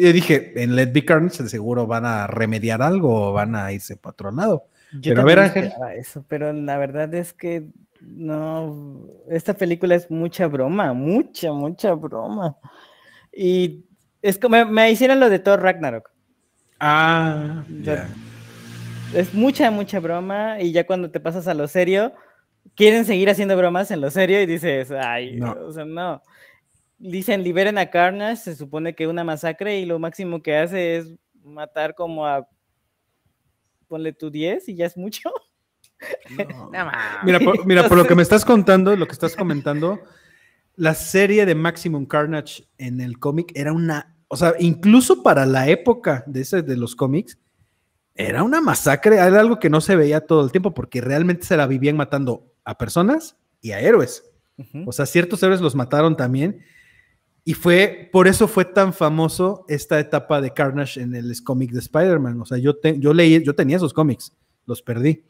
[0.00, 3.96] Yo dije, en Let Be Carnage seguro van a remediar algo o van a irse
[3.96, 4.64] para otro lado.
[4.92, 5.72] Yo pero a ver, Ángel.
[5.96, 7.66] Eso, pero la verdad es que
[8.00, 12.56] no, esta película es mucha broma, mucha, mucha broma.
[13.32, 13.84] Y
[14.22, 16.10] es como me, hicieron lo de Thor Ragnarok.
[16.78, 17.62] Ah,
[19.14, 22.12] Es mucha, mucha broma y ya cuando te pasas a lo serio,
[22.74, 25.52] quieren seguir haciendo bromas en lo serio y dices, ay, no.
[25.66, 26.22] o sea, no.
[27.02, 31.14] Dicen, liberen a Carnage, se supone que una masacre y lo máximo que hace es
[31.42, 32.46] matar como a,
[33.88, 35.30] ponle tu 10 y ya es mucho.
[37.24, 39.98] mira, por, mira, por lo que me estás contando, lo que estás comentando,
[40.76, 45.68] la serie de Maximum Carnage en el cómic era una, o sea, incluso para la
[45.68, 47.38] época de, ese, de los cómics,
[48.14, 51.56] era una masacre, era algo que no se veía todo el tiempo porque realmente se
[51.56, 54.24] la vivían matando a personas y a héroes.
[54.86, 56.62] O sea, ciertos héroes los mataron también.
[57.44, 61.78] Y fue, por eso fue tan famoso esta etapa de Carnage en el cómic de
[61.80, 62.40] Spider-Man.
[62.40, 64.36] O sea, yo, yo leí, yo tenía esos cómics,
[64.66, 65.24] los perdí.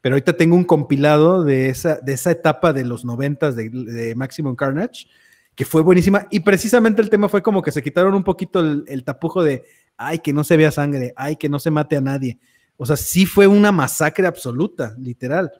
[0.00, 4.14] Pero ahorita tengo un compilado de esa, de esa etapa de los noventas de, de
[4.14, 5.06] Maximum Carnage,
[5.54, 6.28] que fue buenísima.
[6.30, 9.64] Y precisamente el tema fue como que se quitaron un poquito el, el tapujo de,
[9.96, 12.38] ay, que no se vea sangre, ay, que no se mate a nadie.
[12.76, 15.50] O sea, sí fue una masacre absoluta, literal.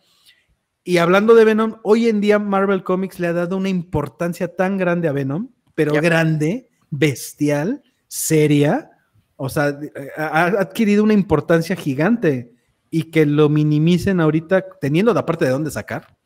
[0.85, 4.77] Y hablando de Venom, hoy en día Marvel Comics le ha dado una importancia tan
[4.77, 8.91] grande a Venom, pero grande, bestial, seria,
[9.37, 9.79] o sea,
[10.17, 12.53] ha adquirido una importancia gigante
[12.91, 16.17] y que lo minimicen ahorita teniendo la parte de dónde sacar,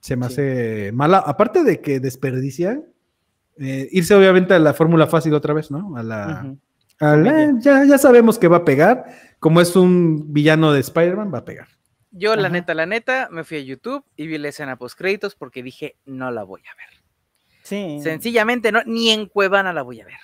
[0.00, 1.18] se me hace mala.
[1.18, 2.84] Aparte de que desperdician,
[3.58, 5.96] eh, irse obviamente a la fórmula fácil otra vez, ¿no?
[5.96, 6.54] A la...
[7.60, 9.06] ya, ya sabemos que va a pegar,
[9.40, 11.68] como es un villano de Spider-Man, va a pegar.
[12.10, 15.34] Yo, la neta, la neta, me fui a YouTube y vi la escena post créditos
[15.34, 16.97] porque dije, no la voy a ver.
[17.68, 18.00] Sí.
[18.02, 20.14] Sencillamente, no, ni en Cuevana la voy a ver.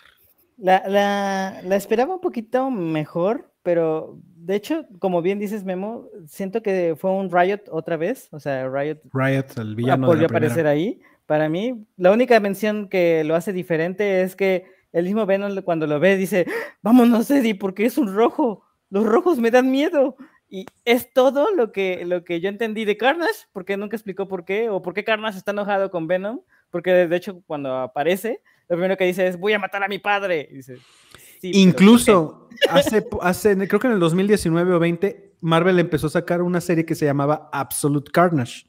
[0.56, 6.62] La, la, la, esperaba un poquito mejor, pero de hecho, como bien dices, Memo, siento
[6.62, 8.28] que fue un Riot otra vez.
[8.32, 9.00] O sea, Riot.
[9.12, 10.06] Riot, el villano.
[10.06, 11.02] Volvió a aparecer ahí.
[11.26, 15.86] Para mí, la única mención que lo hace diferente es que el mismo Venom, cuando
[15.86, 16.46] lo ve, dice:
[16.80, 18.64] Vámonos, Eddie, porque es un rojo.
[18.88, 20.16] Los rojos me dan miedo.
[20.48, 24.46] Y es todo lo que, lo que yo entendí de Carnage, porque nunca explicó por
[24.46, 26.40] qué, o por qué Carnage está enojado con Venom,
[26.74, 30.00] porque de hecho cuando aparece, lo primero que dice es, voy a matar a mi
[30.00, 30.48] padre.
[30.50, 30.78] dice,
[31.40, 36.60] Incluso hace, hace, creo que en el 2019 o 20, Marvel empezó a sacar una
[36.60, 38.66] serie que se llamaba Absolute Carnage,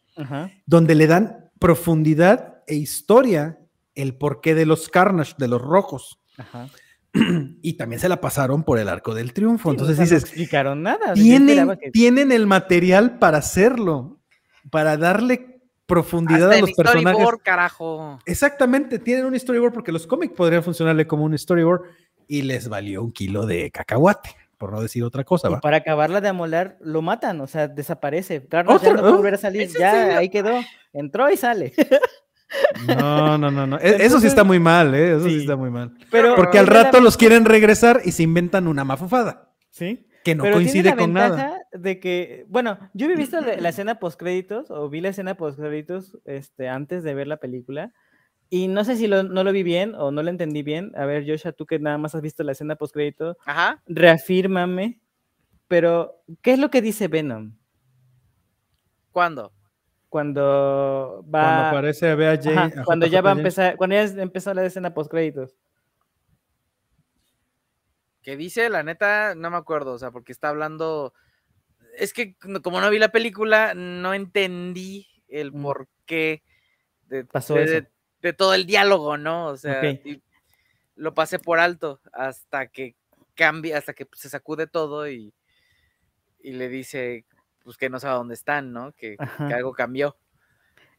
[0.68, 3.58] donde le dan profundidad e historia
[3.96, 6.20] el porqué de los Carnage, de los rojos.
[6.38, 6.68] Ajá
[7.64, 9.72] y también se la pasaron por el arco del triunfo.
[9.72, 11.14] Entonces dices, no explicaron nada.
[11.14, 14.20] Tienen, tienen el material para hacerlo,
[14.70, 15.55] para darle
[15.86, 17.26] profundidad a los personajes.
[17.44, 18.20] carajo.
[18.26, 21.84] Exactamente, tienen un storyboard porque los cómics podrían funcionarle como un storyboard
[22.28, 25.50] y les valió un kilo de cacahuate, por no decir otra cosa.
[25.50, 28.46] Y para acabarla de amolar, lo matan, o sea, desaparece.
[28.48, 30.60] Carlos ya no puede volver a salir, ya ahí quedó,
[30.94, 31.74] entró y sale.
[32.88, 33.80] No, no, no, no.
[33.80, 35.16] E, eso sí está muy mal, ¿eh?
[35.16, 35.94] Eso sí, está muy mal.
[36.12, 39.52] Pero, Porque al rato los quieren regresar y se inventan una mafufada.
[39.72, 40.08] Sí.
[40.24, 41.65] Que no coincide con nada.
[41.78, 45.60] De que, bueno, yo he visto la escena post créditos o vi la escena post
[45.60, 47.94] créditos este, antes de ver la película.
[48.50, 50.92] Y no sé si no lo vi bien o no lo entendí bien.
[50.96, 53.38] A ver, Joshua, tú que nada más has visto la escena post créditos,
[53.88, 55.00] reafírmame.
[55.68, 57.58] Pero, ¿qué es lo que dice Venom?
[59.12, 59.52] ¿Cuándo?
[60.16, 61.42] cuando va.
[61.42, 62.40] Cuando aparece a Bea
[62.86, 65.58] cuando ya va a empezar, cuando ya empezó la escena post créditos.
[68.22, 68.70] ¿Qué dice?
[68.70, 71.14] La neta, no me acuerdo, o sea, porque está hablando.
[71.98, 75.62] Es que como no vi la película, no entendí el mm.
[75.62, 76.44] por qué
[77.08, 77.88] de, Pasó de,
[78.34, 79.48] todo el diálogo, ¿no?
[79.48, 79.82] O sea,
[80.96, 82.96] lo pasé por alto hasta que
[83.36, 85.34] cambia, hasta que se sacude todo y,
[86.42, 87.26] y le dice
[87.66, 88.94] pues que no sabe dónde están, ¿no?
[88.94, 90.16] Que, algo cambió.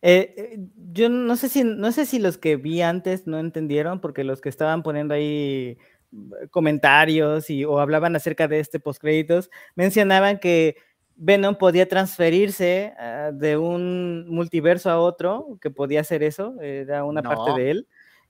[0.02, 0.58] Eh, eh,
[0.92, 4.40] yo no sé si no sé si los que vi antes no entendieron porque los
[4.40, 5.78] que estaban poniendo ahí
[6.12, 10.76] eh, comentarios y o hablaban acerca de este postcréditos mencionaban que
[11.16, 17.22] Venom podía transferirse ah, de un multiverso a otro, que podía hacer eso, era una
[17.22, 17.88] parte de él.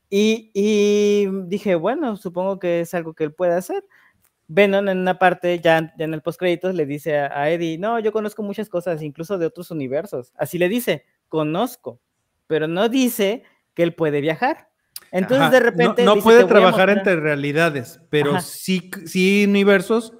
[0.08, 3.84] Y, y, dije, bueno, supongo que es algo que él puede hacer.
[4.48, 8.44] Venom en una parte, ya, en el postcréditos, le dice a, Eddie, no, yo conozco
[8.44, 10.32] muchas cosas, incluso de otros universos.
[10.36, 12.00] Así le dice, conozco,
[12.46, 13.42] pero no dice
[13.74, 14.68] que él puede viajar.
[15.10, 16.04] Entonces de repente...
[16.04, 20.14] No, puede trabajar entre realidades, pero sí, sí universos,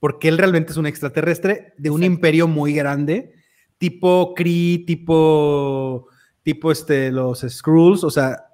[0.00, 3.34] porque él realmente es un extraterrestre de un imperio muy grande,
[3.78, 6.08] tipo Kree, tipo,
[6.42, 8.46] tipo este, los Skrulls, o sea,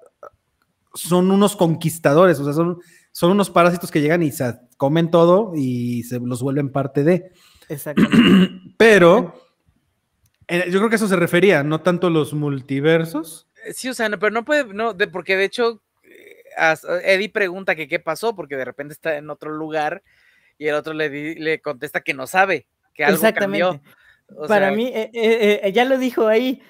[0.93, 2.79] son unos conquistadores, o sea, son,
[3.11, 7.31] son unos parásitos que llegan y se comen todo y se los vuelven parte de.
[7.69, 8.17] Exactamente.
[8.77, 9.33] Pero
[10.47, 13.47] eh, yo creo que eso se refería, no tanto los multiversos.
[13.65, 17.75] Eh, sí, o sea, pero no puede, no, de, porque de hecho eh, Eddie pregunta
[17.75, 20.03] que qué pasó, porque de repente está en otro lugar
[20.57, 23.81] y el otro le, le contesta que no sabe, que algo Exactamente.
[24.47, 24.91] Para mí,
[25.73, 26.61] ya lo dijo ahí,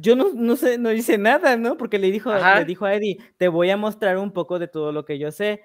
[0.00, 1.76] yo no, no, sé, no hice nada, ¿no?
[1.76, 4.92] Porque le dijo, le dijo a Eddie, te voy a mostrar un poco de todo
[4.92, 5.62] lo que yo sé.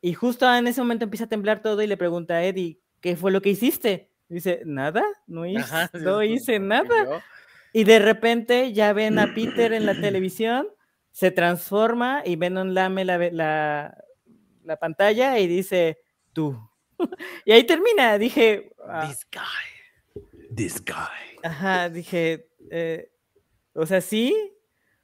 [0.00, 3.16] Y justo en ese momento empieza a temblar todo y le pregunta a Eddie, ¿qué
[3.16, 4.10] fue lo que hiciste?
[4.28, 7.22] dice, nada, no hice, no hice nada.
[7.72, 10.68] Y de repente ya ven a Peter en la televisión,
[11.12, 14.04] se transforma y Venom lame la, la,
[14.64, 15.98] la pantalla y dice,
[16.32, 16.69] tú.
[17.44, 18.72] y ahí termina, dije...
[18.86, 19.06] Ah".
[19.06, 20.54] This guy.
[20.54, 21.38] This guy.
[21.42, 23.10] Ajá, dije, eh,
[23.72, 24.34] o sea, sí,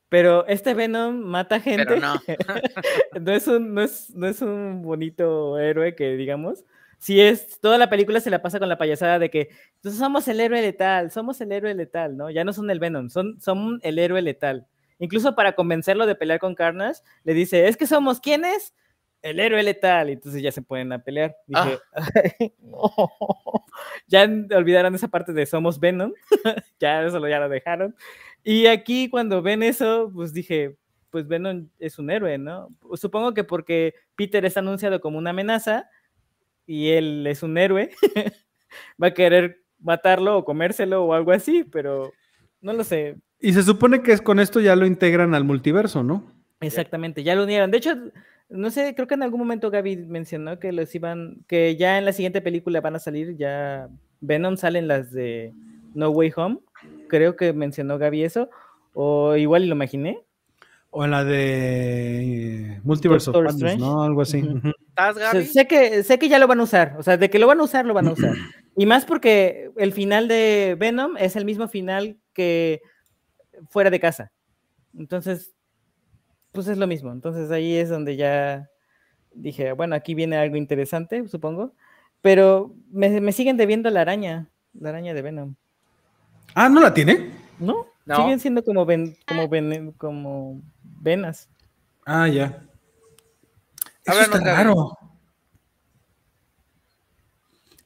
[0.09, 1.85] pero este Venom mata gente.
[1.85, 2.15] Pero no.
[3.21, 6.65] no, es un, no, es, no es un bonito héroe que digamos.
[6.99, 10.27] Sí es, toda la película se la pasa con la payasada de que entonces somos
[10.29, 12.31] el héroe letal, somos el héroe letal, ¿no?
[12.31, 14.67] Ya no son el Venom, son, son el héroe letal.
[14.99, 18.75] Incluso para convencerlo de pelear con Carnage, le dice, es que somos quiénes?
[19.23, 20.11] El héroe letal.
[20.11, 21.37] Y entonces ya se pueden a pelear.
[21.47, 22.05] Dije, ah.
[24.07, 26.13] ya olvidaron esa parte de somos Venom.
[26.81, 27.95] ya eso ya lo dejaron.
[28.43, 30.77] Y aquí cuando ven eso, pues dije,
[31.11, 32.69] pues Venom es un héroe, ¿no?
[32.95, 35.89] Supongo que porque Peter es anunciado como una amenaza
[36.67, 37.91] y él es un héroe,
[39.03, 42.13] va a querer matarlo o comérselo o algo así, pero
[42.61, 43.17] no lo sé.
[43.41, 46.33] Y se supone que es con esto ya lo integran al multiverso, ¿no?
[46.61, 47.71] Exactamente, ya lo unieron.
[47.71, 47.95] De hecho,
[48.49, 52.05] no sé, creo que en algún momento Gaby mencionó que los iban, que ya en
[52.05, 53.89] la siguiente película van a salir ya
[54.21, 55.53] Venom salen las de
[55.95, 56.61] No Way Home
[57.09, 58.51] creo que mencionó Gaby eso,
[58.93, 60.21] o igual lo imaginé.
[60.91, 64.03] O en la de Multiverse of Madness, ¿no?
[64.03, 64.43] Algo así.
[64.89, 65.45] ¿Estás, Gaby?
[65.45, 67.61] sé, que, sé que ya lo van a usar, o sea, de que lo van
[67.61, 68.33] a usar, lo van a usar.
[68.77, 72.81] y más porque el final de Venom es el mismo final que
[73.69, 74.33] fuera de casa.
[74.97, 75.55] Entonces,
[76.57, 77.13] pues es lo mismo.
[77.13, 78.71] Entonces ahí es donde ya
[79.35, 81.75] dije, bueno, aquí viene algo interesante, supongo.
[82.23, 85.55] Pero me, me siguen debiendo la araña, la araña de Venom.
[86.55, 87.31] Ah, ¿no la tiene?
[87.59, 91.51] No, siguen siendo como, ven, como, ven, como venas.
[92.07, 92.63] Ah, ya.
[94.03, 94.99] Eso está raro.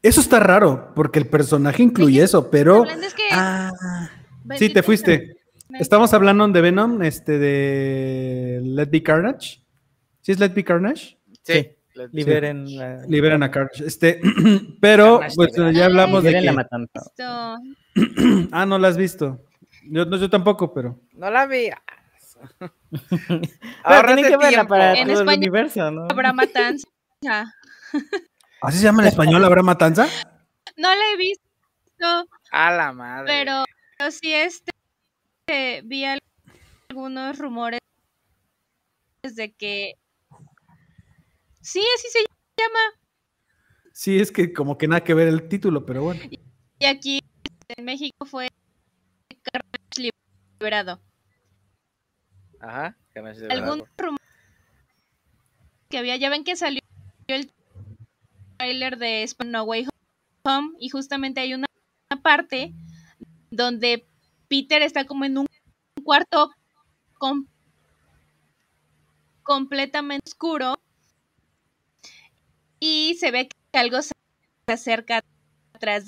[0.01, 2.85] Eso está raro, porque el personaje incluye eso, pero.
[3.33, 3.73] Ah,
[4.57, 5.40] sí, te fuiste.
[5.81, 9.63] Estamos hablando de Venom, este de Let Be Carnage.
[10.21, 11.19] ¿Sí es Let Be Carnage?
[11.43, 11.75] Sí.
[12.13, 13.87] Liberen, a Carnage.
[13.87, 14.21] Este,
[14.81, 16.43] pero, pues ya hablamos de.
[16.43, 17.01] La matanza.
[18.53, 19.41] ah, no la has visto.
[19.85, 21.01] Yo, no, yo tampoco, pero.
[21.15, 21.71] No la vi.
[23.83, 26.09] Ahora tiene que verla para en todo el universo, ¿no?
[26.11, 26.87] Habrá matanza.
[28.61, 29.43] ¿Así se llama en español?
[29.43, 30.07] ¿Habrá matanza?
[30.77, 32.29] No la he visto.
[32.53, 33.25] A la madre.
[33.27, 33.65] Pero,
[33.97, 34.70] pero sí, este.
[35.85, 37.81] Vi algunos rumores
[39.23, 39.95] de que.
[41.61, 42.21] Sí, así se
[42.57, 42.79] llama.
[43.93, 46.21] Sí, es que como que nada que ver el título, pero bueno.
[46.79, 47.21] Y aquí
[47.77, 48.49] en México fue
[49.43, 50.13] Carnage
[50.59, 51.01] liberado.
[52.61, 53.63] Ajá, Carnage liberado.
[53.63, 54.21] Algún rumor
[55.91, 56.81] que había, ya ven que salió
[57.27, 57.53] el
[58.57, 59.89] trailer de Spawn No Way
[60.45, 61.67] Home y justamente hay una
[62.23, 62.73] parte
[63.51, 64.07] donde
[64.51, 65.47] Peter está como en un
[66.03, 66.51] cuarto
[69.45, 70.75] completamente oscuro
[72.81, 74.13] y se ve que algo se
[74.67, 75.23] acerca
[75.73, 76.07] atrás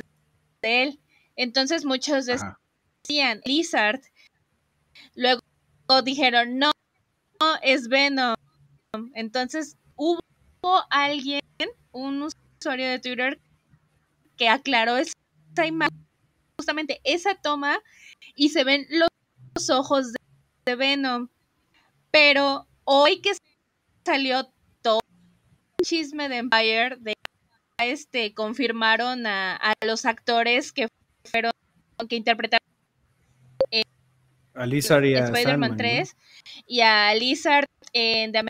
[0.60, 1.01] de él.
[1.36, 4.01] Entonces muchos decían Lizard.
[5.14, 5.40] Luego
[6.05, 6.73] dijeron, no,
[7.40, 8.35] no, es Venom.
[9.14, 10.20] Entonces hubo
[10.90, 11.43] alguien,
[11.93, 12.28] un
[12.59, 13.40] usuario de Twitter,
[14.36, 15.14] que aclaró esa
[15.64, 16.09] imagen,
[16.59, 17.78] justamente esa toma,
[18.35, 20.12] y se ven los ojos
[20.65, 21.28] de, Venom.
[22.11, 23.32] Pero hoy que
[24.05, 25.01] salió todo
[25.78, 27.15] el chisme de Empire, de
[27.78, 30.89] este, confirmaron a, a los actores que
[31.24, 31.53] fueron
[32.09, 32.66] que interpretaron
[33.70, 33.82] eh,
[34.55, 36.16] a Lizard y a Spider-Man 3
[36.66, 38.44] y a Lizard en The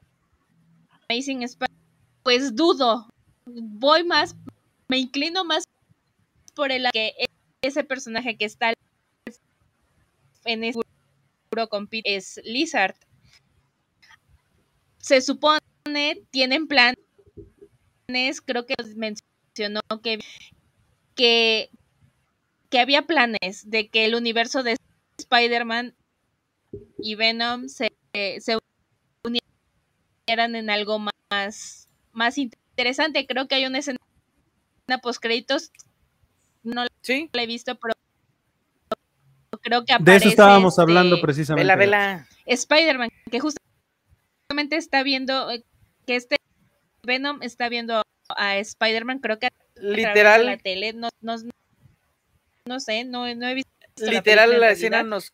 [1.09, 1.83] Amazing Spider
[2.23, 3.09] pues dudo,
[3.45, 4.37] voy más,
[4.89, 5.65] me inclino más
[6.55, 7.13] por el que
[7.63, 8.73] ese personaje que está
[10.45, 10.81] en ese
[11.69, 12.97] compite es Lizard.
[14.99, 15.61] Se supone,
[16.31, 16.97] tienen planes,
[18.45, 20.21] creo que mencionó que,
[21.15, 21.71] que,
[22.71, 24.77] que había planes de que el universo de
[25.19, 25.95] Spider-Man
[26.99, 28.59] y Venom se, se
[29.25, 30.99] unieran en algo
[31.31, 33.27] más, más interesante.
[33.27, 33.99] Creo que hay una escena
[35.03, 35.71] post créditos.
[36.63, 37.95] No la he visto, pero
[39.63, 40.11] creo que aparece.
[40.11, 41.63] De eso estábamos hablando precisamente.
[41.63, 42.29] Vela, vela.
[42.47, 45.65] Spider-Man, que justamente está viendo eh,
[46.07, 46.37] que este
[47.05, 48.03] Venom está viendo
[48.37, 51.37] a Spider-Man, creo que literal la tele, no, no,
[52.67, 53.71] no sé, no, no he visto.
[53.99, 55.33] Literal la, escena nos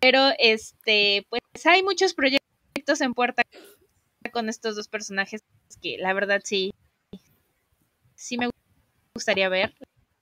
[0.00, 3.42] pero este, pues hay muchos proyectos en puerta
[4.32, 5.42] con estos dos personajes
[5.82, 6.72] que la verdad sí,
[8.14, 8.48] sí me
[9.14, 9.74] gustaría ver.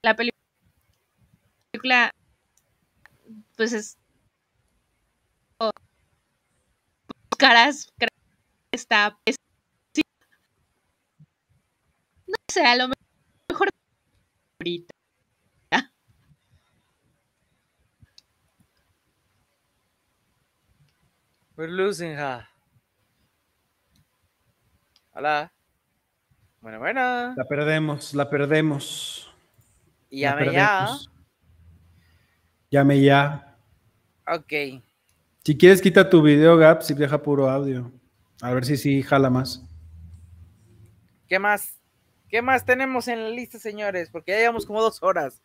[0.02, 2.10] La película,
[3.57, 3.99] pues es
[7.39, 7.89] caras
[8.73, 9.19] está
[12.27, 12.89] no sé a lo
[13.49, 13.69] mejor
[14.61, 14.95] ahorita
[21.57, 22.47] We're losing her.
[25.15, 25.51] Hola.
[26.61, 27.35] Bueno, bueno.
[27.35, 29.35] La perdemos, la perdemos.
[30.11, 30.99] Llame ya.
[32.70, 33.45] Llame ya.
[34.27, 34.82] Ok.
[35.44, 37.93] Si quieres, quita tu video, Gap, si deja puro audio.
[38.43, 39.62] A ver si sí jala más.
[41.28, 41.78] ¿Qué más?
[42.28, 44.11] ¿Qué más tenemos en la lista, señores?
[44.11, 45.40] Porque ya llevamos como dos horas.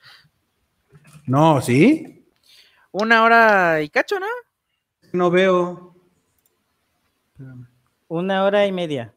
[1.25, 2.25] No, ¿sí?
[2.91, 4.25] Una hora y cacho, ¿no?
[5.13, 5.95] No veo.
[8.07, 9.13] Una hora y media.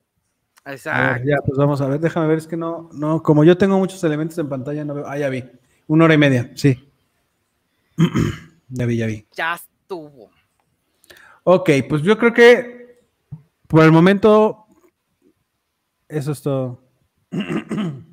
[0.66, 1.24] Exacto.
[1.26, 4.02] ya, pues vamos a ver, déjame ver, es que no, no, como yo tengo muchos
[4.02, 5.06] elementos en pantalla, no veo.
[5.06, 5.44] Ah, ya vi.
[5.86, 6.90] Una hora y media, sí.
[8.74, 9.26] ya vi, ya vi.
[9.36, 10.30] Ya estuvo.
[11.44, 13.04] Ok, pues yo creo que
[13.68, 14.66] por el momento
[16.08, 16.82] eso es todo.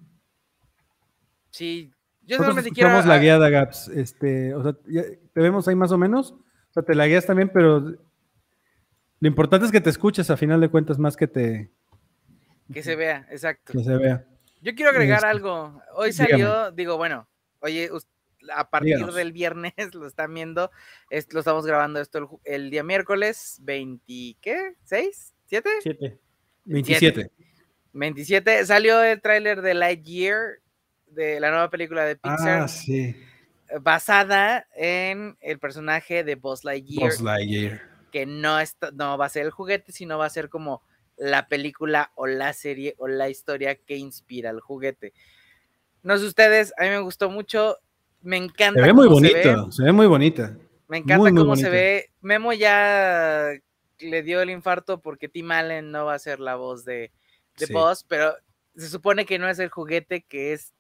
[1.50, 3.02] sí, yo solamente quiero.
[3.02, 3.88] la guiada, Gaps.
[3.90, 6.32] Este, o sea, te vemos ahí más o menos.
[6.32, 10.62] O sea, te la guías también, pero lo importante es que te escuches, a final
[10.62, 11.72] de cuentas, más que te.
[12.72, 13.74] Que se vea, exacto.
[13.74, 14.26] Que se vea.
[14.62, 15.82] Yo quiero agregar este, algo.
[15.96, 17.28] Hoy salió, digo, bueno,
[17.60, 17.90] oye,
[18.54, 20.72] a partir del viernes lo están viendo,
[21.10, 24.76] lo estamos grabando esto el, día miércoles 20, ¿qué?
[24.90, 25.34] ¿6?
[25.50, 25.64] ¿7?
[25.82, 26.20] 7.
[26.66, 27.32] 27.
[27.94, 28.66] 27.
[28.66, 30.60] Salió el tráiler de Lightyear,
[31.08, 32.62] de la nueva película de Pixar.
[32.62, 33.16] Ah, sí.
[33.82, 37.10] Basada en el personaje de Buzz Lightyear.
[37.10, 40.50] Buzz Lightyear que no, está, no va a ser el juguete, sino va a ser
[40.50, 40.84] como
[41.18, 45.14] la película o la serie o la historia que inspira el juguete.
[46.04, 47.78] No sé ustedes, a mí me gustó mucho,
[48.22, 48.80] me encanta.
[48.80, 49.92] Se ve muy bonito, se ve.
[49.92, 50.58] muy bonita.
[50.88, 52.10] Me encanta cómo se ve.
[52.22, 53.52] Memo ya
[54.00, 57.12] le dio el infarto porque Tim Allen no va a ser la voz de,
[57.58, 58.36] de Buzz, pero
[58.76, 60.74] se supone que no es el juguete, que es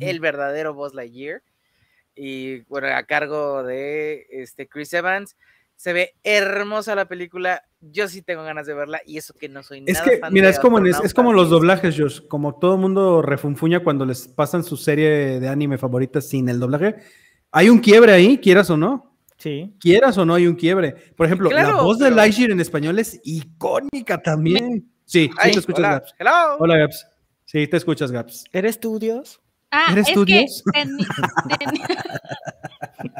[0.00, 1.42] el verdadero Buzz Lightyear.
[2.14, 5.36] Y bueno, a cargo de este Chris Evans.
[5.82, 7.64] Se ve hermosa la película.
[7.80, 10.60] Yo sí tengo ganas de verla y eso que no soy es que, Mira, es
[10.60, 12.20] como, es, como los doblajes, Josh.
[12.28, 16.98] Como todo mundo refunfuña cuando les pasan su serie de anime favorita sin el doblaje.
[17.50, 19.16] Hay un quiebre ahí, quieras o no.
[19.38, 19.74] Sí.
[19.80, 20.94] Quieras o no, hay un quiebre.
[21.16, 24.88] Por ejemplo, la voz de Lightyear en español es icónica también.
[25.04, 26.14] Sí, sí te escuchas, Gaps.
[26.60, 27.08] Hola, Gaps.
[27.44, 28.44] Sí, te escuchas, Gaps.
[28.52, 29.40] ¿Eres tú, Dios?
[29.72, 30.62] Ah, ¿Eres es tú, Dios?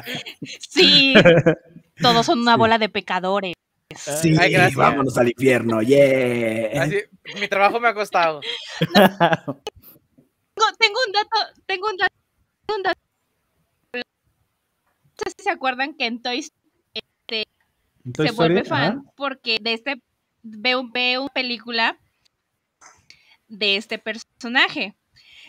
[0.69, 1.13] sí,
[2.03, 3.53] todos son una bola de pecadores.
[3.95, 4.35] Sí,
[4.75, 6.87] vámonos al infierno, yeah.
[7.39, 8.41] mi trabajo me ha costado.
[10.79, 12.13] tengo, un dato, tengo un dato,
[12.75, 12.99] un dato.
[13.93, 14.01] No
[15.25, 17.45] sé si se acuerdan que en Toy Story
[18.15, 20.01] se vuelve fan porque de este
[20.41, 21.97] veo, veo una película
[23.47, 24.95] de este personaje.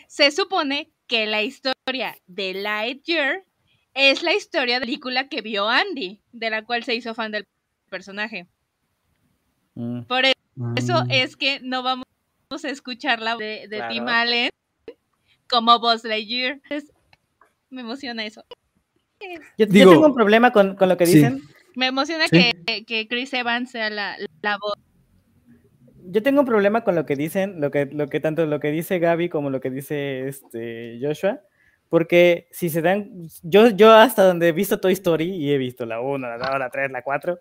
[0.07, 3.43] Se supone que la historia de Lightyear
[3.95, 7.31] es la historia de la película que vio Andy, de la cual se hizo fan
[7.31, 7.47] del
[7.89, 8.45] personaje.
[9.73, 10.01] Mm.
[10.01, 11.11] Por eso mm.
[11.11, 12.05] es que no vamos
[12.63, 14.49] a escuchar la de, de Tim Allen
[15.49, 16.59] como Buzz Lightyear.
[17.69, 18.43] me emociona eso.
[19.57, 21.41] Yo, tengo un problema con, lo que dicen.
[21.75, 24.75] Me emociona que, Chris Evans sea la, la, voz.
[26.07, 28.71] Yo tengo un problema con lo que dicen, lo que, lo que tanto lo que
[28.71, 31.41] dice Gaby como lo que dice este Joshua
[31.95, 35.85] porque si se dan, yo, yo hasta donde he visto Toy Story, y he visto
[35.85, 37.39] la 1, la 2, la 3, la 4,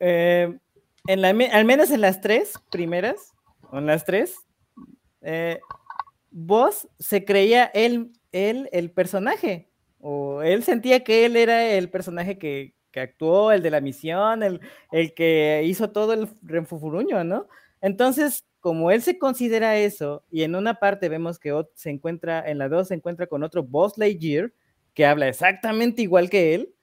[0.00, 0.58] eh,
[1.06, 3.32] en la, al menos en las tres primeras,
[3.70, 4.34] o en las tres,
[5.20, 5.60] eh,
[6.32, 9.70] vos se creía él, él el personaje,
[10.00, 14.60] o él sentía que él era el personaje que, actuó, el de la misión, el,
[14.90, 17.46] el que hizo todo el renfufuruño, ¿no?
[17.80, 22.58] Entonces, como él se considera eso, y en una parte vemos que se encuentra, en
[22.58, 24.52] la 2 se encuentra con otro Boss Lightyear,
[24.94, 26.74] que habla exactamente igual que él,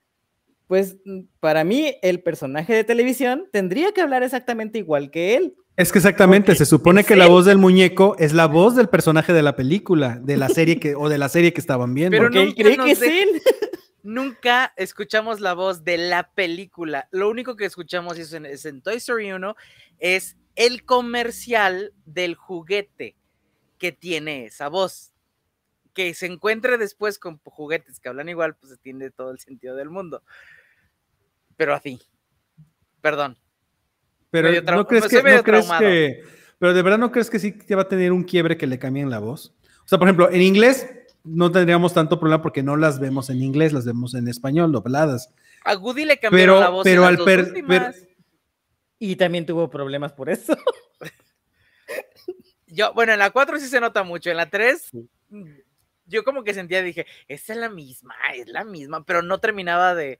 [0.67, 5.55] pues mm, para mí el personaje de televisión tendría que hablar exactamente igual que él.
[5.77, 9.31] Es que exactamente, se supone que la voz del muñeco es la voz del personaje
[9.31, 12.17] de la película, de la serie que, o de la serie que estaban viendo.
[12.17, 13.29] Pero él cree que es él.
[14.01, 17.07] Nunca escuchamos la voz de la película.
[17.11, 19.55] Lo único que escuchamos es en, es en Toy Story 1
[19.99, 23.15] es el comercial del juguete
[23.77, 25.13] que tiene esa voz.
[25.93, 29.89] Que se encuentre después con juguetes que hablan igual, pues tiene todo el sentido del
[29.89, 30.21] mundo.
[31.55, 32.01] Pero así.
[33.01, 33.38] Perdón.
[34.29, 36.23] Pero no crees, que, no crees que.
[36.59, 38.77] Pero de verdad no crees que sí te va a tener un quiebre que le
[38.77, 39.55] cambien la voz.
[39.85, 40.88] O sea, por ejemplo, en inglés
[41.23, 45.34] no tendríamos tanto problema porque no las vemos en inglés, las vemos en español, dobladas.
[45.63, 46.84] A Goody le cambiaron la voz.
[46.84, 47.53] Pero al per,
[48.99, 50.55] y también tuvo problemas por eso.
[52.67, 54.91] yo, bueno, en la 4 sí se nota mucho, en la 3
[55.29, 55.45] mm,
[56.07, 59.93] yo como que sentía, dije, esta es la misma, es la misma, pero no terminaba
[59.93, 60.19] de,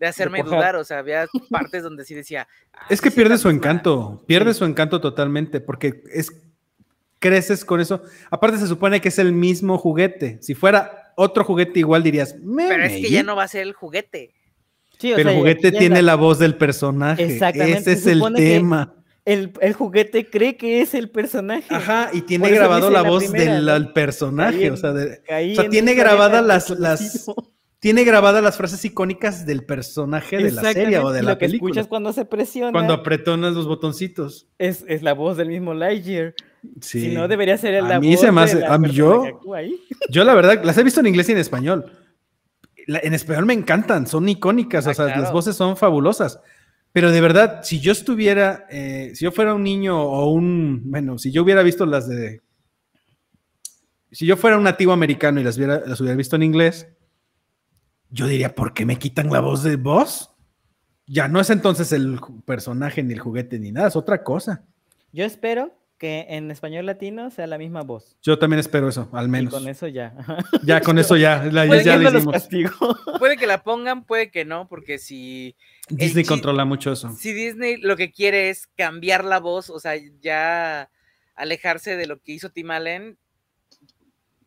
[0.00, 2.48] hacerme dudar, o sea, había partes donde sí decía.
[2.72, 6.32] Ah, es que pierde su encanto, pierde su encanto totalmente, porque es
[7.18, 8.02] creces con eso.
[8.30, 10.38] Aparte se supone que es el mismo juguete.
[10.42, 13.72] Si fuera otro juguete igual dirías, pero es que ya no va a ser el
[13.72, 14.34] juguete
[15.00, 16.14] pero el juguete tiene la...
[16.14, 17.24] voz del personaje.
[17.24, 17.78] Exactamente.
[17.78, 18.94] Ese es el tema.
[19.24, 21.74] El, juguete cree que es el personaje.
[21.74, 24.70] Ajá, y tiene grabado la, voz del personaje.
[24.70, 24.94] o sea,
[25.68, 27.26] tiene grabadas las, las
[27.80, 31.46] tiene grabadas las frases icónicas del personaje de la serie o de la lo que
[31.46, 32.72] escuchas cuando se presiona.
[32.72, 34.48] Cuando apretonas los botoncitos.
[34.58, 36.34] Es, la voz del mismo Lightyear.
[36.80, 37.00] Sí.
[37.00, 39.40] Si no, debería ser el la a mí se me hace, a mí yo,
[40.10, 41.92] yo la verdad, las he visto en inglés y en español
[42.86, 46.40] en español me encantan, son icónicas, o ah, sea, las voces son fabulosas.
[46.92, 51.18] Pero de verdad, si yo estuviera, eh, si yo fuera un niño o un, bueno,
[51.18, 52.40] si yo hubiera visto las de,
[54.10, 56.88] si yo fuera un nativo americano y las, hubiera, las hubiera visto en inglés,
[58.08, 60.32] yo diría, ¿por qué me quitan la voz de voz?
[61.06, 64.64] Ya no es entonces el personaje ni el juguete ni nada, es otra cosa.
[65.12, 68.16] Yo espero que en español latino sea la misma voz.
[68.22, 69.52] Yo también espero eso, al menos.
[69.52, 70.14] Y con eso ya.
[70.62, 71.44] Ya, con eso ya.
[71.44, 72.68] La, puede, ya que
[73.18, 75.56] puede que la pongan, puede que no, porque si.
[75.88, 77.12] Disney controla mucho eso.
[77.12, 80.90] Si Disney lo que quiere es cambiar la voz, o sea, ya
[81.34, 83.18] alejarse de lo que hizo Tim Allen,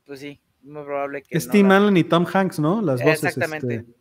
[0.06, 1.38] pues sí, muy probable que.
[1.38, 2.82] Es Tim Allen y Tom Hanks, ¿no?
[2.82, 3.24] Las voces.
[3.24, 3.76] Exactamente.
[3.76, 4.00] Este,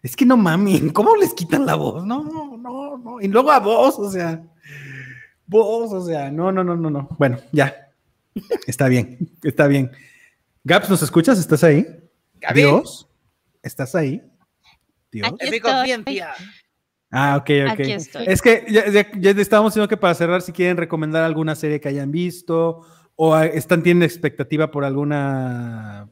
[0.00, 2.06] es que no mamen, ¿cómo les quitan la voz?
[2.06, 3.20] No, no, no.
[3.20, 4.42] Y luego a vos, o sea
[5.48, 7.08] vos, o sea, no, no, no, no, no.
[7.18, 7.90] Bueno, ya.
[8.66, 9.90] Está bien, está bien.
[10.62, 11.38] Gaps, ¿nos escuchas?
[11.38, 11.86] ¿Estás ahí?
[12.54, 13.08] Dios,
[13.62, 14.22] ¿estás ahí?
[15.10, 15.32] Dios.
[15.40, 16.30] Es mi conciencia.
[17.10, 17.80] Ah, ok, ok.
[18.26, 22.12] Es que ya, estábamos diciendo que para cerrar, si quieren recomendar alguna serie que hayan
[22.12, 26.08] visto o están tienen expectativa por alguna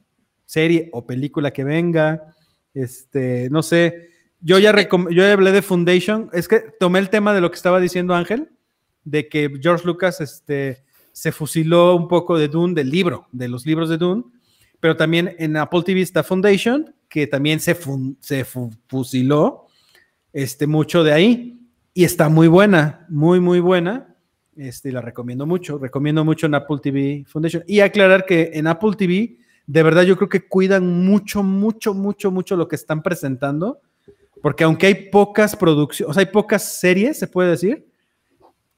[0.47, 2.35] serie o película que venga,
[2.73, 4.11] este, no sé.
[4.41, 6.31] Yo ya, yo ya hablé de Foundation.
[6.33, 8.56] Es que tomé el tema de lo que estaba diciendo Ángel
[9.07, 13.65] de que George Lucas este, se fusiló un poco de Dune, del libro, de los
[13.65, 14.25] libros de Dune,
[14.81, 17.77] pero también en Apple TV está Foundation, que también se,
[18.21, 19.69] se fusiló
[20.33, 21.61] este, mucho de ahí,
[21.95, 24.15] y está muy buena, muy, muy buena.
[24.57, 27.63] Este, la recomiendo mucho, recomiendo mucho en Apple TV Foundation.
[27.67, 32.31] Y aclarar que en Apple TV, de verdad yo creo que cuidan mucho, mucho, mucho,
[32.31, 33.81] mucho lo que están presentando,
[34.43, 37.87] porque aunque hay pocas producciones, o hay pocas series, se puede decir,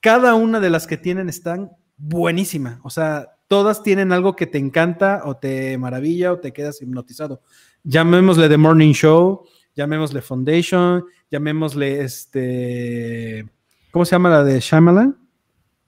[0.01, 2.81] cada una de las que tienen están buenísima.
[2.85, 7.43] O sea, todas tienen algo que te encanta o te maravilla o te quedas hipnotizado.
[7.83, 9.45] Llamémosle The Morning Show,
[9.75, 13.47] llamémosle Foundation, llamémosle este.
[13.91, 15.17] ¿Cómo se llama la de Shyamalan?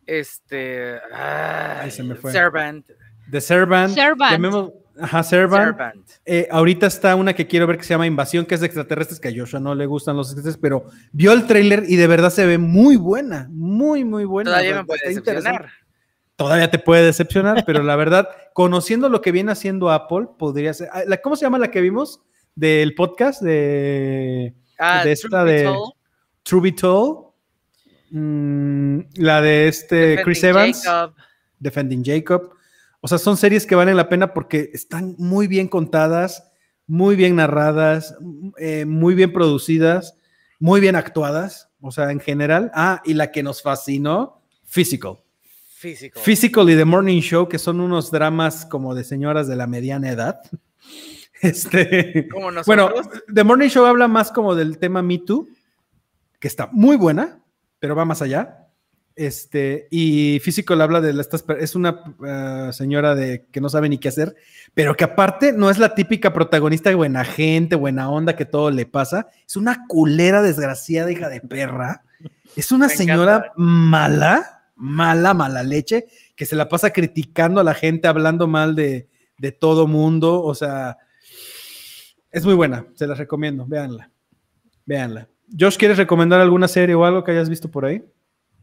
[0.07, 0.99] Este.
[1.13, 2.33] Ahí se me fue.
[2.33, 2.89] Servant.
[3.31, 3.95] The Servant.
[3.95, 4.73] Servant.
[5.01, 5.79] Ajá, Servant.
[6.25, 9.19] Eh, ahorita está una que quiero ver que se llama Invasión, que es de extraterrestres,
[9.19, 12.31] que a Joshua no le gustan los extraterrestres, pero vio el tráiler y de verdad
[12.31, 14.51] se ve muy buena, muy, muy buena.
[14.51, 15.71] Todavía me puede decepcionar.
[16.37, 20.89] Todavía te puede decepcionar, pero la verdad, conociendo lo que viene haciendo Apple, podría ser.
[20.93, 22.23] Ah, ¿Cómo se llama la que vimos
[22.55, 25.73] del podcast de, ah, de esta de
[26.43, 26.75] True Be
[28.11, 30.85] mm, la de este Chris Evans,
[31.59, 32.55] Defending Jacob.
[33.01, 36.53] O sea, son series que valen la pena porque están muy bien contadas,
[36.87, 38.15] muy bien narradas,
[38.59, 40.15] eh, muy bien producidas,
[40.59, 41.71] muy bien actuadas.
[41.81, 42.71] O sea, en general.
[42.75, 44.41] Ah, y la que nos fascinó,
[44.71, 45.19] Physical.
[45.79, 46.23] Physical.
[46.23, 50.11] Physical y The Morning Show, que son unos dramas como de señoras de la mediana
[50.11, 50.41] edad.
[51.43, 52.91] Este, Como bueno.
[53.35, 55.49] The Morning Show habla más como del tema Me Too,
[56.39, 57.41] que está muy buena,
[57.79, 58.60] pero va más allá.
[59.17, 61.25] Este, y Physical habla de la-
[61.59, 64.35] es una eh, señora de que no sabe ni qué hacer,
[64.73, 68.87] pero que aparte no es la típica protagonista buena gente, buena onda que todo le
[68.87, 72.03] pasa, es una culera desgraciada hija de perra.
[72.57, 73.53] Es una Me señora encanta.
[73.57, 79.09] mala, mala, mala leche, que se la pasa criticando a la gente, hablando mal de,
[79.39, 80.97] de todo mundo, o sea,
[82.31, 84.11] es muy buena, se las recomiendo, véanla,
[84.87, 85.29] véanla.
[85.59, 88.03] Josh, ¿quieres recomendar alguna serie o algo que hayas visto por ahí?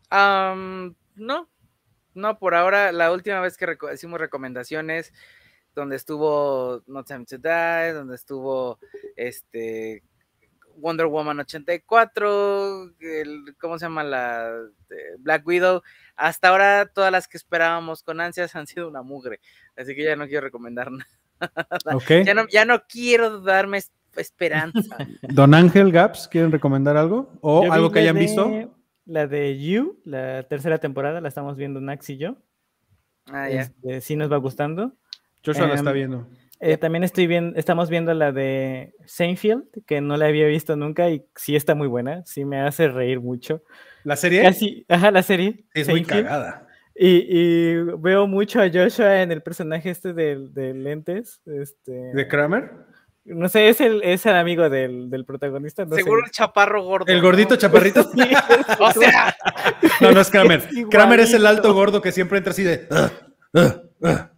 [0.09, 1.49] Am, no,
[2.13, 5.13] no, por ahora, la última vez que reco- hicimos recomendaciones,
[5.75, 8.79] donde estuvo No Time to Die, donde estuvo
[9.15, 10.03] este
[10.77, 14.51] Wonder Woman 84, el- ¿cómo se llama la
[15.19, 15.81] Black Widow?
[16.15, 19.39] Hasta ahora todas las que esperábamos con ansias han sido una mugre,
[19.75, 20.89] así que ya no quiero recomendar
[21.39, 21.67] nada.
[22.25, 24.97] Ya no, ya no quiero darme es- esperanza.
[25.21, 27.31] Don Ángel Gaps, ¿quieren recomendar algo?
[27.41, 28.73] ¿O Yo algo que hayan de- visto?
[29.07, 32.37] La de You, la tercera temporada, la estamos viendo Nax y yo.
[33.31, 33.61] Ah, ya.
[33.61, 34.93] Este, sí nos va gustando.
[35.45, 36.27] Joshua la está em, viendo.
[36.59, 41.09] Eh, también estoy viendo, estamos viendo la de Seinfeld, que no la había visto nunca
[41.09, 43.63] y sí está muy buena, sí me hace reír mucho.
[44.03, 44.41] ¿La serie?
[44.41, 45.65] Casi, ajá, la serie.
[45.73, 46.67] es muy cagada.
[46.95, 51.41] Y, y veo mucho a Joshua en el personaje este de, de lentes.
[51.45, 52.71] Este, ¿De Kramer?
[53.27, 55.85] No sé, es el, es el amigo del, del protagonista.
[55.85, 56.03] No sé.
[56.03, 57.05] Seguro el chaparro gordo.
[57.07, 57.23] ¿El ¿no?
[57.23, 58.03] gordito chaparrito?
[58.13, 58.21] Sí,
[58.79, 59.35] O sea,
[60.01, 60.61] No, no es Kramer.
[60.75, 62.87] Es Kramer es el alto gordo que siempre entra así de.
[62.89, 63.11] "Ah,
[63.55, 64.31] ah, ah".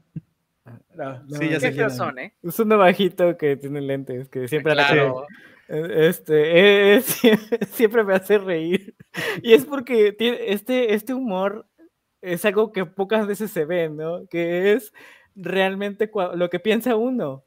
[0.95, 2.33] No, sí, ya sé qué quién son, ¿eh?
[2.43, 5.25] es uno bajito que tiene lentes, que siempre Claro.
[5.69, 7.39] Este, sie-
[7.71, 8.95] siempre me hace reír.
[9.41, 11.67] Y es porque tiene, este, este humor
[12.21, 14.27] es algo que pocas veces se ve, ¿no?
[14.29, 14.91] Que es
[15.35, 17.45] realmente lo que piensa uno.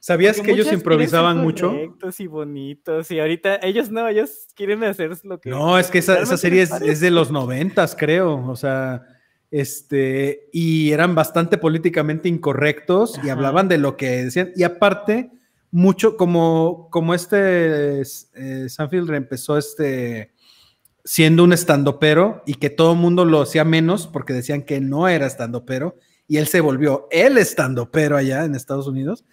[0.00, 1.70] ¿Sabías Porque que ellos improvisaban mucho?
[1.70, 5.50] correctos y bonitos, y ahorita ellos no, ellos quieren hacer lo que.
[5.50, 8.46] No, es que esa, esa serie es, de los noventas, creo.
[8.48, 9.02] O sea,
[9.50, 14.52] este, y eran bastante políticamente incorrectos y hablaban de lo que decían.
[14.54, 15.30] Y aparte,
[15.70, 20.32] mucho, como, como este eh, Sanfield empezó este
[21.04, 25.08] siendo un estandopero y que todo el mundo lo hacía menos porque decían que no
[25.08, 25.96] era estandopero
[26.26, 29.24] y él se volvió el estandopero allá en Estados Unidos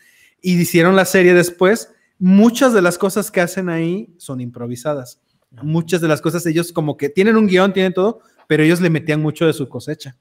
[0.45, 1.91] y hicieron la serie después.
[2.19, 5.21] Muchas de las cosas que hacen ahí son improvisadas.
[5.63, 8.91] Muchas de las cosas ellos como que tienen un guion, tienen todo, pero ellos le
[8.91, 10.15] metían mucho de su cosecha.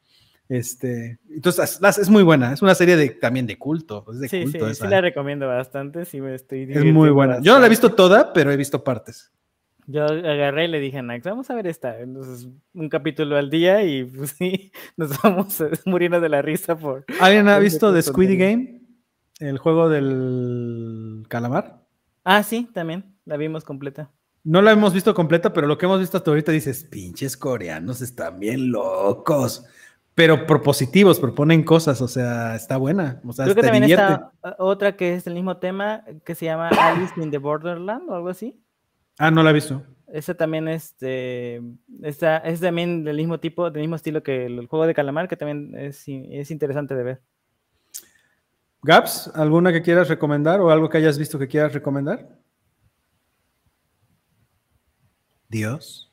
[0.48, 4.38] Este, entonces es muy buena, es una serie de, también de culto, es de Sí,
[4.38, 4.88] sí, culto sí esa.
[4.88, 7.40] la recomiendo bastante, sí me estoy es muy buena.
[7.40, 9.30] Yo no la he visto toda, pero he visto partes.
[9.86, 12.00] Yo agarré y le dije a Nax, vamos a ver esta.
[12.00, 16.76] Entonces, un capítulo al día y pues sí, nos vamos eh, muriendo de la risa
[16.76, 17.04] por...
[17.20, 18.66] ¿Alguien ha visto The culto Squiddy también.
[18.66, 18.83] Game?
[19.40, 21.82] El juego del calamar.
[22.24, 24.10] Ah, sí, también, la vimos completa.
[24.44, 28.00] No la hemos visto completa, pero lo que hemos visto hasta ahorita dices, pinches coreanos
[28.02, 29.64] están bien locos.
[30.14, 33.20] Pero propositivos, proponen cosas, o sea, está buena.
[33.26, 34.12] O sea, Creo que te también divierte.
[34.12, 38.14] está otra que es el mismo tema, que se llama Alice in the Borderland o
[38.14, 38.60] algo así.
[39.18, 39.82] Ah, no la he visto.
[40.06, 41.60] Esa también este,
[42.02, 45.36] esa- es también del mismo tipo, del mismo estilo que el, juego de calamar, que
[45.36, 47.22] también es, es interesante de ver.
[48.84, 52.28] Gaps, ¿alguna que quieras recomendar o algo que hayas visto que quieras recomendar?
[55.48, 56.12] Dios.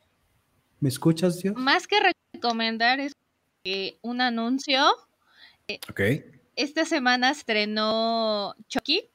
[0.80, 1.54] ¿Me escuchas, Dios?
[1.54, 1.96] Más que
[2.32, 3.14] recomendar es
[3.62, 4.80] que un anuncio.
[5.90, 6.00] Ok.
[6.56, 9.10] Esta semana estrenó Chucky,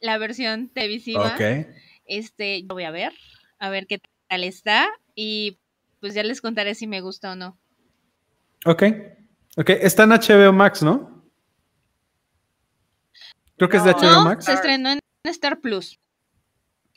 [0.00, 1.34] la versión televisiva.
[1.34, 1.66] Ok.
[2.04, 3.12] Este, yo voy a ver,
[3.58, 5.58] a ver qué tal está y
[5.98, 7.58] pues ya les contaré si me gusta o no.
[8.66, 8.84] Ok.
[9.56, 9.70] Ok.
[9.70, 11.13] Está en HBO Max, ¿no?
[13.56, 13.92] Creo que es de.
[13.92, 14.44] HBO No, Max.
[14.44, 15.98] se estrenó en Star Plus.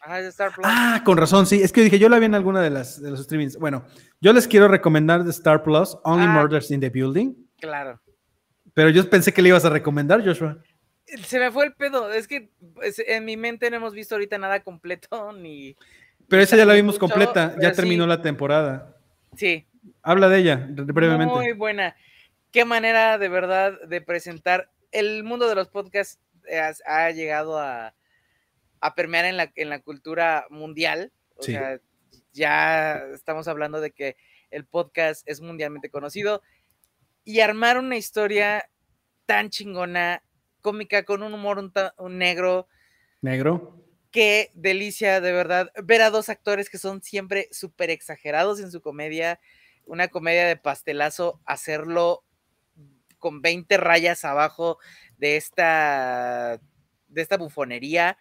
[0.02, 0.66] Ah, es de Star Plus.
[0.70, 1.62] Ah, con razón, sí.
[1.62, 3.58] Es que dije, yo la vi en alguna de las de los streamings.
[3.58, 3.86] Bueno,
[4.22, 6.30] yo les quiero recomendar de Star Plus, Only Ah.
[6.34, 7.34] Murders in the Building.
[7.60, 8.00] Claro.
[8.74, 10.58] Pero yo pensé que le ibas a recomendar, Joshua.
[11.24, 12.12] Se me fue el pedo.
[12.12, 15.76] Es que pues, en mi mente no hemos visto ahorita nada completo ni.
[16.28, 18.10] Pero esa ya la vimos mucho, completa, ya terminó sí.
[18.10, 18.98] la temporada.
[19.36, 19.66] Sí,
[20.04, 21.34] Habla de ella bre- brevemente.
[21.34, 21.96] Muy buena.
[22.52, 24.70] Qué manera de verdad de presentar.
[24.92, 26.20] El mundo de los podcasts
[26.86, 27.94] ha, llegado a,
[28.82, 31.12] a permear en la, en la cultura mundial.
[31.36, 31.52] O Sí.
[31.54, 31.80] sea,
[32.34, 34.16] ya estamos hablando de que
[34.52, 36.42] el podcast es mundialmente conocido.
[37.24, 38.70] Y armar una historia
[39.26, 40.24] tan chingona,
[40.62, 42.68] cómica, con un humor un, ta- un negro,
[43.22, 43.84] Negro.
[44.12, 45.72] qué delicia, de verdad.
[45.84, 49.40] Ver a dos actores que son siempre súper exagerados en su comedia.
[49.86, 52.24] una comedia de pastelazo, hacerlo
[53.20, 54.80] con 20 rayas abajo
[55.18, 56.60] de esta,
[57.08, 58.18] de esta bufonería.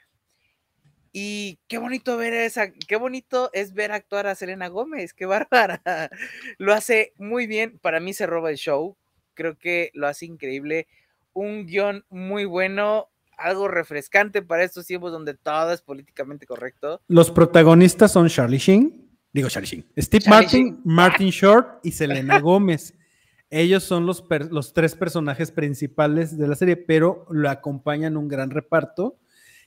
[1.12, 6.10] Y qué bonito ver esa, qué bonito es ver actuar a Selena Gómez, qué bárbara.
[6.58, 8.96] Lo hace muy bien, para mí se roba el show,
[9.34, 10.86] creo que lo hace increíble.
[11.32, 17.00] Un guion muy bueno, algo refrescante para estos tiempos donde todo es políticamente correcto.
[17.08, 22.94] Los protagonistas son Charlie Sheen, digo Charlie Sheen, Steve Martin, Martin Short y Selena Gómez.
[23.56, 24.24] Ellos son los,
[24.74, 29.16] tres personajes principales de la serie, pero lo acompañan un gran reparto,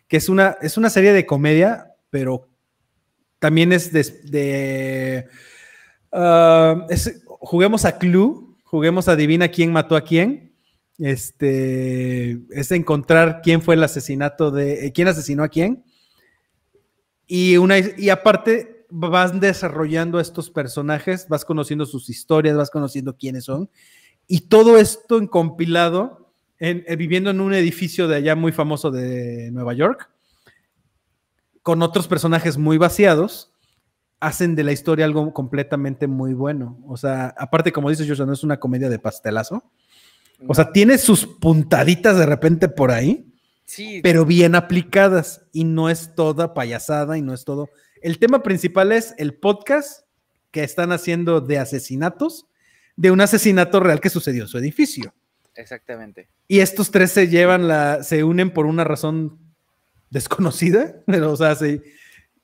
[0.07, 2.47] que es una, es una serie de comedia, pero
[3.39, 5.27] también es de...
[6.11, 6.85] Ah,
[7.25, 10.53] juguemos a Clue, juguemos a Adivina quién mató a quién.
[10.99, 15.83] Este es encontrar quién fue el asesinato de eh, quién asesinó a quién.
[17.25, 23.15] Y, una, y aparte, vas desarrollando a estos personajes, vas conociendo sus historias, vas conociendo
[23.15, 23.69] quiénes son,
[24.27, 28.91] y todo esto en compilado, en, eh, viviendo en un edificio de allá muy famoso
[28.91, 30.09] de Nueva York,
[31.61, 33.51] con otros personajes muy vaciados,
[34.19, 36.77] hacen de la historia algo completamente muy bueno.
[36.85, 39.63] O sea, aparte, como dices, Joshua, no es una comedia de pastelazo.
[40.47, 43.33] O sea, tiene sus puntaditas de repente por ahí,
[43.65, 43.99] sí.
[44.01, 47.69] pero bien aplicadas y no es toda payasada y no es todo
[48.01, 50.05] el tema principal es el podcast
[50.51, 52.47] que están haciendo de asesinatos,
[52.95, 55.13] de un asesinato real que sucedió en su edificio.
[55.55, 56.29] Exactamente.
[56.47, 59.39] Y estos tres se llevan la, se unen por una razón
[60.09, 61.55] desconocida, pero o sea,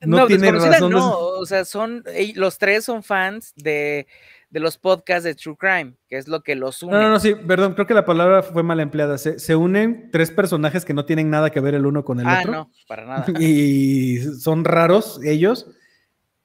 [0.01, 0.91] no, no tiene razón.
[0.91, 2.03] No, o sea, son,
[2.35, 4.07] los tres son fans de
[4.49, 6.93] de los podcasts de True Crime, que es lo que los une.
[6.93, 9.17] No, no, no, sí, perdón, creo que la palabra fue mal empleada.
[9.17, 12.39] Se, unen tres personajes que no tienen nada que ver el uno con el ah,
[12.39, 12.51] otro.
[12.51, 13.25] no, para nada.
[13.39, 15.67] Y son raros ellos.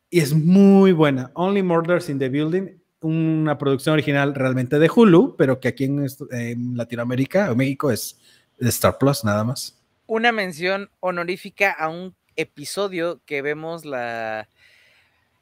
[0.08, 1.30] Y es muy buena.
[1.34, 6.76] Only Murders in the Building, una producción original realmente de Hulu, pero que aquí en,
[6.76, 8.18] Latinoamérica o México es
[8.58, 9.80] de Star Plus, nada más.
[10.06, 14.48] Una mención honorífica a un episodio que vemos la,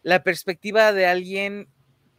[0.02, 1.68] la perspectiva de alguien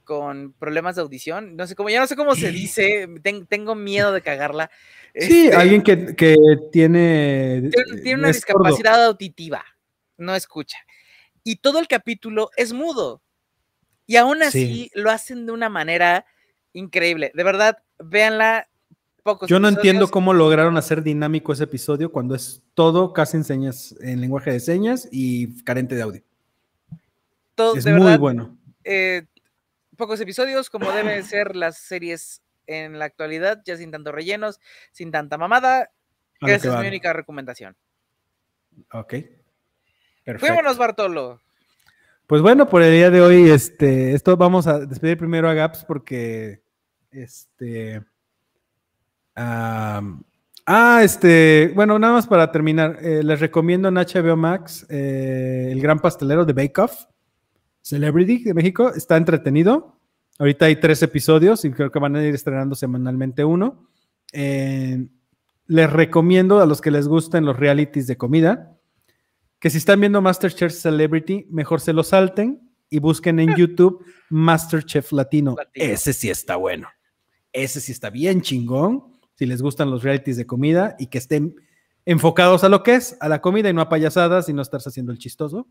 [0.09, 1.55] con problemas de audición.
[1.55, 3.07] No sé cómo, ya no sé cómo se dice,
[3.47, 4.71] tengo miedo de cagarla.
[5.13, 5.95] Sí, este, alguien que,
[6.71, 7.69] tiene.
[8.01, 9.63] Tiene, una discapacidad auditiva,
[10.17, 10.79] no escucha.
[11.43, 13.21] Y todo el capítulo es mudo.
[14.07, 16.25] Y aún así lo hacen de una manera
[16.73, 17.31] increíble.
[17.35, 18.67] De verdad, véanla.
[19.21, 23.43] Pocos Yo no entiendo cómo lograron hacer dinámico ese episodio cuando es todo casi en
[23.43, 26.23] señas, en lenguaje de señas y carente de audio.
[27.53, 28.57] Todo, es muy bueno.
[28.83, 29.27] Eh,
[29.99, 34.59] pocos episodios, como deben ser las series en la actualidad, ya sin tantos rellenos,
[34.91, 35.91] sin tanta mamada.
[36.41, 37.75] Esa es mi única recomendación.
[38.93, 39.15] Ok.
[40.23, 40.47] Perfecto.
[40.47, 41.41] Fuémonos, Bartolo.
[42.27, 45.83] Pues bueno, por el día de hoy, este, esto vamos a despedir primero a Gaps
[45.83, 46.61] porque,
[47.11, 48.03] este,
[49.35, 50.01] ah,
[51.01, 55.99] este, bueno, nada más para terminar, eh, les recomiendo en HBO Max eh, El Gran
[55.99, 57.05] Pastelero de Bake Off.
[57.81, 58.93] Celebrity de México.
[58.93, 59.99] Está entretenido.
[60.37, 63.89] Ahorita hay tres episodios y creo que van a ir estrenando semanalmente uno.
[64.31, 65.07] Eh,
[65.67, 68.79] les recomiendo a los que les gusten los realities de comida
[69.59, 75.11] que si están viendo Masterchef Celebrity, mejor se lo salten y busquen en YouTube Masterchef
[75.11, 75.55] Latino.
[75.73, 76.87] Ese sí está bueno.
[77.51, 79.03] Ese sí está bien chingón.
[79.35, 81.55] Si les gustan los realities de comida y que estén
[82.05, 84.89] enfocados a lo que es, a la comida y no a payasadas y no estarse
[84.89, 85.67] haciendo el chistoso.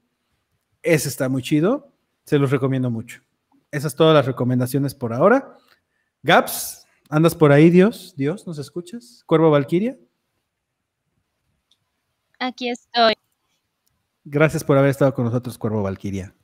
[0.82, 1.94] Ese está muy chido.
[2.28, 3.22] Se los recomiendo mucho.
[3.70, 5.56] Esas todas las recomendaciones por ahora.
[6.22, 8.12] Gaps, ¿andas por ahí, Dios?
[8.18, 9.22] ¿Dios, nos escuchas?
[9.24, 9.96] ¿Cuervo Valquiria?
[12.38, 13.14] Aquí estoy.
[14.24, 16.34] Gracias por haber estado con nosotros, Cuervo Valquiria.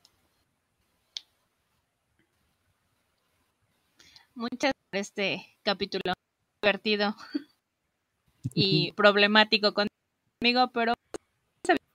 [4.35, 6.15] Muchas gracias por este capítulo
[6.63, 7.15] divertido
[8.55, 10.95] y problemático conmigo, pero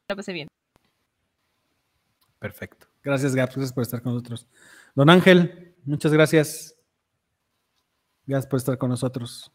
[0.10, 0.48] lo pasé bien.
[2.40, 2.88] Perfecto.
[3.04, 3.56] Gracias, Gaps.
[3.56, 4.48] Gracias por estar con nosotros.
[4.96, 6.76] Don Ángel, muchas gracias.
[8.26, 9.52] Gracias por estar con nosotros.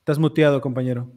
[0.00, 1.12] Estás muteado, compañero.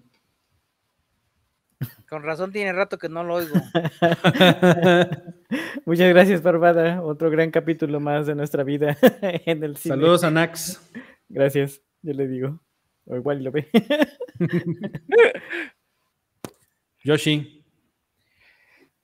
[2.10, 3.56] Con razón tiene rato que no lo oigo.
[5.86, 7.02] Muchas gracias, Barbada.
[7.02, 9.96] Otro gran capítulo más de nuestra vida en el cine.
[9.96, 10.80] Saludos a Nax.
[11.28, 12.60] Gracias, yo le digo.
[13.06, 13.68] O igual lo ve.
[17.04, 17.63] Yoshi.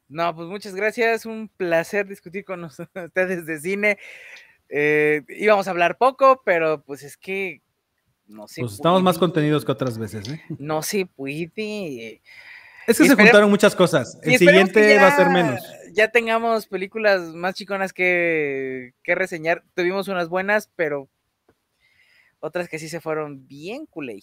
[0.10, 1.26] No, pues muchas gracias.
[1.26, 3.98] Un placer discutir con ustedes de cine.
[4.68, 7.61] Eh, íbamos a hablar poco, pero pues es que
[8.27, 8.61] no sé.
[8.61, 10.41] Pues estamos más contenidos que otras veces, ¿eh?
[10.57, 12.22] No se puede.
[12.88, 14.19] Es que se juntaron muchas cosas.
[14.23, 15.61] El siguiente va a ser menos.
[15.94, 19.64] ya tengamos películas más chiconas que, que reseñar.
[19.76, 21.07] Tuvimos unas buenas, pero
[22.40, 24.19] otras que sí se fueron bien culé.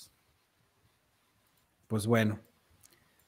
[1.87, 2.41] Pues bueno,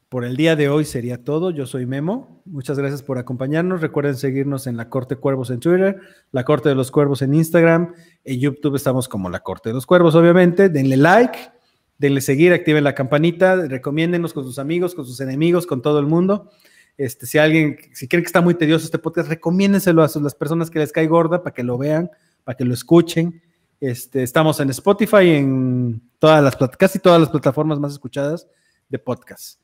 [0.08, 1.50] por el día de hoy sería todo.
[1.50, 2.42] Yo soy Memo.
[2.46, 3.82] Muchas gracias por acompañarnos.
[3.82, 6.00] Recuerden seguirnos en La Corte Cuervos en Twitter,
[6.32, 7.94] La Corte de los Cuervos en Instagram.
[8.24, 10.70] En YouTube estamos como La Corte de los Cuervos, obviamente.
[10.70, 11.38] Denle like,
[11.98, 16.06] denle seguir, activen la campanita, recomiéndenos con sus amigos, con sus enemigos, con todo el
[16.06, 16.50] mundo.
[16.96, 20.70] Este, si alguien, si creen que está muy tedioso este podcast, recomiéndenselo a las personas
[20.70, 22.10] que les cae gorda para que lo vean,
[22.44, 23.42] para que lo escuchen.
[23.78, 28.48] Este, estamos en Spotify, en todas las, casi todas las plataformas más escuchadas
[28.88, 29.60] de podcast.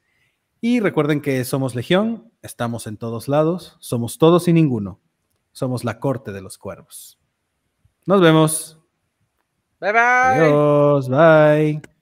[0.67, 4.99] Y recuerden que somos Legión, estamos en todos lados, somos todos y ninguno.
[5.53, 7.19] Somos la corte de los cuervos.
[8.07, 8.79] Nos vemos.
[9.79, 10.01] Bye bye.
[10.01, 11.94] Adiós, bye.